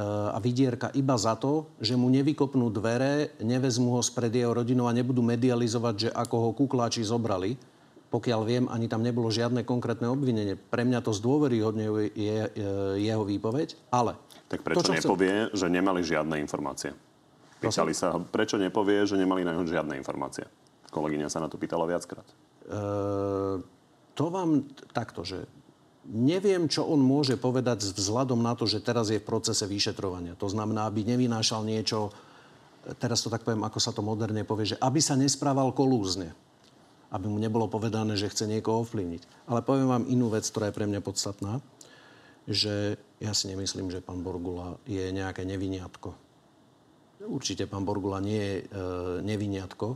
a 0.05 0.37
vydierka 0.37 0.93
iba 0.93 1.17
za 1.17 1.33
to, 1.33 1.65
že 1.81 1.97
mu 1.97 2.13
nevykopnú 2.13 2.69
dvere, 2.69 3.33
nevezmu 3.41 3.97
ho 3.97 4.01
spred 4.05 4.29
jeho 4.29 4.53
rodinou 4.53 4.85
a 4.85 4.93
nebudú 4.93 5.25
medializovať, 5.25 5.95
že 5.97 6.09
ako 6.13 6.35
ho 6.37 6.49
kukláči 6.53 7.01
zobrali 7.01 7.57
pokiaľ 8.13 8.41
viem, 8.45 8.65
ani 8.69 8.85
tam 8.85 9.01
nebolo 9.01 9.33
žiadne 9.33 9.65
konkrétne 9.65 10.05
obvinenie. 10.05 10.53
Pre 10.53 10.85
mňa 10.85 11.01
to 11.01 11.17
zdôveryhodňuje 11.17 12.13
je, 12.13 12.37
je, 12.53 12.71
jeho 13.09 13.25
výpoveď, 13.25 13.73
ale... 13.89 14.13
Tak 14.53 14.61
prečo 14.61 14.85
to, 14.85 14.93
nepovie, 14.93 15.49
chcem... 15.49 15.57
že 15.57 15.67
nemali 15.73 16.05
žiadne 16.05 16.37
informácie? 16.37 16.93
Pýtali 17.57 17.97
sa, 17.97 18.21
prečo 18.21 18.61
nepovie, 18.61 19.01
že 19.09 19.17
nemali 19.17 19.41
na 19.41 19.57
ňo 19.57 19.65
žiadne 19.65 19.97
informácie? 19.97 20.45
Kolegyňa 20.93 21.27
sa 21.27 21.41
na 21.41 21.49
to 21.49 21.57
pýtala 21.57 21.89
viackrát. 21.89 22.25
E, 22.29 22.35
to 24.13 24.25
vám 24.29 24.69
takto, 24.93 25.25
že 25.25 25.49
neviem, 26.05 26.69
čo 26.69 26.85
on 26.85 27.01
môže 27.01 27.33
povedať 27.33 27.89
vzhľadom 27.97 28.37
na 28.37 28.53
to, 28.53 28.69
že 28.69 28.85
teraz 28.85 29.09
je 29.09 29.17
v 29.17 29.25
procese 29.25 29.65
vyšetrovania. 29.65 30.37
To 30.37 30.45
znamená, 30.45 30.85
aby 30.85 31.01
nevynášal 31.01 31.65
niečo, 31.65 32.13
teraz 33.01 33.25
to 33.25 33.33
tak 33.33 33.41
poviem, 33.41 33.65
ako 33.65 33.79
sa 33.81 33.89
to 33.89 34.05
moderne 34.05 34.45
povie, 34.45 34.77
že 34.77 34.77
aby 34.77 35.01
sa 35.01 35.17
nesprával 35.17 35.73
kolúzne 35.73 36.37
aby 37.13 37.29
mu 37.29 37.37
nebolo 37.37 37.69
povedané, 37.69 38.17
že 38.17 38.27
chce 38.27 38.49
niekoho 38.49 38.81
ovplyvniť. 38.81 39.45
Ale 39.45 39.61
poviem 39.61 39.85
vám 39.85 40.09
inú 40.09 40.33
vec, 40.33 40.49
ktorá 40.49 40.73
je 40.73 40.77
pre 40.81 40.89
mňa 40.89 41.01
podstatná, 41.05 41.61
že 42.49 42.97
ja 43.21 43.31
si 43.37 43.53
nemyslím, 43.53 43.93
že 43.93 44.01
pán 44.01 44.25
Borgula 44.25 44.81
je 44.89 45.13
nejaké 45.13 45.45
neviniatko. 45.45 46.17
Určite 47.23 47.69
pán 47.69 47.85
Borgula 47.85 48.19
nie 48.19 48.41
je 48.41 48.55
e, 48.59 48.65
neviniatko, 49.23 49.95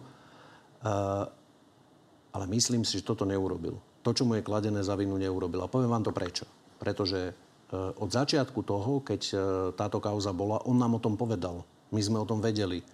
ale 2.33 2.45
myslím 2.53 2.85
si, 2.85 3.01
že 3.01 3.07
toto 3.07 3.25
neurobil. 3.25 3.77
To, 4.05 4.09
čo 4.15 4.23
mu 4.23 4.37
je 4.37 4.45
kladené 4.45 4.81
za 4.85 4.95
vinu, 4.95 5.17
neurobil. 5.19 5.61
A 5.63 5.71
poviem 5.71 5.91
vám 5.91 6.05
to 6.05 6.15
prečo. 6.15 6.47
Pretože 6.79 7.19
e, 7.27 7.33
od 7.75 8.07
začiatku 8.07 8.63
toho, 8.63 9.03
keď 9.03 9.21
e, 9.27 9.35
táto 9.75 9.99
kauza 9.99 10.31
bola, 10.31 10.63
on 10.63 10.79
nám 10.79 10.95
o 10.95 11.03
tom 11.03 11.19
povedal. 11.19 11.67
My 11.91 11.99
sme 11.99 12.21
o 12.21 12.29
tom 12.29 12.39
vedeli 12.39 12.85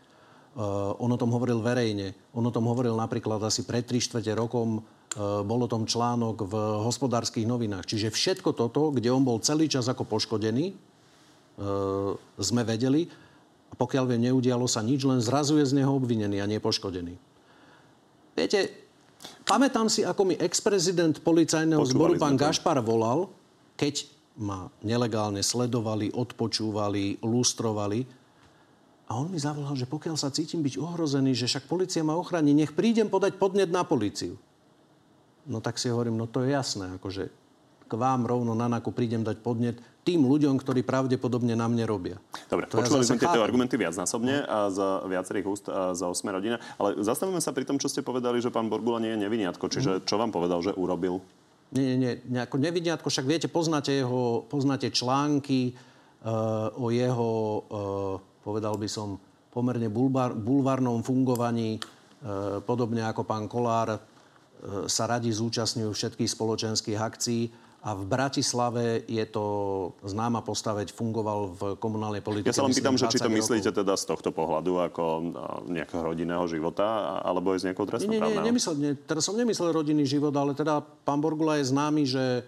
on 1.01 1.09
o 1.09 1.17
tom 1.17 1.33
hovoril 1.33 1.65
verejne. 1.65 2.13
On 2.37 2.45
o 2.45 2.53
tom 2.53 2.69
hovoril 2.69 2.93
napríklad 2.93 3.41
asi 3.41 3.65
pred 3.65 3.81
3 3.81 3.97
čtvrte 3.97 4.37
rokom. 4.37 4.85
Bol 5.17 5.59
o 5.65 5.69
tom 5.69 5.89
článok 5.89 6.45
v 6.45 6.53
hospodárskych 6.85 7.45
novinách. 7.45 7.89
Čiže 7.89 8.13
všetko 8.13 8.53
toto, 8.53 8.93
kde 8.93 9.09
on 9.09 9.25
bol 9.25 9.41
celý 9.41 9.65
čas 9.65 9.89
ako 9.89 10.05
poškodený, 10.05 10.77
sme 12.37 12.61
vedeli. 12.65 13.09
A 13.69 13.73
pokiaľ 13.73 14.13
viem, 14.13 14.29
neudialo 14.29 14.69
sa 14.69 14.85
nič, 14.85 15.01
len 15.01 15.17
zrazuje 15.17 15.65
z 15.65 15.81
neho 15.81 15.89
obvinený 15.97 16.37
a 16.37 16.49
nie 16.49 16.61
poškodený. 16.61 17.17
Viete, 18.33 18.89
pamätám 19.45 19.87
si, 19.87 20.01
ako 20.01 20.33
mi 20.33 20.35
ex-prezident 20.37 21.13
policajného 21.21 21.85
zboru 21.85 22.17
pán 22.17 22.33
Gašpar 22.33 22.81
volal, 22.81 23.29
keď 23.77 24.09
ma 24.41 24.69
nelegálne 24.81 25.45
sledovali, 25.45 26.09
odpočúvali, 26.09 27.21
lustrovali 27.21 28.01
a 29.05 29.21
on 29.21 29.29
mi 29.29 29.37
zavolal, 29.37 29.77
že 29.77 29.85
pokiaľ 29.85 30.17
sa 30.17 30.33
cítim 30.33 30.65
byť 30.65 30.81
ohrozený, 30.81 31.37
že 31.37 31.45
však 31.45 31.69
policia 31.69 32.01
ma 32.01 32.17
ochráni, 32.17 32.57
nech 32.57 32.73
prídem 32.73 33.13
podať 33.13 33.37
podnet 33.37 33.69
na 33.69 33.85
políciu. 33.85 34.41
No 35.45 35.61
tak 35.61 35.77
si 35.77 35.91
hovorím, 35.91 36.17
no 36.17 36.25
to 36.25 36.41
je 36.41 36.55
jasné, 36.55 36.97
akože 36.97 37.29
k 37.87 37.93
vám 37.93 38.25
rovno 38.25 38.55
na 38.55 38.67
naku 38.71 38.91
prídem 38.95 39.21
dať 39.21 39.43
podnet 39.43 39.77
tým 40.03 40.27
ľuďom, 40.27 40.59
ktorí 40.59 40.83
pravdepodobne 40.83 41.55
na 41.55 41.71
mne 41.71 41.87
robia. 41.87 42.19
Dobre, 42.51 42.67
To 42.67 42.79
ja 42.79 42.83
počuli 42.83 43.07
zase 43.07 43.15
sme 43.15 43.23
tieto 43.23 43.39
argumenty 43.39 43.79
viacnásobne 43.79 44.43
a 44.43 44.67
za 44.67 45.07
viacerých 45.07 45.45
úst 45.47 45.65
a 45.71 45.95
za 45.95 46.11
osme 46.11 46.35
rodina. 46.35 46.59
Ale 46.75 46.99
zastavíme 46.99 47.39
sa 47.39 47.55
pri 47.55 47.63
tom, 47.63 47.79
čo 47.79 47.87
ste 47.87 48.03
povedali, 48.03 48.43
že 48.43 48.51
pán 48.51 48.67
Borgula 48.67 48.99
nie 48.99 49.15
je 49.15 49.23
neviniatko. 49.23 49.71
Čiže 49.71 50.03
čo 50.03 50.19
vám 50.19 50.35
povedal, 50.35 50.59
že 50.59 50.75
urobil? 50.75 51.23
Nie, 51.73 51.95
nie, 51.95 51.97
nie, 51.97 52.13
nejako 52.29 52.61
neviniatko, 52.61 53.07
však 53.09 53.25
viete, 53.25 53.47
poznáte 53.49 53.89
jeho, 53.89 54.45
poznáte 54.45 54.93
články 54.93 55.73
uh, 55.73 56.69
o 56.77 56.93
jeho, 56.93 57.31
uh, 57.33 58.15
povedal 58.45 58.77
by 58.77 58.85
som, 58.85 59.17
pomerne 59.49 59.89
bulbar, 59.89 60.37
bulvárnom 60.37 61.01
fungovaní, 61.01 61.81
uh, 61.81 62.61
podobne 62.61 63.01
ako 63.09 63.25
pán 63.25 63.49
Kolár, 63.49 63.97
uh, 63.97 63.99
sa 64.85 65.09
radi 65.09 65.33
zúčastňujú 65.33 65.89
všetkých 65.89 66.29
spoločenských 66.29 66.99
akcií. 67.01 67.62
A 67.83 67.91
v 67.91 68.07
Bratislave 68.07 69.03
je 69.11 69.25
to 69.27 69.45
známa 70.07 70.39
postaveť, 70.39 70.95
fungoval 70.95 71.51
v 71.51 71.61
komunálnej 71.75 72.23
politike. 72.23 72.47
Ja 72.47 72.55
sa 72.55 72.63
len 72.63 72.71
pýtam, 72.71 72.95
že 72.95 73.11
či 73.11 73.19
to 73.19 73.27
20 73.27 73.35
myslíte 73.43 73.69
rokov. 73.75 73.79
teda 73.83 73.93
z 73.99 74.05
tohto 74.07 74.29
pohľadu 74.31 74.79
ako 74.79 75.03
a, 75.03 75.19
nejakého 75.67 75.99
rodinného 75.99 76.47
života, 76.47 77.19
alebo 77.19 77.51
aj 77.51 77.59
z 77.59 77.63
nejakého 77.67 77.83
Nie, 77.83 77.91
nie, 77.91 77.91
nie, 77.91 78.07
trestnoprávneho? 78.07 78.47
nemyslel, 78.47 78.75
nie, 78.79 78.91
teraz 79.03 79.27
som 79.27 79.35
nemyslel 79.35 79.75
rodinný 79.75 80.07
život, 80.07 80.31
ale 80.31 80.55
teda 80.55 80.79
pán 81.03 81.19
Borgula 81.19 81.59
je 81.59 81.67
známy, 81.67 82.07
že 82.07 82.23
e, 82.39 82.43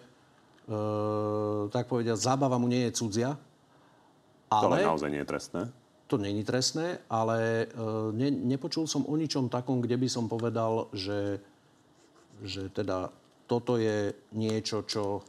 tak 1.67 1.91
povediať, 1.91 2.15
zábava 2.15 2.55
mu 2.55 2.71
nie 2.71 2.87
je 2.87 2.95
cudzia. 2.95 3.35
To 3.35 4.71
ale 4.71 4.87
Ale 4.87 4.87
naozaj 4.87 5.09
nie 5.11 5.19
je 5.19 5.27
trestné. 5.27 5.61
to 6.07 6.15
není 6.15 6.47
trestné, 6.47 7.03
ale 7.11 7.67
e, 7.67 7.85
ne, 8.15 8.31
nepočul 8.31 8.87
som 8.87 9.03
o 9.03 9.19
ničom 9.19 9.51
takom, 9.51 9.83
kde 9.83 9.99
by 9.99 10.07
som 10.07 10.31
povedal, 10.31 10.87
že, 10.95 11.43
že 12.39 12.71
teda 12.71 13.11
toto 13.45 13.77
je 13.77 14.13
niečo, 14.33 14.85
čo 14.85 15.21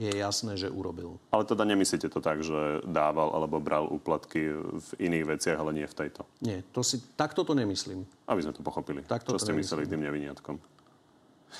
je 0.00 0.16
jasné, 0.16 0.56
že 0.56 0.72
urobil. 0.72 1.20
Ale 1.28 1.44
teda 1.44 1.68
nemyslíte 1.68 2.08
to 2.08 2.24
tak, 2.24 2.40
že 2.40 2.80
dával 2.88 3.36
alebo 3.36 3.60
bral 3.60 3.84
úplatky 3.84 4.56
v 4.56 4.88
iných 4.96 5.36
veciach, 5.36 5.60
ale 5.60 5.76
nie 5.76 5.84
v 5.84 5.92
tejto. 5.92 6.24
Nie, 6.40 6.64
to 6.72 6.80
si, 6.80 6.96
takto 7.20 7.44
to 7.44 7.52
nemyslím. 7.52 8.08
Aby 8.24 8.48
sme 8.48 8.56
to 8.56 8.64
pochopili. 8.64 9.04
Takto 9.04 9.36
čo 9.36 9.36
to 9.36 9.44
ste 9.44 9.52
nemyslím. 9.52 9.84
mysleli 9.84 9.92
tým 9.92 10.02
neviniatkom. 10.08 10.56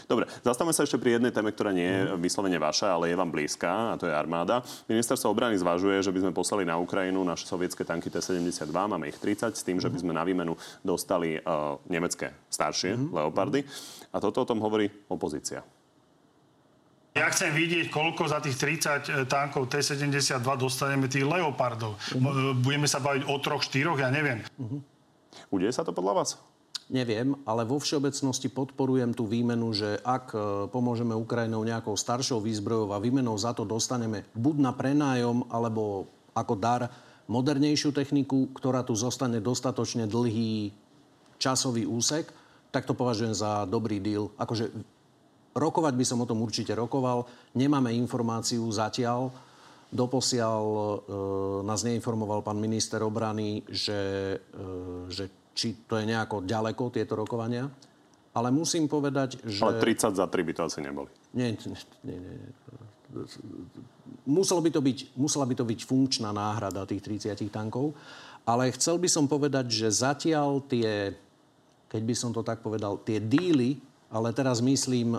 Dobre, 0.06 0.30
zastavme 0.46 0.70
sa 0.70 0.86
ešte 0.86 1.02
pri 1.02 1.18
jednej 1.18 1.34
téme, 1.34 1.50
ktorá 1.50 1.74
nie 1.74 1.82
je 1.82 2.14
vyslovene 2.14 2.62
vaša, 2.62 2.94
ale 2.94 3.10
je 3.10 3.18
vám 3.18 3.26
blízka, 3.26 3.90
a 3.90 3.98
to 3.98 4.06
je 4.06 4.14
armáda. 4.14 4.62
Ministerstvo 4.86 5.34
obrany 5.34 5.58
zvažuje, 5.58 5.98
že 5.98 6.14
by 6.14 6.22
sme 6.22 6.32
poslali 6.32 6.62
na 6.62 6.78
Ukrajinu 6.78 7.18
naše 7.26 7.50
sovietské 7.50 7.82
tanky 7.82 8.06
T-72, 8.06 8.70
máme 8.70 9.10
ich 9.10 9.18
30, 9.18 9.50
s 9.50 9.66
tým, 9.66 9.82
že 9.82 9.90
by 9.90 9.98
sme 9.98 10.14
na 10.14 10.22
výmenu 10.22 10.54
dostali 10.86 11.42
uh, 11.42 11.74
nemecké 11.90 12.30
staršie 12.46 13.10
Leopardy. 13.10 13.66
A 14.14 14.22
toto 14.22 14.46
o 14.46 14.48
tom 14.48 14.62
hovorí 14.62 14.86
opozícia. 15.10 15.66
Ja 17.10 17.26
chcem 17.34 17.50
vidieť, 17.50 17.90
koľko 17.90 18.30
za 18.30 18.38
tých 18.38 18.54
30 18.54 19.26
tankov 19.26 19.66
T-72 19.66 20.46
dostaneme 20.54 21.10
tých 21.10 21.26
Leopardov. 21.26 21.98
M- 22.14 22.54
Budeme 22.62 22.86
sa 22.86 23.02
baviť 23.02 23.26
o 23.26 23.34
troch, 23.42 23.66
štyroch, 23.66 23.98
ja 23.98 24.14
neviem. 24.14 24.46
Udeje 25.50 25.74
sa 25.74 25.82
to 25.82 25.90
podľa 25.90 26.22
vás? 26.22 26.38
Neviem, 26.90 27.38
ale 27.46 27.62
vo 27.62 27.78
všeobecnosti 27.78 28.50
podporujem 28.50 29.14
tú 29.14 29.26
výmenu, 29.26 29.70
že 29.70 30.02
ak 30.02 30.34
e, 30.34 30.38
pomôžeme 30.74 31.14
Ukrajinou 31.14 31.62
nejakou 31.62 31.94
staršou 31.94 32.42
výzbrojou 32.42 32.90
a 32.90 32.98
výmenou 32.98 33.38
za 33.38 33.54
to 33.54 33.62
dostaneme 33.62 34.26
buď 34.34 34.56
na 34.58 34.74
prenájom, 34.74 35.46
alebo 35.54 36.10
ako 36.34 36.58
dar 36.58 36.90
modernejšiu 37.30 37.94
techniku, 37.94 38.50
ktorá 38.58 38.82
tu 38.82 38.98
zostane 38.98 39.38
dostatočne 39.38 40.10
dlhý 40.10 40.74
časový 41.38 41.86
úsek, 41.86 42.26
tak 42.74 42.90
to 42.90 42.94
považujem 42.94 43.38
za 43.38 43.70
dobrý 43.70 44.02
deal. 44.02 44.34
Akože 44.34 44.74
rokovať 45.54 45.94
by 45.98 46.04
som 46.06 46.22
o 46.22 46.28
tom 46.28 46.42
určite 46.42 46.74
rokoval. 46.74 47.26
Nemáme 47.58 47.90
informáciu 47.94 48.62
zatiaľ. 48.70 49.30
Doposiaľ 49.90 50.62
e, 50.62 50.78
nás 51.66 51.82
neinformoval 51.82 52.46
pán 52.46 52.62
minister 52.62 53.02
obrany, 53.02 53.66
že, 53.66 53.98
e, 54.38 55.10
že 55.10 55.50
či 55.50 55.82
to 55.82 55.98
je 55.98 56.06
nejako 56.06 56.46
ďaleko, 56.46 56.94
tieto 56.94 57.18
rokovania. 57.18 57.66
Ale 58.30 58.54
musím 58.54 58.86
povedať, 58.86 59.42
že... 59.42 59.66
Ale 59.66 59.82
30 59.82 60.14
za 60.14 60.26
3 60.30 60.46
by 60.46 60.52
to 60.54 60.62
asi 60.62 60.78
neboli. 60.78 61.10
Nie, 61.34 61.50
nie, 61.50 61.58
nie, 62.06 62.18
nie. 62.22 62.46
Muselo 64.30 64.62
by 64.62 64.70
to 64.70 64.78
byť, 64.78 65.18
musela 65.18 65.42
by 65.42 65.54
to 65.58 65.66
byť 65.66 65.80
funkčná 65.82 66.30
náhrada 66.30 66.86
tých 66.86 67.02
30 67.02 67.50
tankov. 67.50 67.90
Ale 68.46 68.70
chcel 68.78 69.02
by 69.02 69.08
som 69.10 69.26
povedať, 69.26 69.66
že 69.66 69.90
zatiaľ 69.90 70.62
tie, 70.70 71.18
keď 71.90 72.02
by 72.06 72.14
som 72.14 72.30
to 72.30 72.46
tak 72.46 72.62
povedal, 72.62 73.02
tie 73.02 73.18
díly, 73.18 73.82
ale 74.10 74.34
teraz 74.34 74.58
myslím 74.58 75.14
e, 75.14 75.18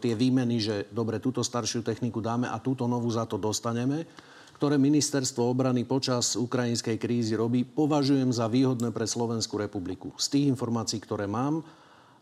tie 0.00 0.16
výmeny, 0.16 0.56
že 0.58 0.88
dobre, 0.88 1.20
túto 1.20 1.44
staršiu 1.44 1.84
techniku 1.84 2.24
dáme 2.24 2.48
a 2.48 2.56
túto 2.56 2.88
novú 2.88 3.12
za 3.12 3.28
to 3.28 3.36
dostaneme, 3.36 4.08
ktoré 4.56 4.80
ministerstvo 4.80 5.44
obrany 5.44 5.84
počas 5.84 6.36
ukrajinskej 6.36 6.96
krízy 7.00 7.36
robí, 7.36 7.64
považujem 7.64 8.32
za 8.32 8.48
výhodné 8.48 8.92
pre 8.92 9.08
Slovenskú 9.08 9.60
republiku. 9.60 10.12
Z 10.16 10.36
tých 10.36 10.48
informácií, 10.52 11.00
ktoré 11.00 11.28
mám, 11.28 11.64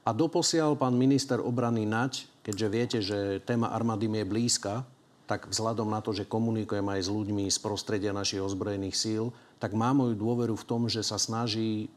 a 0.06 0.10
doposiaľ 0.14 0.78
pán 0.78 0.96
minister 0.96 1.36
obrany 1.42 1.84
Naď, 1.84 2.24
keďže 2.40 2.66
viete, 2.70 2.98
že 3.04 3.18
téma 3.44 3.74
armády 3.74 4.08
mi 4.08 4.24
je 4.24 4.30
blízka, 4.30 4.86
tak 5.28 5.44
vzhľadom 5.44 5.92
na 5.92 6.00
to, 6.00 6.16
že 6.16 6.24
komunikujem 6.24 6.88
aj 6.88 7.00
s 7.04 7.12
ľuďmi 7.12 7.44
z 7.52 7.58
prostredia 7.60 8.16
našich 8.16 8.40
ozbrojených 8.40 8.96
síl, 8.96 9.24
tak 9.60 9.76
má 9.76 9.92
moju 9.92 10.16
dôveru 10.16 10.56
v 10.56 10.64
tom, 10.64 10.88
že 10.88 11.04
sa 11.04 11.20
snaží 11.20 11.92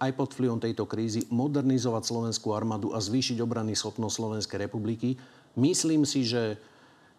aj 0.00 0.10
pod 0.16 0.32
vplyvom 0.32 0.60
tejto 0.60 0.88
krízy 0.88 1.28
modernizovať 1.28 2.02
slovenskú 2.08 2.56
armádu 2.56 2.96
a 2.96 2.98
zvýšiť 3.00 3.36
obranný 3.44 3.76
schopnosť 3.76 4.14
Slovenskej 4.16 4.58
republiky. 4.64 5.20
Myslím 5.60 6.08
si, 6.08 6.24
že 6.24 6.56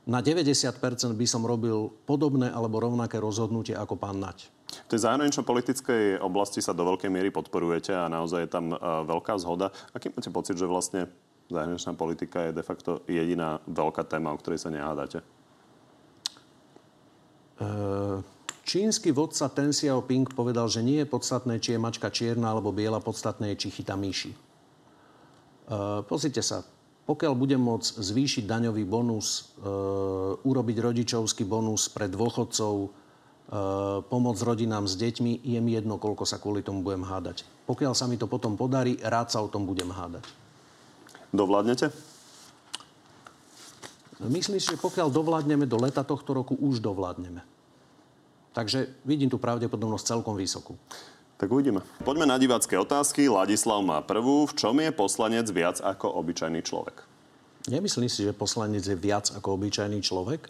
na 0.04 0.20
90% 0.20 0.74
by 1.14 1.28
som 1.30 1.46
robil 1.46 1.94
podobné 2.10 2.50
alebo 2.50 2.82
rovnaké 2.82 3.22
rozhodnutie 3.22 3.78
ako 3.78 3.96
pán 3.96 4.20
Naď. 4.20 4.50
V 4.74 4.90
tej 4.90 5.06
zahranično-politickej 5.06 6.20
oblasti 6.26 6.60
sa 6.60 6.74
do 6.74 6.82
veľkej 6.82 7.08
miery 7.14 7.30
podporujete 7.30 7.94
a 7.94 8.10
naozaj 8.10 8.50
je 8.50 8.52
tam 8.52 8.74
uh, 8.74 9.06
veľká 9.06 9.38
zhoda. 9.38 9.70
Aký 9.94 10.10
máte 10.10 10.34
pocit, 10.34 10.58
že 10.58 10.66
vlastne 10.66 11.08
zahraničná 11.54 11.94
politika 11.94 12.50
je 12.50 12.58
de 12.58 12.64
facto 12.66 13.06
jediná 13.06 13.62
veľká 13.70 14.02
téma, 14.10 14.34
o 14.34 14.40
ktorej 14.42 14.66
sa 14.66 14.74
nehádate? 14.74 15.22
E, 17.62 17.68
Čínsky 18.74 19.14
vodca 19.14 19.54
Ten 19.54 19.70
Xiaoping 19.70 20.34
povedal, 20.34 20.66
že 20.66 20.82
nie 20.82 20.98
je 20.98 21.06
podstatné, 21.06 21.62
či 21.62 21.78
je 21.78 21.84
mačka 21.84 22.10
čierna 22.10 22.58
alebo 22.58 22.74
biela, 22.74 22.98
podstatné 22.98 23.54
je, 23.54 23.62
či 23.62 23.68
chytá 23.70 23.94
myši. 23.94 24.34
E, 24.34 24.38
Pozrite 26.10 26.42
sa, 26.42 26.66
pokiaľ 27.06 27.38
budem 27.38 27.62
môcť 27.62 28.02
zvýšiť 28.02 28.50
daňový 28.50 28.82
bonus, 28.90 29.54
e, 29.62 29.70
urobiť 30.42 30.78
rodičovský 30.90 31.46
bonus 31.46 31.86
pre 31.86 32.10
dôchodcov, 32.10 32.74
e, 32.82 32.88
pomôcť 34.10 34.42
rodinám 34.42 34.90
s 34.90 34.98
deťmi, 34.98 35.46
je 35.46 35.60
mi 35.62 35.78
jedno, 35.78 36.02
koľko 36.02 36.26
sa 36.26 36.42
kvôli 36.42 36.66
tomu 36.66 36.82
budem 36.82 37.06
hádať. 37.06 37.46
Pokiaľ 37.70 37.94
sa 37.94 38.10
mi 38.10 38.18
to 38.18 38.26
potom 38.26 38.58
podarí, 38.58 38.98
rád 39.06 39.30
sa 39.30 39.46
o 39.46 39.54
tom 39.54 39.70
budem 39.70 39.94
hádať. 39.94 40.26
Dovládnete? 41.30 41.94
Myslím 44.18 44.58
si, 44.58 44.74
že 44.74 44.82
pokiaľ 44.82 45.14
dovládneme 45.14 45.70
do 45.70 45.78
leta 45.78 46.02
tohto 46.02 46.34
roku, 46.34 46.58
už 46.58 46.82
dovládneme. 46.82 47.53
Takže 48.54 49.02
vidím 49.02 49.34
tu 49.34 49.42
pravdepodobnosť 49.42 50.06
celkom 50.06 50.38
vysokú. 50.38 50.78
Tak 51.42 51.50
uvidíme. 51.50 51.82
Poďme 52.06 52.30
na 52.30 52.38
divácké 52.38 52.78
otázky. 52.78 53.26
Ladislav 53.28 53.82
má 53.82 54.00
prvú. 54.00 54.46
V 54.46 54.54
čom 54.54 54.78
je 54.80 54.94
poslanec 54.94 55.50
viac 55.50 55.82
ako 55.82 56.08
obyčajný 56.22 56.62
človek? 56.62 57.04
Nemyslím 57.68 58.08
si, 58.08 58.24
že 58.24 58.32
poslanec 58.32 58.86
je 58.86 58.96
viac 58.96 59.28
ako 59.34 59.58
obyčajný 59.58 60.00
človek. 60.06 60.48
E, 60.48 60.50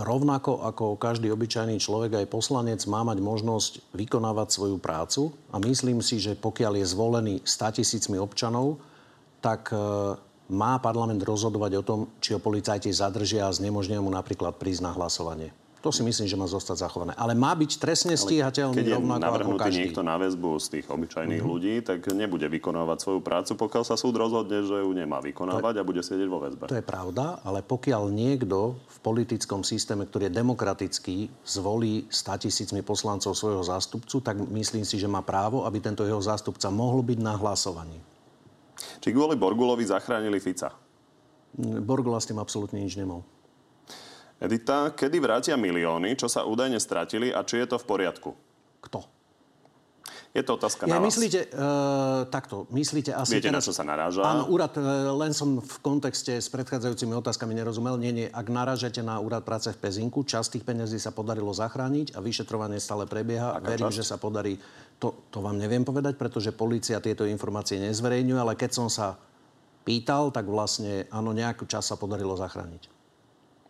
rovnako 0.00 0.64
ako 0.64 0.96
každý 0.96 1.28
obyčajný 1.28 1.76
človek, 1.76 2.24
aj 2.24 2.32
poslanec 2.32 2.80
má 2.88 3.04
mať 3.04 3.20
možnosť 3.20 3.72
vykonávať 3.94 4.48
svoju 4.48 4.76
prácu. 4.80 5.34
A 5.52 5.60
myslím 5.60 6.00
si, 6.00 6.16
že 6.16 6.38
pokiaľ 6.38 6.80
je 6.80 6.86
zvolený 6.90 7.34
100 7.44 7.78
tisícmi 7.84 8.16
občanov, 8.16 8.80
tak 9.44 9.70
e, 9.70 9.76
má 10.50 10.82
parlament 10.82 11.22
rozhodovať 11.22 11.72
o 11.78 11.86
tom, 11.86 12.00
či 12.18 12.34
ho 12.34 12.40
policajti 12.42 12.90
zadržia 12.90 13.46
a 13.46 13.54
znemožnia 13.54 14.02
mu 14.02 14.10
napríklad 14.10 14.58
prísť 14.58 14.82
na 14.88 14.92
hlasovanie. 14.96 15.54
To 15.80 15.88
si 15.88 16.04
myslím, 16.04 16.28
že 16.28 16.36
má 16.36 16.44
zostať 16.44 16.84
zachované. 16.84 17.16
Ale 17.16 17.32
má 17.32 17.56
byť 17.56 17.80
trestne 17.80 18.12
stíhateľný 18.12 18.76
Keď 18.76 18.84
je 18.84 18.96
rovnako 19.00 19.32
ako 19.32 19.52
každý. 19.56 19.88
niekto 19.88 20.04
na 20.04 20.20
väzbu 20.20 20.60
z 20.60 20.66
tých 20.76 20.86
obyčajných 20.92 21.40
ľudí, 21.40 21.80
tak 21.80 22.04
nebude 22.12 22.44
vykonávať 22.52 23.00
svoju 23.00 23.20
prácu, 23.24 23.56
pokiaľ 23.56 23.84
sa 23.88 23.96
súd 23.96 24.20
rozhodne, 24.20 24.60
že 24.60 24.76
ju 24.76 24.90
nemá 24.92 25.24
vykonávať 25.24 25.80
a 25.80 25.82
bude 25.82 26.04
sedieť 26.04 26.28
vo 26.28 26.44
väzbe. 26.44 26.68
To 26.68 26.76
je 26.76 26.84
pravda, 26.84 27.40
ale 27.40 27.64
pokiaľ 27.64 28.12
niekto 28.12 28.76
v 28.76 28.98
politickom 29.00 29.64
systéme, 29.64 30.04
ktorý 30.04 30.28
je 30.28 30.36
demokratický, 30.36 31.16
zvolí 31.48 32.04
100 32.12 32.44
tisícmi 32.44 32.84
poslancov 32.84 33.32
svojho 33.32 33.64
zástupcu, 33.64 34.20
tak 34.20 34.36
myslím 34.36 34.84
si, 34.84 35.00
že 35.00 35.08
má 35.08 35.24
právo, 35.24 35.64
aby 35.64 35.80
tento 35.80 36.04
jeho 36.04 36.20
zástupca 36.20 36.68
mohol 36.68 37.00
byť 37.00 37.18
na 37.24 37.40
hlasovaní. 37.40 37.96
Či 39.00 39.16
kvôli 39.16 39.32
Borgulovi 39.40 39.88
zachránili 39.88 40.44
Fica? 40.44 40.76
Borgola 41.56 42.20
s 42.20 42.28
tým 42.28 42.36
absolútne 42.36 42.84
nič 42.84 43.00
nemal. 43.00 43.24
Edita, 44.40 44.96
kedy 44.96 45.20
vrátia 45.20 45.54
milióny, 45.60 46.16
čo 46.16 46.24
sa 46.24 46.48
údajne 46.48 46.80
stratili 46.80 47.28
a 47.28 47.44
či 47.44 47.60
je 47.60 47.66
to 47.68 47.76
v 47.76 47.84
poriadku? 47.84 48.32
Kto? 48.80 49.04
Je 50.30 50.40
to 50.46 50.56
otázka 50.56 50.86
ja, 50.86 50.94
na 50.94 51.02
vás. 51.02 51.10
myslíte, 51.10 51.50
uh, 51.52 52.22
takto, 52.30 52.64
myslíte 52.70 53.10
asi 53.10 53.36
Viete, 53.36 53.50
teraz... 53.50 53.60
na 53.60 53.66
čo 53.66 53.74
sa 53.74 53.82
naráža? 53.82 54.22
Áno, 54.22 54.46
úrad, 54.48 54.72
uh, 54.78 55.10
len 55.18 55.34
som 55.34 55.58
v 55.58 55.76
kontexte 55.82 56.38
s 56.38 56.46
predchádzajúcimi 56.54 57.12
otázkami 57.18 57.52
nerozumel. 57.52 57.98
Nie, 57.98 58.14
nie, 58.14 58.26
ak 58.30 58.46
narážate 58.46 59.02
na 59.02 59.18
úrad 59.18 59.42
práce 59.42 59.74
v 59.74 59.76
Pezinku, 59.82 60.22
časť 60.22 60.56
tých 60.56 60.64
peniazí 60.64 61.02
sa 61.02 61.10
podarilo 61.10 61.50
zachrániť 61.50 62.14
a 62.14 62.22
vyšetrovanie 62.22 62.78
stále 62.78 63.10
prebieha. 63.10 63.58
Aká 63.58 63.74
Verím, 63.74 63.90
časť? 63.90 63.98
že 63.98 64.04
sa 64.06 64.16
podarí... 64.22 64.54
To, 65.02 65.28
to 65.34 65.42
vám 65.42 65.58
neviem 65.58 65.82
povedať, 65.82 66.14
pretože 66.14 66.54
policia 66.54 67.02
tieto 67.02 67.26
informácie 67.26 67.82
nezverejňuje, 67.82 68.38
ale 68.38 68.54
keď 68.54 68.70
som 68.70 68.86
sa 68.86 69.18
pýtal, 69.82 70.30
tak 70.30 70.46
vlastne 70.46 71.10
áno, 71.10 71.34
nejakú 71.34 71.66
čas 71.66 71.90
sa 71.90 71.98
podarilo 71.98 72.38
zachrániť. 72.38 72.99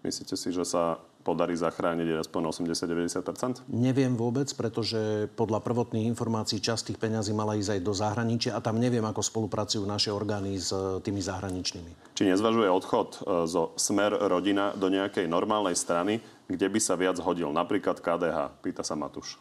Myslíte 0.00 0.32
si, 0.32 0.48
že 0.48 0.64
sa 0.64 0.96
podarí 1.20 1.52
zachrániť 1.52 2.24
aspoň 2.24 2.48
80-90%? 2.48 3.68
Neviem 3.68 4.16
vôbec, 4.16 4.48
pretože 4.56 5.28
podľa 5.36 5.60
prvotných 5.60 6.08
informácií 6.08 6.58
časť 6.64 6.92
tých 6.92 6.98
peňazí 6.98 7.36
mala 7.36 7.60
ísť 7.60 7.76
aj 7.76 7.80
do 7.84 7.92
zahraničia 7.92 8.56
a 8.56 8.64
tam 8.64 8.80
neviem, 8.80 9.04
ako 9.04 9.20
spolupracujú 9.20 9.84
naše 9.84 10.08
orgány 10.08 10.56
s 10.56 10.72
e, 10.72 11.04
tými 11.04 11.20
zahraničnými. 11.20 12.16
Či 12.16 12.24
nezvažuje 12.32 12.72
odchod 12.72 13.20
e, 13.20 13.44
zo 13.44 13.76
Smer 13.76 14.16
rodina 14.16 14.72
do 14.72 14.88
nejakej 14.88 15.28
normálnej 15.28 15.76
strany, 15.76 16.24
kde 16.48 16.66
by 16.72 16.80
sa 16.80 16.96
viac 16.96 17.20
hodil? 17.20 17.52
Napríklad 17.52 18.00
KDH, 18.00 18.64
pýta 18.64 18.80
sa 18.80 18.96
Matúš. 18.96 19.36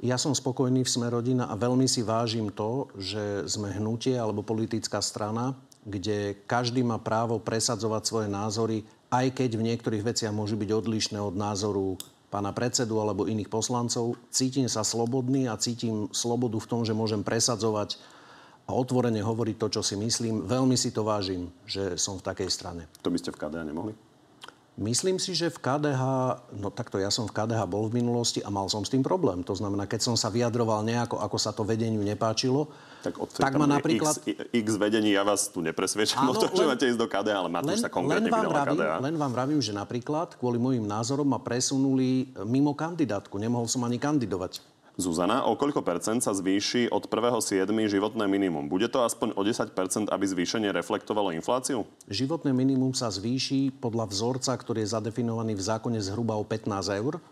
Ja 0.00 0.20
som 0.20 0.36
spokojný 0.36 0.84
v 0.84 0.92
Sme 0.92 1.08
rodina 1.08 1.48
a 1.48 1.56
veľmi 1.56 1.88
si 1.88 2.04
vážim 2.04 2.52
to, 2.52 2.88
že 3.00 3.48
sme 3.48 3.72
hnutie 3.72 4.12
alebo 4.12 4.44
politická 4.44 5.00
strana, 5.00 5.56
kde 5.86 6.36
každý 6.44 6.82
má 6.84 6.98
právo 6.98 7.38
presadzovať 7.38 8.02
svoje 8.04 8.28
názory, 8.28 8.82
aj 9.22 9.38
keď 9.38 9.50
v 9.56 9.66
niektorých 9.72 10.04
veciach 10.04 10.32
môžu 10.34 10.60
byť 10.60 10.70
odlišné 10.72 11.18
od 11.20 11.34
názoru 11.36 11.96
pána 12.28 12.52
predsedu 12.52 13.00
alebo 13.00 13.24
iných 13.24 13.48
poslancov. 13.48 14.18
Cítim 14.28 14.68
sa 14.68 14.84
slobodný 14.84 15.48
a 15.48 15.56
cítim 15.56 16.10
slobodu 16.12 16.58
v 16.60 16.68
tom, 16.68 16.80
že 16.84 16.92
môžem 16.92 17.24
presadzovať 17.24 17.96
a 18.66 18.74
otvorene 18.74 19.22
hovoriť 19.22 19.56
to, 19.62 19.66
čo 19.78 19.82
si 19.86 19.94
myslím. 19.94 20.44
Veľmi 20.44 20.74
si 20.74 20.90
to 20.90 21.06
vážim, 21.06 21.48
že 21.64 21.94
som 21.94 22.18
v 22.18 22.26
takej 22.26 22.50
strane. 22.50 22.82
To 23.06 23.14
by 23.14 23.18
ste 23.22 23.30
v 23.30 23.38
KDH 23.38 23.62
nemohli? 23.62 23.94
Myslím 24.76 25.16
si, 25.16 25.32
že 25.32 25.48
v 25.48 25.56
KDH, 25.56 26.02
no 26.60 26.68
takto 26.68 27.00
ja 27.00 27.08
som 27.08 27.24
v 27.24 27.32
KDH 27.32 27.64
bol 27.64 27.88
v 27.88 27.96
minulosti 27.96 28.44
a 28.44 28.52
mal 28.52 28.68
som 28.68 28.84
s 28.84 28.92
tým 28.92 29.00
problém. 29.00 29.40
To 29.48 29.56
znamená, 29.56 29.88
keď 29.88 30.04
som 30.04 30.20
sa 30.20 30.28
vyjadroval 30.28 30.84
nejako, 30.84 31.16
ako 31.16 31.36
sa 31.40 31.56
to 31.56 31.64
vedeniu 31.64 32.04
nepáčilo, 32.04 32.68
tak, 33.00 33.16
od, 33.16 33.32
tak 33.32 33.56
ma 33.56 33.64
napríklad... 33.64 34.20
X, 34.20 34.52
x 34.52 34.66
vedení, 34.76 35.16
ja 35.16 35.24
vás 35.24 35.48
tu 35.48 35.64
nepresvedčam 35.64 36.28
o 36.28 36.36
tom, 36.36 36.52
že 36.52 36.68
máte 36.68 36.84
ísť 36.92 37.00
do 37.00 37.08
KDH, 37.08 37.36
ale 37.40 37.48
Matúš 37.48 37.80
sa 37.80 37.88
konkrétne 37.88 38.28
len 38.28 38.36
vám, 38.36 38.52
vravím, 38.52 38.76
KDH. 38.76 38.92
len 39.00 39.14
vám 39.16 39.32
vravím, 39.32 39.60
že 39.64 39.72
napríklad 39.72 40.28
kvôli 40.36 40.60
môjim 40.60 40.84
názorom 40.84 41.24
ma 41.24 41.40
presunuli 41.40 42.36
mimo 42.44 42.76
kandidátku. 42.76 43.40
Nemohol 43.40 43.72
som 43.72 43.80
ani 43.80 43.96
kandidovať. 43.96 44.60
Zuzana, 44.96 45.44
o 45.44 45.60
koľko 45.60 45.84
percent 45.84 46.24
sa 46.24 46.32
zvýši 46.32 46.88
od 46.88 47.04
1.7. 47.04 47.68
životné 47.68 48.24
minimum? 48.24 48.64
Bude 48.64 48.88
to 48.88 49.04
aspoň 49.04 49.36
o 49.36 49.44
10 49.44 49.76
percent, 49.76 50.06
aby 50.08 50.24
zvýšenie 50.24 50.72
reflektovalo 50.72 51.36
infláciu? 51.36 51.84
Životné 52.08 52.56
minimum 52.56 52.96
sa 52.96 53.12
zvýši 53.12 53.76
podľa 53.76 54.08
vzorca, 54.08 54.56
ktorý 54.56 54.88
je 54.88 54.96
zadefinovaný 54.96 55.52
v 55.52 55.62
zákone 55.68 56.00
zhruba 56.00 56.40
o 56.40 56.48
15 56.48 56.72
eur. 56.96 57.20
E, 57.20 57.22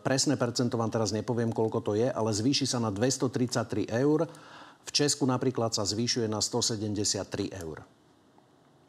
presné 0.00 0.40
percento 0.40 0.80
vám 0.80 0.88
teraz 0.88 1.12
nepoviem, 1.12 1.52
koľko 1.52 1.84
to 1.84 1.92
je, 1.92 2.08
ale 2.08 2.32
zvýši 2.32 2.64
sa 2.64 2.80
na 2.80 2.88
233 2.88 3.92
eur. 3.92 4.24
V 4.88 4.90
Česku 4.96 5.28
napríklad 5.28 5.76
sa 5.76 5.84
zvýšuje 5.84 6.24
na 6.24 6.40
173 6.40 7.52
eur. 7.52 7.84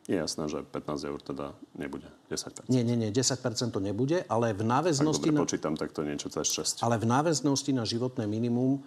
Je 0.03 0.19
jasné, 0.19 0.51
že 0.51 0.59
15 0.67 1.09
eur 1.15 1.19
teda 1.23 1.55
nebude. 1.79 2.03
10 2.27 2.67
Nie, 2.67 2.83
nie, 2.83 2.99
nie, 2.99 3.07
10% 3.07 3.39
to 3.71 3.79
nebude, 3.79 4.27
ale 4.27 4.51
v 4.51 4.67
Ak 4.67 4.83
náväznosti... 4.83 5.31
dobre 5.31 5.39
Na... 5.39 5.43
počítam, 5.47 5.73
tak 5.79 5.95
to 5.95 6.03
niečo 6.03 6.27
cez 6.27 6.51
6. 6.51 6.83
Ale 6.83 6.99
v 6.99 7.07
náväznosti 7.07 7.71
na 7.71 7.87
životné 7.87 8.27
minimum 8.27 8.79
e, 8.79 8.81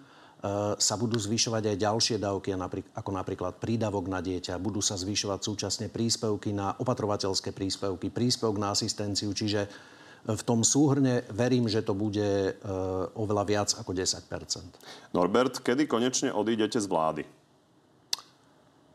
sa 0.77 0.93
budú 0.93 1.17
zvyšovať 1.17 1.73
aj 1.73 1.77
ďalšie 1.81 2.15
dávky, 2.21 2.53
ako 2.93 3.09
napríklad 3.09 3.57
prídavok 3.57 4.05
na 4.05 4.21
dieťa. 4.21 4.61
Budú 4.61 4.77
sa 4.77 4.93
zvyšovať 4.93 5.39
súčasne 5.41 5.87
príspevky 5.89 6.53
na 6.53 6.77
opatrovateľské 6.77 7.49
príspevky, 7.49 8.13
príspevok 8.13 8.61
na 8.61 8.77
asistenciu. 8.77 9.33
Čiže 9.33 9.65
v 10.27 10.41
tom 10.43 10.61
súhrne 10.61 11.25
verím, 11.33 11.65
že 11.65 11.81
to 11.81 11.97
bude 11.97 12.21
e, 12.21 12.51
oveľa 13.17 13.43
viac 13.47 13.69
ako 13.79 13.95
10% 13.95 15.17
Norbert, 15.17 15.63
kedy 15.63 15.87
konečne 15.87 16.29
odídete 16.29 16.77
z 16.77 16.85
vlády? 16.85 17.23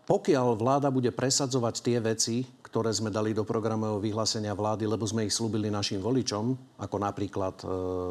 Pokiaľ 0.03 0.59
vláda 0.59 0.91
bude 0.91 1.15
presadzovať 1.15 1.75
tie 1.79 1.99
veci, 2.03 2.43
ktoré 2.67 2.91
sme 2.91 3.13
dali 3.13 3.31
do 3.31 3.47
programového 3.47 4.03
vyhlásenia 4.03 4.51
vlády, 4.57 4.89
lebo 4.89 5.07
sme 5.07 5.29
ich 5.29 5.37
slúbili 5.37 5.71
našim 5.71 6.03
voličom, 6.03 6.59
ako 6.83 6.97
napríklad 6.99 7.57
e, 7.63 7.67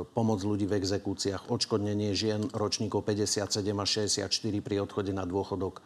pomoc 0.08 0.40
ľudí 0.40 0.70
v 0.70 0.78
exekúciách, 0.80 1.52
odškodnenie 1.52 2.16
žien 2.16 2.48
ročníkov 2.56 3.04
57 3.04 3.44
a 3.76 3.86
64 4.24 4.30
pri 4.64 4.76
odchode 4.80 5.12
na 5.12 5.28
dôchodok, 5.28 5.84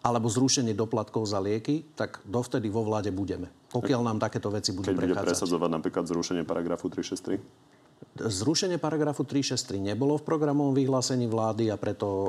alebo 0.00 0.30
zrušenie 0.32 0.72
doplatkov 0.72 1.28
za 1.28 1.42
lieky, 1.42 1.84
tak 1.98 2.24
dovtedy 2.24 2.72
vo 2.72 2.86
vláde 2.86 3.12
budeme. 3.12 3.52
Pokiaľ 3.74 4.00
nám 4.08 4.18
takéto 4.24 4.48
veci 4.48 4.72
budú 4.72 4.88
Keď 4.88 4.96
bude 4.96 5.12
prechádzať. 5.12 5.36
presadzovať 5.36 5.70
napríklad 5.82 6.04
zrušenie 6.08 6.42
paragrafu 6.48 6.88
363? 6.88 7.71
Zrušenie 8.12 8.76
paragrafu 8.76 9.24
363 9.24 9.80
nebolo 9.80 10.20
v 10.20 10.26
programovom 10.26 10.76
vyhlásení 10.76 11.24
vlády 11.26 11.72
a 11.72 11.80
preto 11.80 12.06
e, 12.06 12.28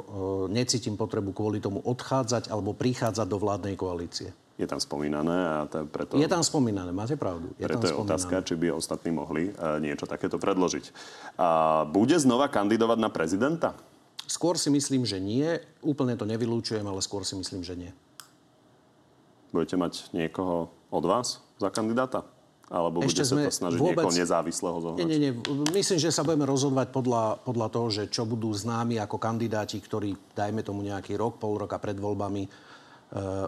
necítim 0.53 0.95
potrebu 0.95 1.35
kvôli 1.35 1.59
tomu 1.59 1.83
odchádzať 1.83 2.47
alebo 2.49 2.71
prichádzať 2.71 3.27
do 3.27 3.37
vládnej 3.37 3.75
koalície. 3.75 4.31
Je 4.53 4.69
tam 4.69 4.77
spomínané 4.77 5.33
a 5.33 5.57
to, 5.65 5.89
preto... 5.89 6.13
Je 6.15 6.29
tam 6.29 6.45
spomínané, 6.45 6.93
máte 6.93 7.17
pravdu. 7.17 7.49
Je 7.57 7.65
Preto 7.65 7.81
tam 7.81 7.89
je 7.89 7.93
spomínané. 7.97 8.05
otázka, 8.05 8.35
či 8.45 8.53
by 8.53 8.67
ostatní 8.69 9.09
mohli 9.09 9.49
uh, 9.49 9.81
niečo 9.81 10.05
takéto 10.05 10.37
predložiť. 10.37 10.93
A 11.41 11.81
bude 11.89 12.13
znova 12.21 12.53
kandidovať 12.53 12.97
na 13.01 13.09
prezidenta? 13.09 13.73
Skôr 14.29 14.61
si 14.61 14.69
myslím, 14.69 15.09
že 15.09 15.17
nie. 15.17 15.57
Úplne 15.81 16.13
to 16.13 16.29
nevylúčujem, 16.29 16.85
ale 16.85 17.01
skôr 17.01 17.25
si 17.25 17.33
myslím, 17.33 17.65
že 17.65 17.73
nie. 17.73 17.91
Budete 19.49 19.73
mať 19.73 20.13
niekoho 20.13 20.69
od 20.93 21.03
vás 21.03 21.41
za 21.57 21.73
kandidáta? 21.73 22.21
Alebo 22.73 23.05
Ešte 23.05 23.21
bude 23.21 23.45
sa 23.45 23.53
to 23.53 23.57
snažiť 23.61 23.77
vôbec- 23.77 24.01
niekoho 24.01 24.17
nezávislého 24.17 24.77
zohnať? 24.81 24.97
Nie, 24.97 25.05
nie, 25.05 25.19
nie. 25.29 25.31
Myslím, 25.77 26.01
že 26.01 26.09
sa 26.09 26.25
budeme 26.25 26.49
rozhodovať 26.49 26.89
podľa, 26.89 27.37
podľa 27.45 27.67
toho, 27.69 27.87
že 27.93 28.03
čo 28.09 28.25
budú 28.25 28.49
známi 28.49 28.97
ako 28.97 29.21
kandidáti, 29.21 29.77
ktorí, 29.77 30.17
dajme 30.33 30.65
tomu 30.65 30.81
nejaký 30.81 31.13
rok, 31.13 31.37
pol 31.37 31.61
roka 31.61 31.77
pred 31.77 31.93
voľbami, 31.93 32.43
e, 32.43 32.49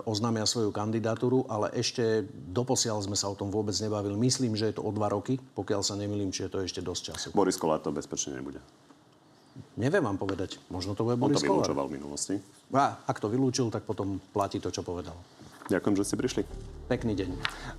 oznámia 0.06 0.46
svoju 0.46 0.70
kandidatúru, 0.70 1.50
ale 1.50 1.74
ešte 1.74 2.22
doposiaľ 2.54 3.02
sme 3.02 3.18
sa 3.18 3.26
o 3.26 3.34
tom 3.34 3.50
vôbec 3.50 3.74
nebavili. 3.82 4.14
Myslím, 4.14 4.54
že 4.54 4.70
je 4.70 4.78
to 4.78 4.86
o 4.86 4.94
dva 4.94 5.10
roky, 5.10 5.42
pokiaľ 5.58 5.82
sa 5.82 5.98
nemýlim, 5.98 6.30
to 6.30 6.62
je 6.62 6.70
ešte 6.70 6.86
dosť 6.86 7.02
času. 7.10 7.28
Boris 7.34 7.58
Kolár 7.58 7.82
to 7.82 7.90
bezpečne 7.90 8.38
nebude. 8.38 8.62
Neviem 9.74 10.06
vám 10.06 10.22
povedať. 10.22 10.62
Možno 10.70 10.94
to 10.94 11.02
bude 11.02 11.18
On 11.18 11.26
Boris 11.26 11.42
to 11.42 11.50
Kolár. 11.50 11.66
vylúčoval 11.66 11.86
v 11.90 11.94
minulosti. 11.98 12.36
A, 12.78 13.02
ak 13.10 13.18
to 13.18 13.26
vylúčil, 13.26 13.74
tak 13.74 13.90
potom 13.90 14.22
platí 14.30 14.62
to, 14.62 14.70
čo 14.70 14.86
povedal. 14.86 15.18
Ďakujem, 15.66 15.96
že 15.98 16.04
ste 16.06 16.16
prišli. 16.22 16.42
Pekný 16.86 17.18
deň. 17.18 17.30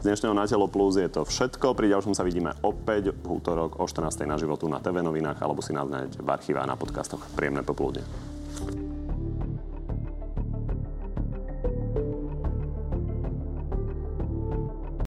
Z 0.02 0.04
dnešného 0.10 0.34
Na 0.34 0.50
telo 0.50 0.66
plus 0.66 0.98
je 0.98 1.06
to 1.06 1.22
všetko. 1.22 1.78
Pri 1.78 1.86
ďalšom 1.86 2.18
sa 2.18 2.26
vidíme 2.26 2.50
opäť 2.66 3.14
v 3.14 3.26
útorok 3.38 3.78
o 3.78 3.86
14. 3.86 4.26
na 4.26 4.34
životu 4.34 4.66
na 4.66 4.82
TV 4.82 5.06
novinách 5.06 5.38
alebo 5.38 5.62
si 5.62 5.70
nás 5.70 5.86
nájdete 5.86 6.18
v 6.18 6.28
archíve 6.28 6.58
a 6.58 6.66
na 6.66 6.74
podcastoch. 6.74 7.22
Príjemné 7.38 7.62
popoludne. 7.62 8.02